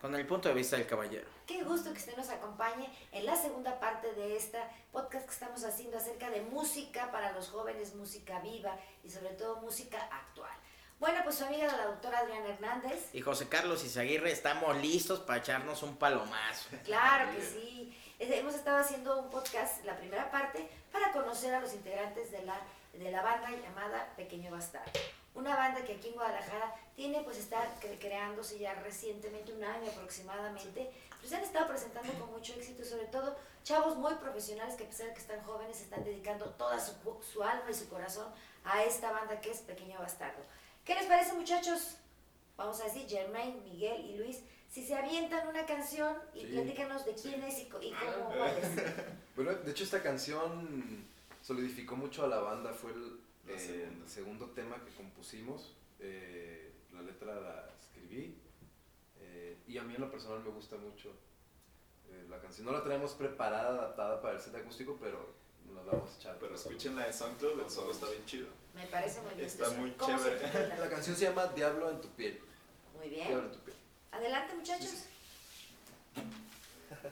Con 0.00 0.14
el 0.14 0.26
punto 0.26 0.48
de 0.48 0.54
vista 0.54 0.76
del 0.76 0.86
caballero. 0.86 1.28
Qué 1.46 1.62
gusto 1.62 1.92
que 1.92 1.98
usted 1.98 2.16
nos 2.16 2.30
acompañe 2.30 2.90
en 3.12 3.26
la 3.26 3.36
segunda 3.36 3.78
parte 3.78 4.12
de 4.14 4.36
esta 4.36 4.70
podcast 4.92 5.26
que 5.26 5.32
estamos 5.32 5.64
haciendo 5.64 5.98
acerca 5.98 6.30
de 6.30 6.40
música 6.40 7.10
para 7.12 7.32
los 7.32 7.48
jóvenes, 7.48 7.94
música 7.94 8.40
viva 8.40 8.76
y 9.04 9.10
sobre 9.10 9.30
todo 9.30 9.60
música 9.60 9.98
actual. 10.10 10.52
Bueno, 11.00 11.20
pues 11.24 11.36
su 11.36 11.44
amiga 11.44 11.66
la 11.76 11.86
doctora 11.86 12.18
Adriana 12.18 12.48
Hernández. 12.50 13.08
Y 13.14 13.22
José 13.22 13.48
Carlos 13.48 13.82
Izaguirre, 13.84 14.30
estamos 14.32 14.76
listos 14.76 15.20
para 15.20 15.38
echarnos 15.40 15.82
un 15.82 15.96
palomazo. 15.96 16.68
Claro 16.84 17.30
que 17.34 17.42
sí. 17.42 17.96
Hemos 18.18 18.54
estado 18.54 18.76
haciendo 18.78 19.18
un 19.18 19.30
podcast, 19.30 19.82
la 19.86 19.96
primera 19.96 20.30
parte, 20.30 20.68
para 20.92 21.10
conocer 21.12 21.54
a 21.54 21.60
los 21.60 21.72
integrantes 21.72 22.30
de 22.30 22.42
la, 22.44 22.60
de 22.92 23.10
la 23.10 23.22
banda 23.22 23.48
llamada 23.50 24.12
Pequeño 24.14 24.50
Bastardo. 24.50 24.90
Una 25.34 25.56
banda 25.56 25.82
que 25.84 25.94
aquí 25.94 26.08
en 26.08 26.14
Guadalajara 26.14 26.74
tiene 26.96 27.22
pues 27.22 27.48
cre- 27.50 27.98
creándose 27.98 28.58
ya 28.58 28.74
recientemente, 28.74 29.54
un 29.54 29.64
año 29.64 29.90
aproximadamente. 29.90 30.90
Pues 31.18 31.30
se 31.30 31.36
han 31.36 31.42
estado 31.42 31.66
presentando 31.66 32.12
con 32.14 32.30
mucho 32.30 32.52
éxito, 32.52 32.84
sobre 32.84 33.06
todo 33.06 33.38
chavos 33.64 33.96
muy 33.96 34.14
profesionales 34.16 34.74
que 34.74 34.84
a 34.84 34.88
pesar 34.88 35.06
de 35.06 35.14
que 35.14 35.20
están 35.20 35.40
jóvenes 35.44 35.80
están 35.80 36.04
dedicando 36.04 36.44
toda 36.50 36.78
su, 36.78 36.92
su 37.32 37.42
alma 37.42 37.70
y 37.70 37.74
su 37.74 37.88
corazón 37.88 38.26
a 38.64 38.82
esta 38.84 39.10
banda 39.12 39.40
que 39.40 39.50
es 39.50 39.60
Pequeño 39.60 39.98
Bastardo. 39.98 40.42
¿Qué 40.84 40.94
les 40.94 41.06
parece 41.06 41.32
muchachos? 41.34 41.96
Vamos 42.56 42.80
a 42.80 42.84
decir, 42.84 43.06
Germain, 43.08 43.62
Miguel 43.64 44.04
y 44.10 44.16
Luis, 44.18 44.40
si 44.68 44.84
se 44.84 44.94
avientan 44.94 45.48
una 45.48 45.64
canción 45.66 46.16
y 46.34 46.40
Sí. 46.40 46.46
platícanos 46.52 47.04
de 47.04 47.14
quién 47.14 47.42
es 47.42 47.58
y, 47.58 47.62
y 47.62 47.66
cómo, 47.68 48.30
cuál 48.36 48.56
es. 48.58 48.68
Bueno, 49.36 49.54
de 49.54 49.70
hecho 49.70 49.84
esta 49.84 50.02
canción 50.02 51.06
solidificó 51.42 51.96
mucho 51.96 52.24
a 52.24 52.28
la 52.28 52.40
banda, 52.40 52.72
fue 52.74 52.92
el, 52.92 53.20
eh, 53.48 53.88
el 54.02 54.08
segundo 54.08 54.46
tema 54.50 54.76
que 54.84 54.90
compusimos, 54.92 55.74
eh, 55.98 56.72
la 56.92 57.00
letra 57.02 57.34
la 57.40 57.70
escribí 57.80 58.36
eh, 59.20 59.56
y 59.66 59.78
a 59.78 59.82
mí 59.82 59.94
en 59.94 60.00
lo 60.02 60.10
personal 60.10 60.40
me 60.40 60.50
gusta 60.50 60.76
mucho 60.76 61.10
eh, 62.10 62.26
la 62.28 62.38
canción. 62.40 62.66
No 62.66 62.72
la 62.72 62.82
traemos 62.84 63.12
preparada, 63.14 63.70
adaptada 63.70 64.20
para 64.20 64.34
el 64.34 64.40
set 64.42 64.54
acústico, 64.56 64.98
pero 65.00 65.32
nos 65.72 65.86
la 65.86 65.92
vamos 65.92 66.10
a 66.12 66.16
echar. 66.18 66.36
Pero 66.38 66.54
escuchen 66.54 66.94
la 66.96 67.06
de 67.06 67.12
SoundCloud, 67.12 67.60
el 67.62 67.70
solo 67.70 67.92
está 67.92 68.10
bien 68.10 68.24
chido. 68.26 68.48
Me 68.74 68.86
parece 68.86 69.20
muy 69.22 69.34
bien. 69.34 69.46
Está 69.46 69.70
muy 69.70 69.90
¿cómo 69.92 70.18
se 70.18 70.24
chévere. 70.38 70.78
La 70.78 70.88
canción 70.88 71.16
se 71.16 71.24
llama 71.24 71.46
Diablo 71.48 71.90
en 71.90 72.00
tu 72.00 72.08
piel. 72.10 72.40
Muy 72.96 73.08
Diablo 73.08 73.36
bien. 73.36 73.44
en 73.46 73.52
tu 73.52 73.58
piel. 73.60 73.76
Adelante 74.12 74.54
muchachos. 74.54 74.90
Diablo 76.14 77.10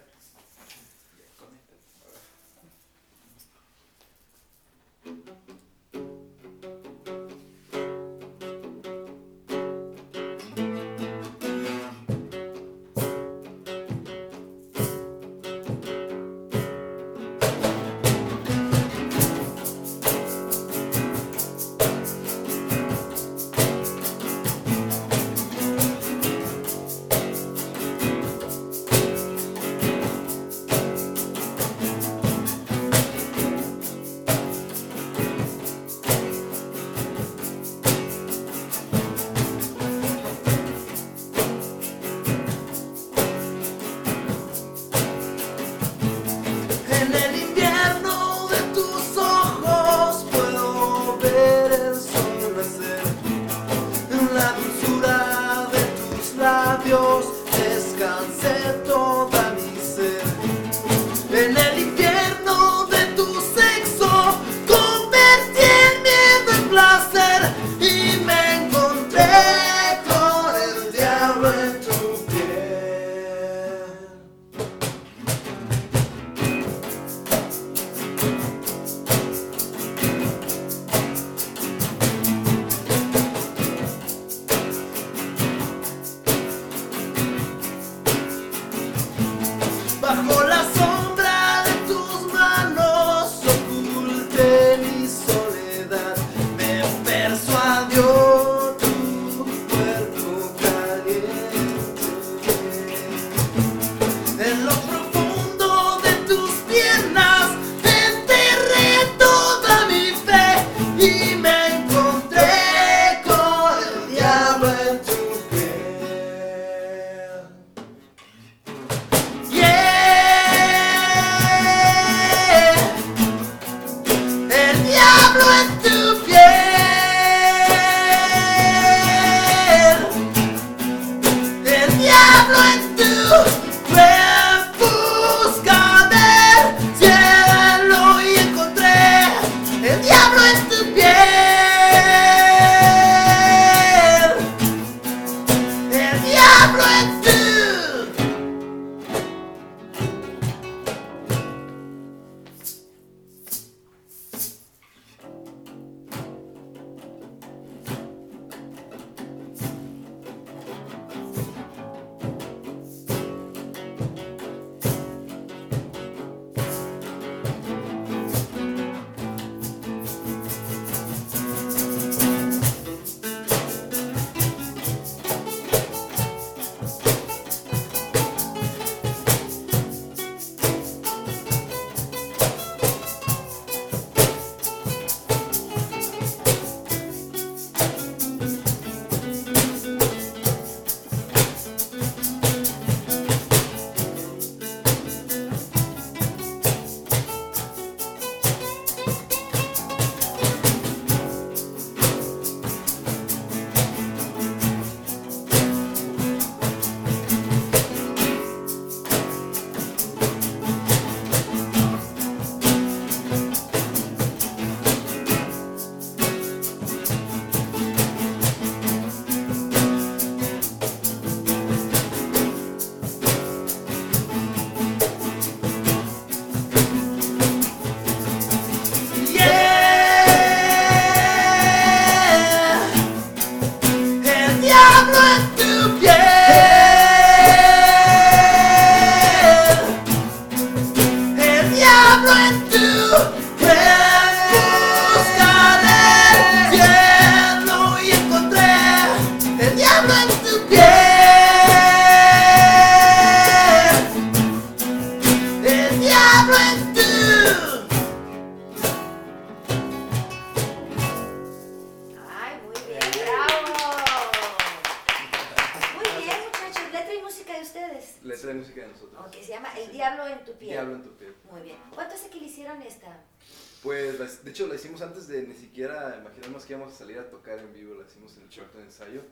que 276.68 276.74
íbamos 276.74 276.92
a 276.92 276.96
salir 276.98 277.18
a 277.18 277.30
tocar 277.30 277.58
en 277.58 277.72
vivo. 277.72 277.94
La 277.94 278.06
hicimos 278.06 278.36
en 278.36 278.42
el 278.42 278.48
show 278.50 278.66
de 278.74 278.82
ensayo 278.82 279.22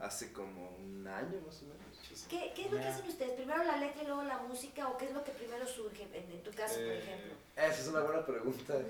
hace 0.00 0.32
como 0.32 0.70
un 0.78 1.06
año 1.06 1.40
más 1.46 1.62
o 1.62 1.66
menos. 1.66 2.26
¿Qué, 2.28 2.52
qué 2.56 2.64
es 2.66 2.72
lo 2.72 2.78
que 2.78 2.84
hacen 2.84 3.08
ustedes? 3.08 3.32
¿Primero 3.34 3.62
la 3.62 3.76
letra 3.76 4.02
y 4.02 4.06
luego 4.06 4.24
la 4.24 4.38
música? 4.38 4.88
¿O 4.88 4.98
qué 4.98 5.06
es 5.06 5.12
lo 5.12 5.22
que 5.22 5.30
primero 5.30 5.64
surge 5.66 6.02
en, 6.12 6.30
en 6.30 6.42
tu 6.42 6.50
caso, 6.50 6.74
por 6.74 6.82
Eh, 6.82 6.98
ejemplo? 6.98 7.34
Esa 7.56 7.80
es 7.80 7.86
una 7.88 8.00
buena 8.00 8.26
pregunta. 8.26 8.74
Ujú. 8.74 8.82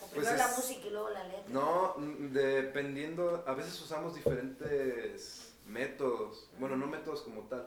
¿O 0.00 0.06
pues 0.08 0.10
primero 0.12 0.36
la 0.36 0.50
es- 0.50 0.56
música 0.58 0.86
y 0.86 0.90
luego 0.90 1.08
la 1.10 1.24
letra? 1.24 1.44
No, 1.48 1.94
dependiendo, 1.98 3.42
a 3.46 3.54
veces 3.54 3.80
usamos 3.80 4.14
diferentes 4.14 5.54
métodos, 5.66 6.48
bueno, 6.58 6.76
no 6.76 6.86
métodos 6.86 7.22
como 7.22 7.42
tal, 7.48 7.66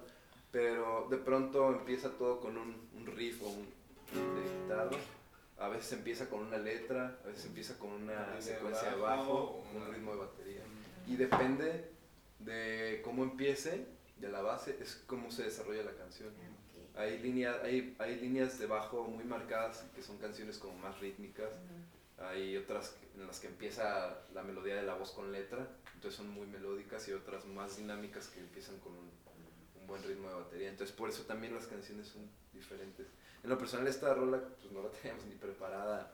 pero 0.51 1.07
de 1.09 1.17
pronto 1.17 1.69
empieza 1.71 2.09
todo 2.11 2.39
con 2.39 2.55
un, 2.57 2.87
un 2.95 3.05
riff 3.07 3.41
o 3.41 3.47
un 3.47 3.65
de 4.13 4.63
guitarra, 4.63 4.97
a 5.61 5.69
veces 5.69 5.93
empieza 5.93 6.27
con 6.27 6.39
una 6.41 6.57
letra, 6.57 7.19
a 7.23 7.27
veces 7.27 7.45
empieza 7.45 7.77
con 7.77 7.91
una 7.91 8.41
secuencia 8.41 8.89
de 8.89 8.95
bajo, 8.95 9.23
bajo, 9.23 9.63
un 9.75 9.81
una- 9.83 9.91
ritmo 9.93 10.11
de 10.13 10.17
batería. 10.19 10.61
Y 11.07 11.15
depende 11.15 11.91
de 12.39 13.01
cómo 13.03 13.23
empiece, 13.23 13.85
de 14.17 14.29
la 14.29 14.41
base, 14.41 14.77
es 14.81 15.03
cómo 15.05 15.31
se 15.31 15.43
desarrolla 15.43 15.83
la 15.83 15.93
canción. 15.93 16.29
Ok. 16.29 16.97
Hay, 16.97 17.19
línea, 17.19 17.59
hay, 17.63 17.95
hay 17.99 18.19
líneas 18.19 18.57
de 18.59 18.65
bajo 18.65 19.03
muy 19.03 19.23
marcadas 19.23 19.85
que 19.95 20.01
son 20.01 20.17
canciones 20.17 20.57
como 20.57 20.75
más 20.79 20.99
rítmicas. 20.99 21.49
Ujú. 21.49 22.25
Hay 22.25 22.57
otras 22.57 22.95
en 23.15 23.27
las 23.27 23.39
que 23.39 23.47
empieza 23.47 24.19
la 24.33 24.43
melodía 24.43 24.75
de 24.75 24.83
la 24.83 24.93
voz 24.95 25.11
con 25.11 25.31
letra, 25.31 25.67
entonces 25.95 26.17
son 26.17 26.29
muy 26.29 26.47
melódicas 26.47 27.07
y 27.07 27.13
otras 27.13 27.45
más 27.45 27.77
dinámicas 27.77 28.27
que 28.27 28.39
empiezan 28.39 28.77
con 28.79 28.93
un, 28.93 29.09
un 29.79 29.87
buen 29.87 30.01
ritmo 30.03 30.27
de 30.29 30.35
batería. 30.35 30.69
Entonces 30.69 30.95
por 30.95 31.09
eso 31.09 31.23
también 31.23 31.53
las 31.55 31.65
canciones 31.67 32.07
son 32.07 32.29
diferentes. 32.53 33.07
En 33.43 33.49
lo 33.49 33.57
personal 33.57 33.87
esta 33.87 34.13
rola 34.13 34.39
pues 34.59 34.71
no 34.71 34.83
la 34.83 34.89
teníamos 34.89 35.25
ni 35.25 35.35
preparada 35.35 36.11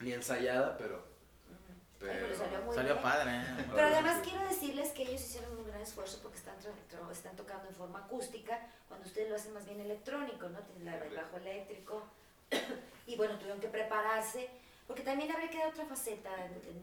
ni 0.00 0.12
ensayada, 0.12 0.76
pero... 0.76 1.04
Pero 2.00 2.36
salió 2.36 2.62
muy 2.62 2.74
Salió 2.76 2.92
bien. 2.92 3.02
padre, 3.02 3.30
¿eh? 3.38 3.44
Pero 3.74 3.86
además 3.88 4.20
quiero 4.22 4.40
decirles 4.48 4.90
que 4.92 5.02
ellos 5.02 5.20
hicieron 5.20 5.56
un 5.58 5.66
gran 5.66 5.80
esfuerzo 5.80 6.20
porque 6.22 6.38
están, 6.38 6.54
están 7.10 7.34
tocando 7.34 7.68
en 7.68 7.74
forma 7.74 7.98
acústica, 7.98 8.56
cuando 8.86 9.04
ustedes 9.04 9.28
lo 9.28 9.34
hacen 9.34 9.52
más 9.52 9.64
bien 9.66 9.80
electrónico, 9.80 10.48
¿no? 10.48 10.60
Tienen 10.60 10.84
la- 10.84 11.04
el 11.04 11.16
bajo 11.16 11.36
eléctrico. 11.38 12.04
y 13.08 13.16
bueno, 13.16 13.34
tuvieron 13.36 13.58
que 13.58 13.66
prepararse, 13.66 14.48
porque 14.86 15.02
también 15.02 15.32
habría 15.32 15.50
que 15.50 15.58
dar 15.58 15.70
otra 15.70 15.86
faceta, 15.86 16.30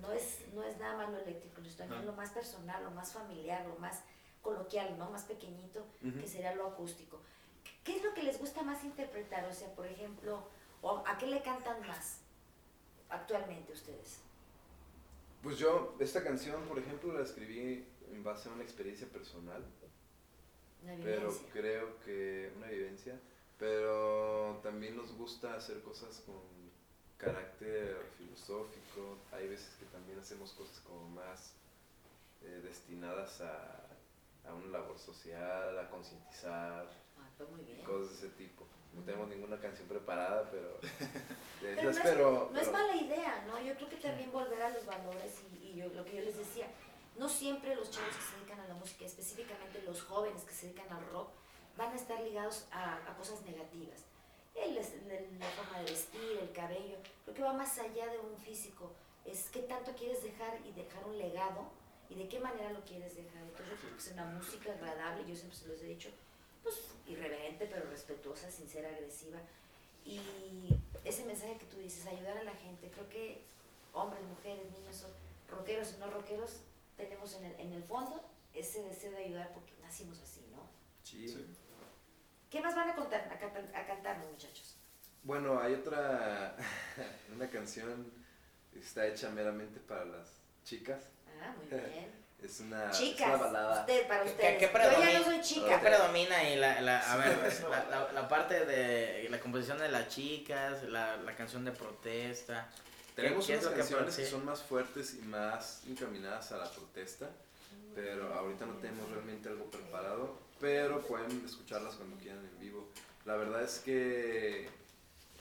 no 0.01 0.11
es, 0.11 0.39
no 0.53 0.61
es 0.63 0.77
nada 0.79 0.97
más 0.97 1.09
lo 1.09 1.17
eléctrico, 1.19 1.61
es 1.61 1.77
también 1.77 2.05
lo 2.05 2.11
más 2.11 2.31
personal, 2.31 2.83
lo 2.83 2.91
más 2.91 3.13
familiar, 3.13 3.65
lo 3.65 3.77
más 3.77 4.01
coloquial, 4.41 4.97
¿no? 4.97 5.09
Más 5.11 5.23
pequeñito, 5.23 5.85
que 6.01 6.27
sería 6.27 6.53
lo 6.55 6.67
acústico. 6.67 7.21
¿Qué 7.85 7.95
es 7.97 8.03
lo 8.03 8.15
que 8.15 8.23
les 8.23 8.39
gusta 8.39 8.63
más 8.63 8.83
interpretar? 8.83 9.45
O 9.45 9.53
sea, 9.53 9.73
por 9.75 9.85
ejemplo, 9.85 10.43
¿o 10.81 11.03
¿a 11.05 11.17
qué 11.19 11.27
le 11.27 11.43
cantan 11.43 11.85
más 11.87 12.17
actualmente 13.09 13.71
ustedes? 13.71 14.21
Pues 15.43 15.59
yo 15.59 15.95
esta 15.99 16.23
canción, 16.23 16.63
por 16.63 16.79
ejemplo, 16.79 17.13
la 17.13 17.23
escribí 17.23 17.87
en 18.11 18.23
base 18.23 18.49
a 18.49 18.53
una 18.53 18.63
experiencia 18.63 19.07
personal. 19.07 19.63
Una 20.83 20.95
pero 21.03 21.31
creo 21.53 21.99
que 21.99 22.51
una 22.57 22.67
vivencia, 22.67 23.19
pero 23.59 24.59
también 24.63 24.97
nos 24.97 25.15
gusta 25.15 25.53
hacer 25.53 25.83
cosas 25.83 26.23
con 26.25 26.41
carácter 27.17 28.03
filosófico, 28.17 29.19
hay 29.31 29.47
veces 29.47 29.75
que 29.75 29.85
también 29.85 30.17
hacemos 30.17 30.53
cosas 30.53 30.79
como 30.79 31.07
más 31.09 31.53
eh, 32.43 32.61
destinadas 32.63 33.41
a, 33.41 33.87
a 34.47 34.53
una 34.55 34.79
labor 34.79 34.97
social, 34.97 35.77
a 35.77 35.89
concientizar, 35.89 37.04
pues 37.37 37.49
muy 37.49 37.61
bien. 37.63 37.83
cosas 37.83 38.09
de 38.21 38.27
ese 38.27 38.35
tipo. 38.35 38.65
No 38.93 39.01
tenemos 39.03 39.27
ninguna 39.27 39.59
canción 39.59 39.87
preparada, 39.87 40.49
pero... 40.51 40.77
Pero 41.61 41.81
no, 41.83 41.89
es, 41.89 41.99
pero- 41.99 42.49
no 42.53 42.59
es 42.59 42.71
mala 42.71 42.95
idea, 42.95 43.43
¿no? 43.47 43.59
Yo 43.59 43.73
creo 43.75 43.89
que 43.89 43.95
también 43.97 44.31
volver 44.31 44.61
a 44.61 44.69
los 44.69 44.85
valores 44.85 45.41
y, 45.51 45.69
y 45.69 45.75
yo, 45.75 45.87
lo 45.89 46.05
que 46.05 46.17
yo 46.17 46.21
les 46.21 46.37
decía, 46.37 46.67
no 47.17 47.27
siempre 47.27 47.75
los 47.75 47.89
chavos 47.89 48.15
que 48.15 48.21
se 48.21 48.35
dedican 48.37 48.59
a 48.59 48.67
la 48.67 48.75
música, 48.75 49.03
específicamente 49.05 49.81
los 49.81 50.01
jóvenes 50.03 50.43
que 50.43 50.53
se 50.53 50.67
dedican 50.67 50.91
al 50.95 51.03
rock, 51.09 51.29
van 51.75 51.91
a 51.91 51.95
estar 51.95 52.21
ligados 52.21 52.67
a, 52.71 52.97
a 53.09 53.17
cosas 53.17 53.41
negativas. 53.45 54.01
El, 54.53 54.77
el- 54.77 55.39
la 55.39 55.47
forma 55.47 55.79
de 55.79 55.85
vestir, 55.85 56.37
el 56.39 56.51
cabello, 56.51 56.97
creo 57.23 57.35
que 57.35 57.41
va 57.41 57.53
más 57.53 57.77
allá 57.79 58.07
de 58.11 58.19
un 58.19 58.37
físico, 58.37 58.91
es 59.25 59.49
qué 59.49 59.61
tanto 59.63 59.93
quieres 59.95 60.21
dejar 60.23 60.59
y 60.65 60.71
dejar 60.73 61.03
un 61.05 61.17
legado 61.17 61.71
y 62.09 62.15
de 62.15 62.27
qué 62.29 62.39
manera 62.39 62.71
lo 62.73 62.81
quieres 62.81 63.15
dejar. 63.15 63.41
Entonces 63.41 63.67
yo 63.71 63.77
creo 63.79 63.91
que 63.91 63.97
es 64.03 64.11
una 64.11 64.25
música 64.25 64.71
agradable, 64.71 65.25
yo 65.27 65.35
siempre 65.35 65.57
se 65.57 65.67
los 65.67 65.81
he 65.81 65.85
dicho, 65.85 66.09
pues 66.61 66.75
irreverente 67.07 67.67
pero 67.67 67.89
respetuosa, 67.89 68.49
sin 68.51 68.69
ser 68.69 68.85
agresiva. 68.85 69.39
Y 70.05 70.19
ese 71.03 71.25
mensaje 71.25 71.57
que 71.57 71.65
tú 71.65 71.77
dices, 71.77 72.05
ayudar 72.05 72.37
a 72.37 72.43
la 72.43 72.53
gente, 72.53 72.89
creo 72.91 73.09
que 73.09 73.41
hombres, 73.93 74.23
mujeres, 74.23 74.65
niños, 74.71 75.05
rockeros 75.49 75.93
o 75.95 75.97
no 75.99 76.11
rockeros, 76.11 76.61
tenemos 76.97 77.33
en 77.35 77.45
el, 77.45 77.59
en 77.59 77.73
el 77.73 77.83
fondo 77.83 78.23
ese 78.53 78.83
deseo 78.83 79.11
de 79.11 79.25
ayudar 79.25 79.51
porque 79.53 79.73
nacimos 79.81 80.19
así, 80.21 80.41
¿no? 80.51 80.61
Sí. 81.03 81.27
Sí. 81.27 81.45
¿Qué 82.49 82.61
más 82.61 82.75
van 82.75 82.89
a 82.89 82.95
contar, 82.95 83.29
a, 83.31 83.37
cantar, 83.37 83.69
a 83.75 83.85
cantarnos, 83.85 84.31
muchachos? 84.31 84.77
Bueno, 85.23 85.59
hay 85.59 85.73
otra, 85.73 86.55
una 87.35 87.49
canción 87.49 88.11
que 88.71 88.79
está 88.79 89.07
hecha 89.07 89.29
meramente 89.29 89.79
para 89.79 90.05
las 90.05 90.39
chicas. 90.63 91.03
Ah, 91.41 91.53
muy 91.57 91.67
bien. 91.67 92.24
Es 92.43 92.59
una, 92.59 92.91
es 92.91 92.97
Chicas, 92.97 93.27
una 93.27 93.37
balada. 93.37 93.79
usted, 93.81 94.07
para 94.07 94.23
¿Qué- 94.23 94.29
ustedes. 94.29 94.57
qué 94.59 94.65
Yo 94.65 94.67
ya 94.67 94.73
predomina? 94.73 95.19
no 95.19 95.25
soy 95.25 95.37
¿Qué 95.37 95.41
chica. 95.43 95.81
predomina 95.81 96.49
y 96.49 96.55
la, 96.57 96.81
la, 96.81 96.99
a 97.13 97.17
ver, 97.17 97.37
la, 97.69 97.85
la, 97.89 98.11
la 98.11 98.27
parte 98.27 98.65
de 98.65 99.27
la 99.29 99.39
composición 99.39 99.77
de 99.79 99.89
las 99.89 100.09
chicas, 100.09 100.83
la, 100.83 101.17
la 101.17 101.35
canción 101.35 101.65
de 101.65 101.71
protesta? 101.71 102.69
¿Qué- 103.15 103.21
Tenemos 103.23 103.47
qué 103.47 103.53
es 103.53 103.61
unas 103.61 103.71
que 103.73 103.79
canciones 103.79 104.05
que, 104.07 104.11
aparece? 104.21 104.31
son 104.31 104.45
más 104.45 104.61
fuertes 104.61 105.15
y 105.15 105.21
más 105.25 105.81
encaminadas 105.87 106.51
a 106.51 106.57
la 106.57 106.69
protesta, 106.69 107.29
pero 107.95 108.33
ahorita 108.33 108.65
no 108.65 108.73
tenemos 108.75 109.09
realmente 109.09 109.49
algo 109.49 109.65
preparado, 109.71 110.37
pero 110.59 111.01
pueden 111.01 111.43
escucharlas 111.45 111.95
cuando 111.95 112.17
quieran 112.17 112.45
en 112.45 112.59
vivo. 112.59 112.89
La 113.25 113.37
verdad 113.37 113.63
es 113.63 113.79
que 113.79 114.67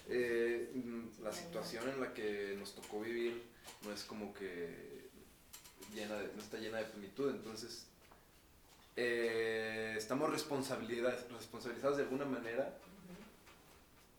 eh, 0.09 0.71
mm, 0.75 1.23
la 1.23 1.33
situación 1.33 1.89
en 1.91 2.01
la 2.01 2.15
que 2.15 2.55
nos 2.59 2.75
tocó 2.75 3.01
vivir 3.01 3.43
no 3.83 3.93
es 3.93 4.05
como 4.05 4.33
que 4.33 4.94
llena 5.95 6.15
de, 6.17 6.33
no 6.35 6.43
está 6.43 6.59
llena 6.59 6.79
de 6.79 6.85
plenitud, 6.85 7.31
entonces 7.31 7.87
eh, 8.97 9.95
estamos 9.97 10.31
responsabilidad- 10.31 11.27
responsabilizados 11.31 11.97
de 11.97 12.03
alguna 12.05 12.25
manera 12.25 12.77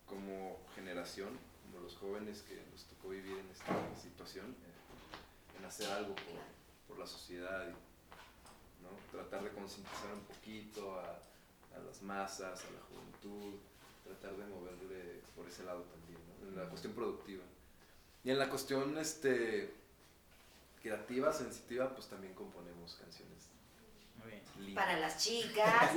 como 0.06 0.58
generación, 0.74 1.30
como 1.64 1.82
los 1.84 1.96
jóvenes 1.96 2.42
que 2.42 2.62
nos 2.72 2.84
tocó 2.84 3.08
vivir 3.10 3.38
en 3.38 3.48
esta 3.50 3.74
situación, 4.00 4.54
en 5.58 5.64
hacer 5.64 5.90
algo 5.90 6.14
por, 6.14 6.40
por 6.88 6.98
la 6.98 7.06
sociedad 7.06 7.66
¿no? 7.68 8.88
tratar 9.10 9.42
de 9.42 9.50
concientizar 9.50 10.12
un 10.12 10.20
poquito 10.20 10.98
a, 11.00 11.18
a 11.76 11.78
las 11.84 12.02
masas, 12.02 12.60
a 12.64 12.70
la 12.70 12.80
juventud, 12.88 13.58
tratar 14.04 14.36
de 14.36 14.46
moverle 14.46 15.20
por 15.34 15.48
ese 15.48 15.64
lado 15.64 15.82
también, 15.82 16.20
¿no? 16.42 16.48
en 16.48 16.56
la 16.56 16.68
cuestión 16.68 16.92
productiva. 16.92 17.42
Y 18.22 18.30
en 18.30 18.38
la 18.38 18.48
cuestión 18.48 18.96
este, 18.98 19.74
creativa, 20.90 21.32
sensitiva, 21.32 21.92
pues 21.94 22.06
también 22.08 22.32
componemos 22.34 22.94
canciones 22.94 23.48
Muy 24.22 24.30
bien. 24.30 24.42
lindas. 24.60 24.84
Para 24.84 24.98
las 25.00 25.18
chicas. 25.18 25.90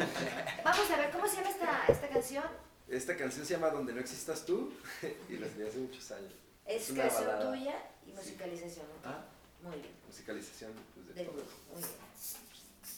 Vamos 0.64 0.92
a 0.92 0.98
ver, 0.98 1.12
¿cómo 1.12 1.28
se 1.28 1.36
llama 1.38 1.50
esta, 1.50 1.86
esta 1.88 2.10
canción? 2.10 2.44
Esta 2.88 3.16
canción 3.16 3.46
se 3.46 3.54
llama 3.54 3.70
Donde 3.70 3.94
no 3.94 4.00
existas 4.00 4.46
tú 4.46 4.74
y 5.30 5.38
la 5.38 5.46
escribí 5.46 5.70
hace 5.70 5.78
muchos 5.78 6.12
años. 6.12 6.34
Es 6.66 6.90
una 6.90 7.04
creación 7.04 7.28
balada. 7.28 7.52
tuya 7.52 7.76
y 8.06 8.10
Sí. 8.10 8.16
musicalización. 8.16 8.86
¿no? 8.88 9.10
Ah, 9.10 9.26
Muy 9.62 9.76
bien. 9.78 9.94
musicalización 10.08 10.72
pues, 10.96 11.08
de 11.08 11.14
Del 11.14 11.28
todo. 11.28 11.44
Muy 11.72 11.82
bien. 11.82 11.92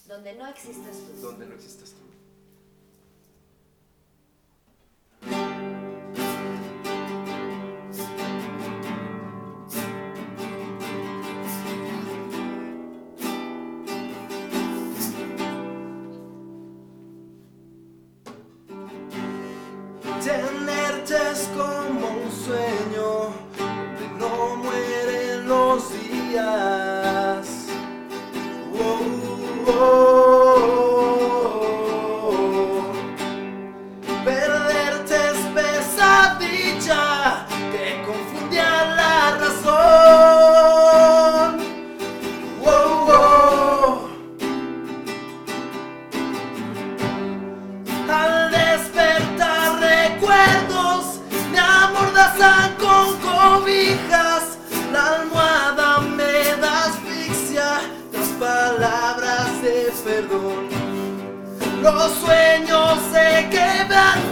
Donde 0.07 0.33
no 0.35 0.47
existas 0.47 0.97
tú. 0.97 1.21
Donde 1.21 1.45
no 1.45 1.55
existas 1.55 1.89
tú. 1.91 2.10
Los 61.81 62.11
sueños 62.13 62.99
se 63.11 63.49
quebrantan 63.49 64.30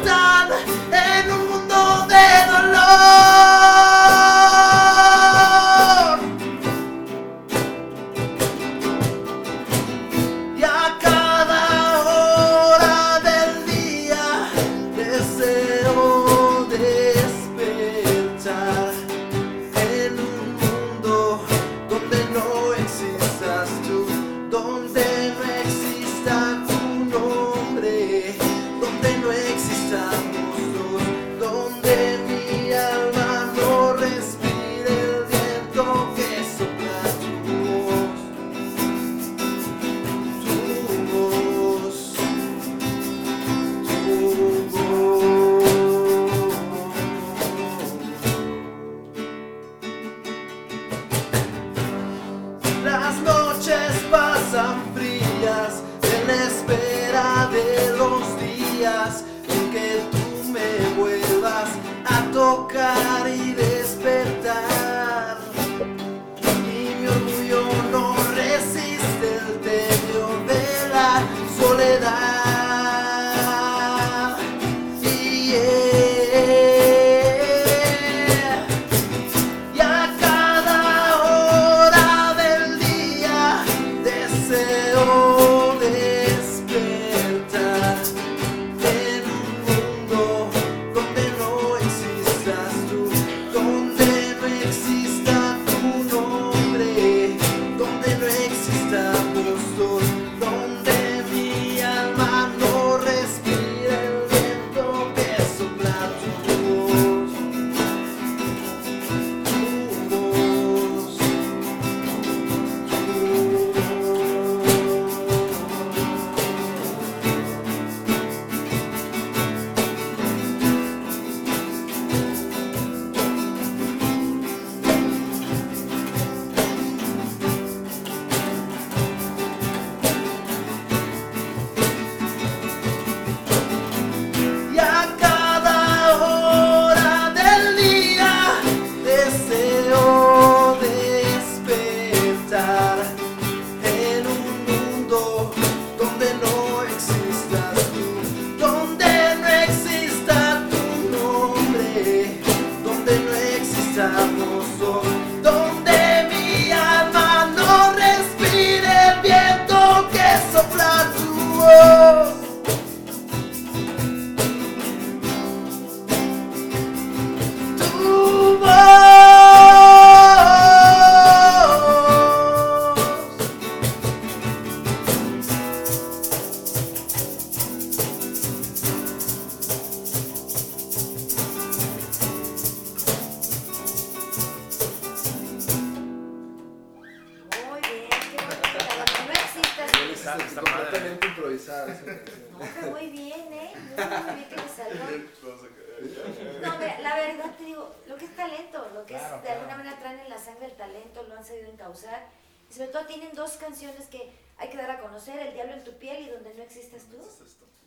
han 201.40 201.46
sabido 201.46 201.70
encauzar. 201.72 202.28
Y 202.70 202.74
sobre 202.74 202.90
todo 202.90 203.06
tienen 203.06 203.34
dos 203.34 203.54
canciones 203.54 204.08
que 204.08 204.32
hay 204.58 204.70
que 204.70 204.78
dar 204.78 204.92
a 204.92 205.00
conocer, 205.00 205.40
El 205.40 205.54
Diablo 205.54 205.74
en 205.74 205.84
tu 205.84 205.94
piel 205.98 206.28
y 206.28 206.30
Donde 206.30 206.54
no 206.54 206.64
existes 206.64 207.04
tú. 207.10 207.18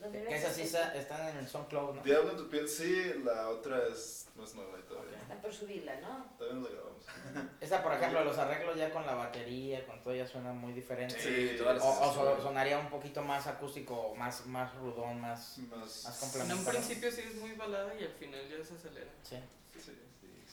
Donde 0.01 0.21
no 0.25 0.31
esas 0.31 0.57
sí 0.57 0.63
está- 0.63 0.93
están 0.97 1.29
en 1.29 1.37
el 1.37 1.47
SoundCloud, 1.49 1.95
¿no? 1.95 2.03
Diablo 2.03 2.33
en 2.33 2.37
tu 2.37 2.49
piel, 2.51 2.69
sí, 2.69 3.13
la 3.25 3.49
otra 3.51 3.87
es, 3.87 4.27
es 4.43 4.55
nueva 4.57 4.77
y 4.77 4.83
todavía. 4.83 5.17
Están 5.23 5.41
por 5.41 5.53
subirla, 5.55 6.01
¿no? 6.01 6.27
Todavía 6.37 6.59
no 6.61 6.69
la 6.69 6.75
grabamos. 6.75 7.53
Esa, 7.61 7.83
por 7.85 7.93
ejemplo, 7.93 8.25
los 8.25 8.37
arreglos 8.37 8.77
ya 8.77 8.91
con 8.91 9.07
la 9.07 9.15
batería, 9.15 9.87
con 9.87 10.03
todo, 10.03 10.13
ya 10.13 10.27
suena 10.27 10.53
muy 10.53 10.73
diferente. 10.73 11.21
Sí, 11.21 11.57
O, 11.63 11.69
o 12.09 12.13
so- 12.15 12.43
sonaría 12.43 12.79
un 12.81 12.91
poquito 12.91 13.23
más 13.23 13.47
acústico, 13.47 14.13
más, 14.17 14.45
más 14.47 14.75
rudón, 14.75 15.21
más... 15.21 15.59
Más, 15.71 15.79
Más 15.79 16.07
En 16.07 16.21
complementario. 16.21 16.57
un 16.59 16.65
principio 16.85 17.13
sí 17.13 17.21
es 17.21 17.35
muy 17.37 17.53
balada 17.53 17.95
y 17.95 18.03
al 18.03 18.13
final 18.15 18.41
ya 18.49 18.65
se 18.65 18.75
acelera. 18.75 19.11
Sí. 19.23 19.37
sí. 19.81 19.93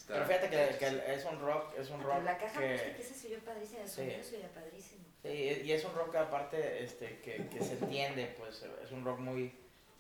Está- 0.10 0.26
Pero 0.26 0.26
fíjate 0.26 0.50
que, 0.50 0.78
que 0.80 1.14
es 1.14 1.26
un 1.26 1.40
rock, 1.40 1.74
es 1.78 1.90
un 1.92 2.02
Ah, 2.02 2.04
rock 2.04 2.24
la 2.24 2.38
caja 2.40 2.60
que... 2.60 2.96
que... 2.98 3.04
se 3.04 3.38
padrísimo, 3.38 3.82
el 3.82 3.88
Sí. 3.88 4.12
se 4.24 4.40
padrísimo. 4.54 5.06
Sí, 5.22 5.28
y 5.66 5.72
es 5.72 5.86
un 5.86 5.94
rock 5.94 6.16
aparte 6.16 6.84
este, 6.84 7.20
que, 7.20 7.48
que 7.48 7.64
se 7.64 7.74
entiende, 7.74 8.34
pues 8.40 8.66
es 8.84 8.92
un 8.92 9.06
rock 9.06 9.20
muy, 9.20 9.54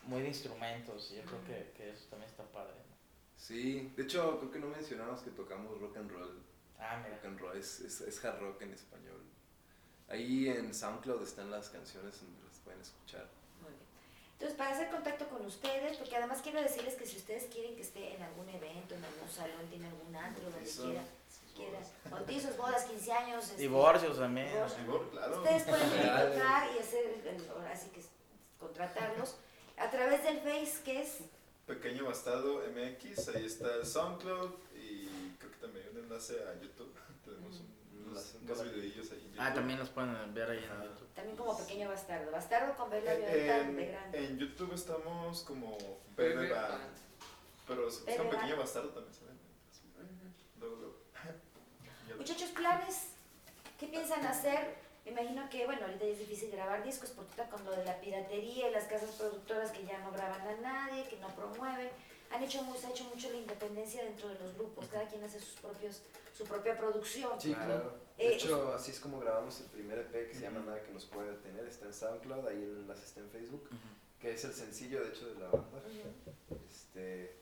muy 0.03 0.22
de 0.24 0.30
instrumentos. 0.30 1.12
y 1.12 1.18
Yo 1.18 1.24
creo 1.24 1.43
que, 1.45 1.72
que 1.74 1.89
eso 1.91 2.05
también 2.10 2.28
está 2.32 2.43
padre. 2.45 2.74
¿no? 2.74 2.95
Sí, 3.38 3.93
de 3.95 4.03
hecho 4.03 4.39
creo 4.39 4.51
que 4.51 4.60
no 4.60 4.68
mencionamos 4.68 5.22
que 5.22 5.30
tocamos 5.30 5.80
rock 5.80 5.97
and 5.97 6.12
roll. 6.12 6.43
Ah, 6.80 6.99
mira. 7.03 7.16
Rock 7.18 7.26
and 7.26 7.39
roll 7.39 7.57
es, 7.57 7.80
es, 7.82 8.01
es 8.01 8.26
hard 8.26 8.39
rock 8.39 8.62
en 8.64 8.74
español. 8.74 9.22
Ahí 10.07 10.49
en 10.49 10.74
SoundCloud 10.74 11.22
están 11.22 11.51
las 11.51 11.70
canciones 11.70 12.20
donde 12.20 12.41
las 12.47 12.57
pueden 12.60 12.82
escuchar. 12.82 13.28
Entonces, 14.39 14.57
para 14.57 14.71
hacer 14.71 14.89
contacto 14.89 15.27
con 15.27 15.45
ustedes, 15.45 15.97
porque 15.97 16.15
además 16.15 16.39
quiero 16.41 16.61
decirles 16.61 16.95
que 16.95 17.05
si 17.05 17.17
ustedes 17.17 17.43
quieren 17.53 17.75
que 17.75 17.81
esté 17.81 18.15
en 18.15 18.23
algún 18.23 18.47
evento, 18.47 18.95
en 18.95 19.03
algún 19.03 19.29
salón, 19.29 19.67
tiene 19.69 19.87
algún 19.89 20.15
antro, 20.15 20.49
donde 20.49 20.59
quiera, 20.69 21.03
quiera, 21.53 21.79
bautizos, 22.09 22.55
bodas, 22.55 22.85
15 22.85 23.11
años. 23.11 23.43
este, 23.49 23.61
Divorcios 23.63 24.17
también. 24.17 24.47
Divorcios. 24.47 24.79
Mejor, 24.79 25.09
claro. 25.09 25.37
Ustedes 25.43 25.63
pueden 25.63 25.89
tocar 25.89 26.69
y 26.73 26.79
hacer, 26.79 27.21
el- 27.27 27.49
ahora 27.49 27.75
sí 27.75 27.89
que 27.89 28.01
contratarlos 28.57 29.35
a 29.77 29.89
través 29.91 30.23
del 30.23 30.39
Face, 30.39 30.83
que 30.85 31.01
es 31.01 31.17
Pequeño 31.67 32.05
Bastardo 32.05 32.61
MX, 32.73 33.27
ahí 33.35 33.45
está 33.45 33.75
el 33.75 33.85
SoundCloud 33.85 34.51
y 34.73 35.07
creo 35.37 35.51
que 35.51 35.57
también 35.57 35.85
hay 35.85 35.97
un 35.97 36.03
enlace 36.05 36.35
a 36.43 36.53
YouTube. 36.61 36.93
Tenemos 37.25 37.59
Un 37.59 37.68
unos, 38.10 38.36
enlace 38.36 38.38
unos 38.45 38.57
para- 38.57 38.72
videillos 38.72 39.12
ahí 39.12 39.18
en 39.20 39.24
YouTube. 39.26 39.39
Ah, 39.41 39.53
también 39.53 39.80
los 39.80 39.89
pueden 39.89 40.34
ver 40.34 40.49
ahí 40.49 40.57
en 40.57 40.84
YouTube. 40.84 41.07
también 41.14 41.38
como 41.38 41.57
Pequeño 41.57 41.89
Bastardo. 41.89 42.32
Bastardo 42.32 42.76
con 42.76 42.89
B 42.89 42.97
En, 42.99 43.07
abierta 43.10 43.34
de 43.34 43.62
en, 43.62 43.91
grande. 43.91 44.26
en 44.26 44.38
YouTube 44.39 44.74
estamos 44.74 45.41
como 45.43 45.78
Bebe 46.16 46.36
Bebe 46.36 46.49
Band, 46.53 46.72
Band. 46.72 46.97
pero 47.68 47.89
si 47.91 47.99
buscan 48.05 48.18
Band. 48.18 48.32
Pequeño 48.32 48.57
Bastardo 48.57 48.89
también 48.89 49.14
se 49.14 49.26
ven. 49.26 49.39
Ujú. 50.05 50.60
Luego, 50.60 50.76
luego. 50.78 50.95
Ya- 52.07 52.16
Muchachos, 52.18 52.49
planes, 52.49 53.07
¿qué 53.80 53.88
piensan 53.88 54.26
hacer? 54.26 54.76
Me 55.05 55.12
imagino 55.12 55.49
que, 55.49 55.66
bueno, 55.66 55.84
ahorita 55.86 56.05
ya 56.05 56.12
es 56.12 56.20
difícil 56.20 56.51
grabar 56.51 56.84
discos 56.84 57.10
porque 57.12 57.32
está 57.32 57.49
con 57.49 57.64
lo 57.66 57.72
de 57.72 57.84
la 57.86 57.99
piratería 57.99 58.70
y 58.70 58.72
las 58.72 58.84
casas 58.84 59.10
productoras 59.16 59.72
que 59.72 59.84
ya 59.86 59.97
no 59.99 60.12
graban 60.12 60.41
a 60.41 60.55
nadie, 60.57 61.07
que 61.07 61.18
no 61.18 61.30
promueven. 61.30 61.89
Han 62.32 62.43
hecho, 62.43 62.59
se 62.80 62.88
ha 62.88 62.89
hecho 62.91 63.03
mucho 63.05 63.30
la 63.32 63.38
independencia 63.38 64.03
dentro 64.03 64.30
de 64.30 64.36
los 64.39 64.53
grupos, 64.55 64.86
cada 64.91 65.05
quien 65.07 65.23
hace 65.23 65.39
sus 65.39 65.53
propios, 65.59 66.01
su 66.38 66.43
propia 66.45 66.77
producción. 66.77 67.39
Sí, 67.41 67.53
claro. 67.53 67.97
De 68.17 68.27
Eh, 68.27 68.34
hecho, 68.36 68.73
así 68.73 68.91
es 68.91 68.99
como 68.99 69.19
grabamos 69.19 69.59
el 69.61 69.67
primer 69.67 69.97
EP 69.99 70.27
que 70.27 70.34
se 70.36 70.41
llama 70.41 70.59
Nada 70.65 70.82
que 70.84 70.91
nos 70.91 71.05
puede 71.05 71.32
detener. 71.32 71.65
Está 71.65 71.86
en 71.88 71.93
SoundCloud, 71.93 72.47
ahí 72.47 72.57
el 72.63 72.77
enlace 72.82 73.03
está 73.05 73.21
en 73.21 73.30
Facebook, 73.30 73.69
que 74.21 74.34
es 74.34 74.43
el 74.45 74.53
sencillo 74.53 75.01
de 75.03 75.09
hecho 75.09 75.27
de 75.34 75.39
la 75.39 75.47
banda. 75.49 75.80
Este, 76.69 77.36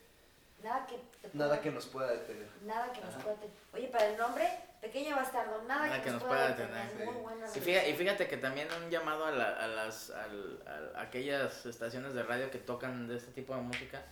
Nada 0.64 0.88
que 0.88 0.98
nada 1.34 1.62
que 1.62 1.70
nos 1.72 1.86
pueda 1.86 2.12
detener. 2.12 2.48
Nada 2.66 2.92
que 2.92 3.00
nos 3.02 3.14
Ajá. 3.14 3.24
pueda 3.24 3.36
tener. 3.36 3.56
Oye, 3.74 3.88
para 3.90 4.08
el 4.08 4.18
nombre, 4.18 4.50
Pequeño 4.82 5.16
Bastardo, 5.16 5.62
nada, 5.64 5.86
Nada 5.88 6.02
que, 6.02 6.10
nos 6.12 6.24
pueda 6.24 6.48
detener. 6.50 6.90
sí. 6.98 7.04
Muy 7.04 7.14
buena 7.16 7.48
Y 7.48 7.60
fíjate, 7.60 7.90
y 7.90 7.94
fíjate 7.94 8.28
que 8.28 8.38
también 8.38 8.68
un 8.84 8.90
llamado 8.90 9.26
a, 9.26 9.32
la- 9.32 9.56
a 9.56 9.68
las 9.68 10.10
al- 10.10 10.64
a 10.96 11.02
aquellas 11.02 11.66
estaciones 11.68 12.14
de 12.16 12.24
radio 12.24 12.50
que 12.50 12.58
tocan 12.58 13.08
de 13.08 13.18
este 13.18 13.32
tipo 13.32 13.54
de 13.56 13.62
música. 13.62 14.04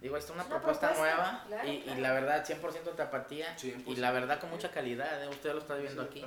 Digo, 0.00 0.16
esta 0.16 0.32
es 0.32 0.34
una, 0.36 0.44
una 0.44 0.56
propuesta, 0.58 0.88
propuesta, 0.90 1.16
nueva 1.16 1.44
claro, 1.48 1.68
y, 1.68 1.70
y 1.72 1.82
claro. 1.82 2.00
la 2.00 2.12
verdad 2.12 2.46
100% 2.46 2.94
tapatía 2.96 3.56
y 3.62 3.72
100%. 3.72 3.96
la 3.96 4.10
verdad 4.12 4.38
con 4.40 4.50
mucha 4.50 4.70
calidad. 4.70 5.22
¿eh? 5.24 5.28
Usted 5.28 5.52
lo 5.52 5.58
está 5.58 5.74
viendo 5.74 6.02
aquí. 6.02 6.24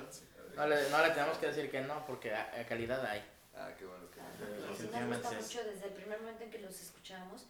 No 0.56 0.66
le, 0.66 0.90
no 0.90 1.02
le 1.02 1.10
tenemos 1.10 1.38
que 1.38 1.46
decir 1.46 1.70
que 1.70 1.80
no 1.80 2.04
porque 2.06 2.34
a- 2.34 2.52
a 2.60 2.66
calidad 2.66 3.04
hay. 3.06 3.24
Ah, 3.56 3.70
qué 3.78 3.86
bueno 3.86 4.10
que 4.10 4.20
Ajá, 4.20 4.30
Sí, 4.38 4.84
y 4.84 4.86
sí 4.86 4.90
nos 4.92 5.08
gusta 5.18 5.30
mucho 5.32 5.64
desde 5.64 5.86
el 5.86 5.92
primer 5.92 6.20
momento 6.20 6.44
en 6.44 6.50
que 6.50 6.58
los 6.58 6.78
escuchamos. 6.80 7.46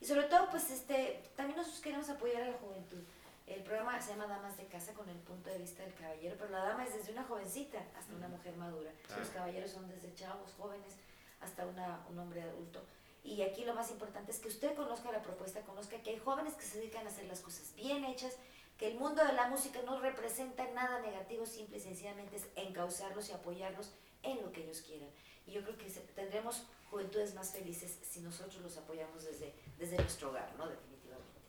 Y 0.00 0.06
sobre 0.06 0.22
todo, 0.24 0.48
pues 0.50 0.70
este, 0.70 1.22
también 1.36 1.56
nosotros 1.58 1.82
queremos 1.82 2.08
apoyar 2.08 2.42
a 2.42 2.46
la 2.46 2.52
juventud. 2.58 3.02
El 3.46 3.62
programa 3.62 4.00
se 4.00 4.10
llama 4.12 4.26
Damas 4.26 4.56
de 4.56 4.66
Casa 4.66 4.92
con 4.94 5.08
el 5.08 5.16
punto 5.16 5.48
de 5.50 5.58
vista 5.58 5.82
del 5.82 5.94
caballero, 5.94 6.36
pero 6.38 6.50
la 6.50 6.64
dama 6.64 6.84
es 6.84 6.94
desde 6.94 7.12
una 7.12 7.24
jovencita 7.24 7.78
hasta 7.98 8.14
una 8.14 8.28
mujer 8.28 8.54
madura. 8.56 8.90
Claro. 9.06 9.22
Los 9.22 9.30
caballeros 9.30 9.70
son 9.70 9.88
desde 9.88 10.14
chavos, 10.14 10.52
jóvenes, 10.56 10.94
hasta 11.40 11.66
una, 11.66 12.00
un 12.10 12.18
hombre 12.18 12.42
adulto. 12.42 12.84
Y 13.24 13.42
aquí 13.42 13.64
lo 13.64 13.74
más 13.74 13.90
importante 13.90 14.30
es 14.30 14.38
que 14.38 14.48
usted 14.48 14.74
conozca 14.74 15.12
la 15.12 15.22
propuesta, 15.22 15.60
conozca 15.62 16.00
que 16.02 16.10
hay 16.10 16.18
jóvenes 16.18 16.54
que 16.54 16.62
se 16.62 16.78
dedican 16.78 17.06
a 17.06 17.10
hacer 17.10 17.26
las 17.26 17.40
cosas 17.40 17.74
bien 17.74 18.04
hechas, 18.04 18.36
que 18.78 18.88
el 18.88 18.98
mundo 18.98 19.24
de 19.24 19.32
la 19.32 19.48
música 19.48 19.80
no 19.82 20.00
representa 20.00 20.66
nada 20.70 21.00
negativo, 21.00 21.44
simple 21.44 21.78
y 21.78 21.80
sencillamente 21.80 22.36
es 22.36 22.46
encauzarlos 22.54 23.28
y 23.28 23.32
apoyarlos 23.32 23.92
en 24.22 24.40
lo 24.42 24.52
que 24.52 24.62
ellos 24.62 24.82
quieran. 24.82 25.10
Y 25.46 25.52
yo 25.52 25.62
creo 25.62 25.76
que 25.76 25.90
tendremos 26.14 26.64
juventudes 26.90 27.34
más 27.34 27.52
felices 27.52 27.98
si 28.02 28.20
nosotros 28.20 28.62
los 28.62 28.76
apoyamos 28.76 29.24
desde, 29.24 29.52
desde 29.78 29.96
nuestro 29.96 30.30
hogar, 30.30 30.54
¿no? 30.56 30.68
Definitivamente. 30.68 31.40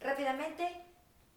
Rápidamente, 0.00 0.86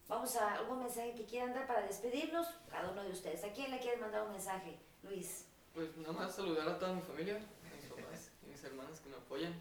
vamos 0.08 0.36
a 0.38 0.54
algún 0.54 0.80
mensaje 0.80 1.14
que 1.14 1.26
quieran 1.26 1.54
dar 1.54 1.68
para 1.68 1.82
despedirnos, 1.82 2.48
cada 2.70 2.90
uno 2.90 3.04
de 3.04 3.12
ustedes. 3.12 3.44
¿A 3.44 3.52
quién 3.52 3.72
le 3.72 3.80
quieren 3.80 4.00
mandar 4.00 4.24
un 4.24 4.32
mensaje, 4.32 4.80
Luis? 5.04 5.46
Pues 5.74 5.96
nada 5.98 6.14
más 6.14 6.36
saludar 6.36 6.70
a 6.70 6.80
toda 6.80 6.94
mi 6.94 7.02
familia, 7.02 7.36
a 7.36 7.76
mis 7.76 7.86
papás 7.86 8.32
y 8.44 8.50
mis 8.50 8.64
hermanas 8.64 9.00
que 9.00 9.10
me 9.10 9.18
apoyan. 9.18 9.54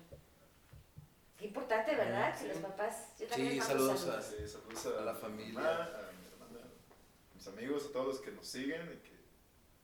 Qué 1.42 1.48
importante, 1.48 1.96
¿verdad? 1.96 2.32
Sí. 2.38 2.46
Que 2.46 2.52
los 2.54 2.58
papás... 2.62 2.94
Yo 3.18 3.26
también 3.26 3.52
Sí, 3.54 3.60
saludos 3.60 3.98
saludos. 4.00 4.24
Sí, 4.26 4.48
saludos 4.48 4.86
a, 4.86 5.02
A 5.02 5.04
la 5.06 5.12
mi 5.14 5.18
familia. 5.20 5.52
mamá, 5.60 5.74
a 5.74 6.12
mi 6.12 6.26
hermana, 6.28 6.60
a 6.62 7.34
mis 7.34 7.46
amigos, 7.48 7.86
a 7.88 7.92
todos 7.92 8.06
los 8.06 8.20
que 8.20 8.30
nos 8.30 8.46
siguen 8.46 8.82
y 8.82 8.96
que 9.08 9.16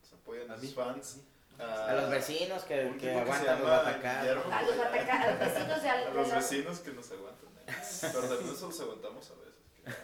nos 0.01 0.13
apoyan, 0.13 0.49
a 0.51 0.53
A 0.53 0.57
sus 0.57 0.73
fans. 0.73 1.17
A 1.59 1.93
los 1.95 2.09
vecinos 2.09 2.63
que, 2.63 2.95
que 2.97 3.11
aguantan 3.13 3.59
los 3.61 3.69
atacados. 3.69 4.45
A 4.53 4.61
los, 4.61 4.77
ataca- 4.77 5.21
a 5.21 5.31
los 5.31 5.39
vecinos 5.41 5.83
de 5.83 5.89
al- 5.89 6.07
A 6.07 6.13
los 6.13 6.31
vecinos 6.33 6.79
que 6.79 6.91
nos 6.93 7.11
aguantan. 7.11 7.49
¿eh? 7.67 7.73
Pero 8.03 8.21
también 8.21 8.47
nosotros 8.47 8.79
aguantamos 8.79 9.31
a 9.31 9.33
veces. 9.33 9.99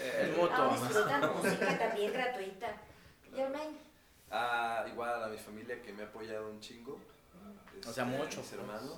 Eh, 0.00 0.34
mutuo. 0.38 0.50
Ah, 0.56 0.78
disfrutan 0.80 1.36
música 1.36 1.78
también 1.78 2.12
gratuita. 2.14 2.68
Germain, 3.34 3.78
Ah, 4.30 4.86
igual 4.90 5.22
a 5.24 5.28
mi 5.28 5.36
familia 5.36 5.82
que 5.82 5.92
me 5.92 6.04
ha 6.04 6.06
apoyado 6.06 6.48
un 6.48 6.58
chingo. 6.60 6.98
O 7.86 7.92
sea, 7.92 8.04
Este, 8.04 8.16
mucho, 8.16 8.38
Mis 8.40 8.48
pues. 8.48 8.52
hermanos. 8.54 8.96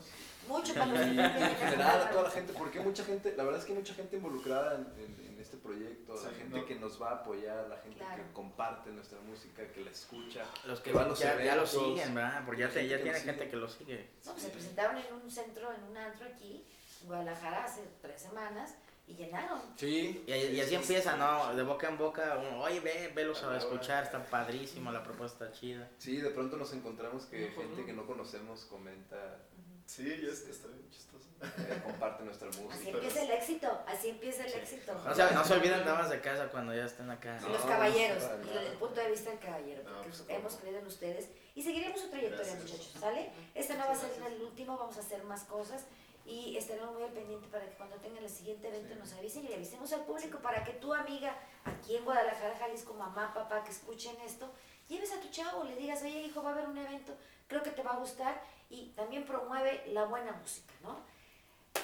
Mucho 0.49 0.75
para 0.75 0.87
los 0.87 1.01
en 1.01 1.57
general 1.57 2.03
a 2.03 2.11
toda 2.11 2.23
la 2.25 2.31
gente, 2.31 2.53
porque 2.53 2.79
hay 2.79 2.85
mucha 2.85 3.05
gente, 3.05 3.35
la 3.37 3.45
verdad 3.45 3.61
es 3.61 3.67
que 3.67 3.73
hay 3.73 3.79
mucha 3.79 3.95
gente 3.95 4.17
involucrada 4.17 4.75
en, 4.77 4.87
en- 5.05 5.29
en 5.29 5.39
este 5.41 5.57
proyecto, 5.57 6.15
la 6.15 6.31
gente 6.33 6.59
no. 6.59 6.67
que 6.67 6.75
nos 6.75 7.01
va 7.01 7.11
a 7.11 7.15
apoyar, 7.17 7.69
la 7.69 7.77
gente 7.79 7.99
Claro. 7.99 8.23
que 8.25 8.33
comparte 8.33 8.91
nuestra 8.91 9.21
música, 9.21 9.63
que 9.73 9.83
la 9.83 9.91
escucha. 9.91 10.45
Los 10.67 10.81
que 10.81 10.91
que 10.91 10.97
va 10.97 11.05
a 11.05 11.09
los 11.09 11.19
ya, 11.19 11.37
ya 11.37 11.55
lo 11.55 11.63
eventos. 11.63 11.71
siguen, 11.71 12.15
¿verdad? 12.15 12.43
Porque 12.45 12.61
ya, 12.63 12.69
te- 12.71 12.85
tiene 12.87 13.13
gente 13.21 13.33
sigue. 13.35 13.49
que 13.51 13.57
lo 13.57 13.69
sigue. 13.69 14.09
No, 14.27 14.33
pues 14.33 14.43
se 14.45 14.51
presentaron 14.51 14.97
en 14.99 15.13
un 15.15 15.31
centro, 15.31 15.73
en 15.73 15.83
un 15.85 15.97
antro 15.97 16.27
aquí, 16.27 16.65
en 17.03 17.07
Guadalajara, 17.07 17.65
hace 17.65 17.83
tres 18.03 18.21
semanas, 18.21 18.75
y 19.07 19.15
llenaron. 19.15 19.61
Sí. 19.77 20.23
Y, 20.27 20.33
y 20.33 20.61
así 20.61 20.75
empieza, 20.75 21.17
¿no? 21.17 21.55
De 21.55 21.63
boca 21.63 21.89
en 21.89 21.97
boca, 21.97 22.37
uno, 22.39 22.61
oye, 22.61 22.81
ve, 22.81 23.11
velos 23.15 23.43
a 23.45 23.57
escuchar, 23.57 24.05
está 24.05 24.23
padrísimo, 24.25 24.91
la 24.93 25.03
propuesta 25.05 25.47
está 25.47 25.59
chida. 25.59 25.89
Sí, 25.99 26.17
de 26.19 26.31
pronto 26.31 26.57
nos 26.57 26.73
encontramos 26.75 27.25
que 27.27 27.49
gente 27.53 27.87
que 27.87 27.93
no 27.95 28.05
conocemos 28.07 28.65
comenta, 28.67 29.39
Sí, 29.89 30.05
ya 30.23 30.31
está, 30.31 30.51
está 30.51 30.69
bien 30.69 30.87
chistoso. 30.91 31.25
eh, 31.41 31.81
comparte 31.83 32.23
nuestra 32.25 32.49
Así 32.51 32.61
música. 32.61 32.91
empieza 32.91 33.23
el 33.23 33.31
éxito, 33.31 33.81
así 33.87 34.09
empieza 34.11 34.45
el 34.45 34.53
éxito. 34.53 34.93
No 35.03 35.15
se, 35.15 35.33
no 35.35 35.45
se 35.45 35.55
olviden 35.55 35.85
damas 35.87 36.11
de 36.11 36.21
casa 36.21 36.49
cuando 36.51 36.75
ya 36.75 36.85
estén 36.85 37.09
acá. 37.11 37.39
Y 37.41 37.51
los 37.51 37.65
No, 37.65 37.71
caballeros, 37.71 38.23
y 38.23 38.27
nada. 38.27 38.37
desde 38.39 38.67
el 38.73 38.77
punto 38.79 39.01
de 39.01 39.11
vista 39.11 39.31
del 39.31 39.39
caballero, 39.39 39.83
No, 39.85 39.91
porque 40.03 40.09
pues, 40.11 40.25
hemos 40.29 40.55
creído 40.57 40.79
en 40.81 40.87
ustedes 40.87 41.29
y 41.55 41.63
seguiremos 41.63 42.01
su 42.03 42.11
trayectoria, 42.11 42.53
Gracias. 42.53 42.63
muchachos, 42.71 42.93
¿sale? 43.01 43.31
Este 43.55 43.75
no 43.75 43.87
va 43.87 43.93
a 43.93 43.95
ser 43.95 44.11
Gracias. 44.11 44.33
el 44.33 44.43
último, 44.43 44.77
vamos 44.77 44.97
a 44.99 45.01
hacer 45.01 45.25
más 45.25 45.45
cosas 45.45 45.85
y 46.27 46.57
estaremos 46.59 46.93
muy 46.93 47.05
al 47.05 47.13
pendiente 47.13 47.47
para 47.49 47.65
que 47.65 47.75
cuando 47.77 47.97
tengan 47.97 48.23
el 48.23 48.29
siguiente 48.31 48.69
evento 48.69 48.93
Sí. 48.93 49.01
nos 49.01 49.13
avisen 49.15 49.45
y 49.47 49.49
le 49.49 49.55
avisemos 49.55 49.91
al 49.95 50.05
público 50.05 50.39
para 50.41 50.63
que 50.65 50.75
tu 50.75 50.93
amiga 50.93 51.35
aquí 51.65 51.97
en 51.97 52.05
Guadalajara, 52.05 52.55
Jalisco, 52.59 52.93
mamá, 52.93 53.33
papá, 53.33 53.65
que 53.65 53.71
escuchen 53.71 54.15
esto, 54.21 54.53
lleves 54.89 55.13
a 55.13 55.21
tu 55.21 55.29
chavo, 55.31 55.65
le 55.65 55.77
digas, 55.77 56.03
oye 56.03 56.21
hijo, 56.21 56.43
va 56.43 56.51
a 56.51 56.53
haber 56.53 56.69
un 56.69 56.77
evento, 56.77 57.15
creo 57.47 57.63
que 57.63 57.71
te 57.71 57.83
va 57.83 57.93
a 57.93 57.97
gustar 57.99 58.43
y 58.71 58.91
también 58.91 59.25
promueve 59.25 59.85
la 59.89 60.05
buena 60.05 60.33
música, 60.33 60.73
¿no? 60.83 61.01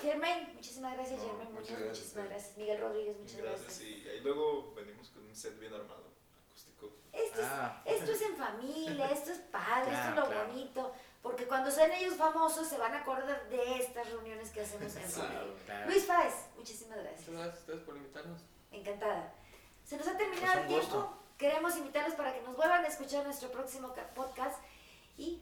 Germain, 0.02 0.52
muchísimas 0.54 0.94
gracias, 0.94 1.20
No, 1.20 1.26
Germain 1.28 1.52
muchas 1.52 1.70
gracias. 1.78 1.98
muchísimas 1.98 2.28
gracias. 2.28 2.56
Miguel 2.56 2.80
Rodríguez, 2.80 3.16
muchas 3.18 3.36
gracias. 3.38 3.62
Gracias. 3.62 3.88
Y 3.88 4.08
ahí 4.08 4.20
luego 4.20 4.72
venimos 4.74 5.08
con 5.08 5.24
un 5.24 5.34
set 5.34 5.58
bien 5.58 5.72
armado, 5.72 6.04
acústico. 6.48 6.90
Esto 7.12 7.40
es 7.40 7.46
Ah, 7.48 7.82
Esto 7.86 8.12
es 8.12 8.22
en 8.22 8.36
familia, 8.36 9.10
esto 9.10 9.32
es 9.32 9.38
padre, 9.38 9.92
esto 9.92 10.08
es 10.08 10.12
Claro, 10.12 10.20
lo 10.22 10.26
claro. 10.28 10.48
bonito. 10.48 10.92
porque 11.22 11.46
cuando 11.46 11.70
sean 11.70 11.90
ellos 11.92 12.16
famosos 12.16 12.66
se 12.68 12.76
van 12.76 12.92
a 12.92 13.00
acordar 13.00 13.48
de 13.48 13.78
estas 13.78 14.06
reuniones 14.10 14.50
que 14.50 14.60
hacemos 14.60 14.94
en 14.94 15.02
Promedio. 15.12 15.54
Claro. 15.64 15.86
Luis 15.86 16.04
Fáez, 16.04 16.34
muchísimas 16.56 16.98
gracias. 16.98 17.20
Muchas 17.28 17.34
gracias 17.44 17.56
a 17.56 17.60
ustedes 17.60 17.80
por 17.84 17.96
invitarnos. 17.96 18.42
Encantada. 18.72 19.32
Se 19.84 19.96
nos 19.96 20.06
ha 20.06 20.16
terminado 20.18 20.52
Pues 20.52 20.62
el 20.62 20.68
tiempo. 20.68 20.96
gusto. 20.96 21.18
Queremos 21.38 21.76
invitarlos 21.78 22.14
para 22.14 22.34
que 22.34 22.42
nos 22.42 22.54
vuelvan 22.56 22.84
a 22.84 22.88
escuchar 22.88 23.24
nuestro 23.24 23.50
próximo 23.50 23.94
ca- 23.94 24.06
podcast. 24.14 24.62
Y 25.16 25.40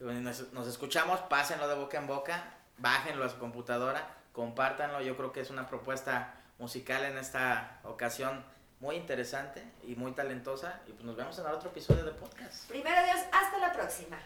nos, 0.00 0.66
escuchamos, 0.68 1.20
pásenlo 1.22 1.66
de 1.66 1.74
boca 1.74 1.98
en 1.98 2.06
boca, 2.06 2.44
bájenlo 2.76 3.24
a 3.24 3.28
su 3.28 3.38
computadora, 3.38 4.14
compártanlo. 4.32 5.00
Yo 5.00 5.16
creo 5.16 5.32
que 5.32 5.40
es 5.40 5.50
una 5.50 5.66
propuesta 5.66 6.34
musical 6.58 7.04
en 7.04 7.18
esta 7.18 7.80
ocasión 7.82 8.44
muy 8.78 8.94
interesante 8.94 9.64
y 9.82 9.96
muy 9.96 10.12
talentosa. 10.12 10.80
Y 10.86 10.92
pues 10.92 11.04
nos 11.04 11.16
vemos 11.16 11.36
en 11.38 11.46
el 11.46 11.52
otro 11.52 11.70
episodio 11.70 12.04
de 12.04 12.12
podcast. 12.12 12.68
Primero 12.68 13.02
Dios, 13.04 13.18
hasta 13.32 13.58
la 13.58 13.72
próxima. 13.72 14.18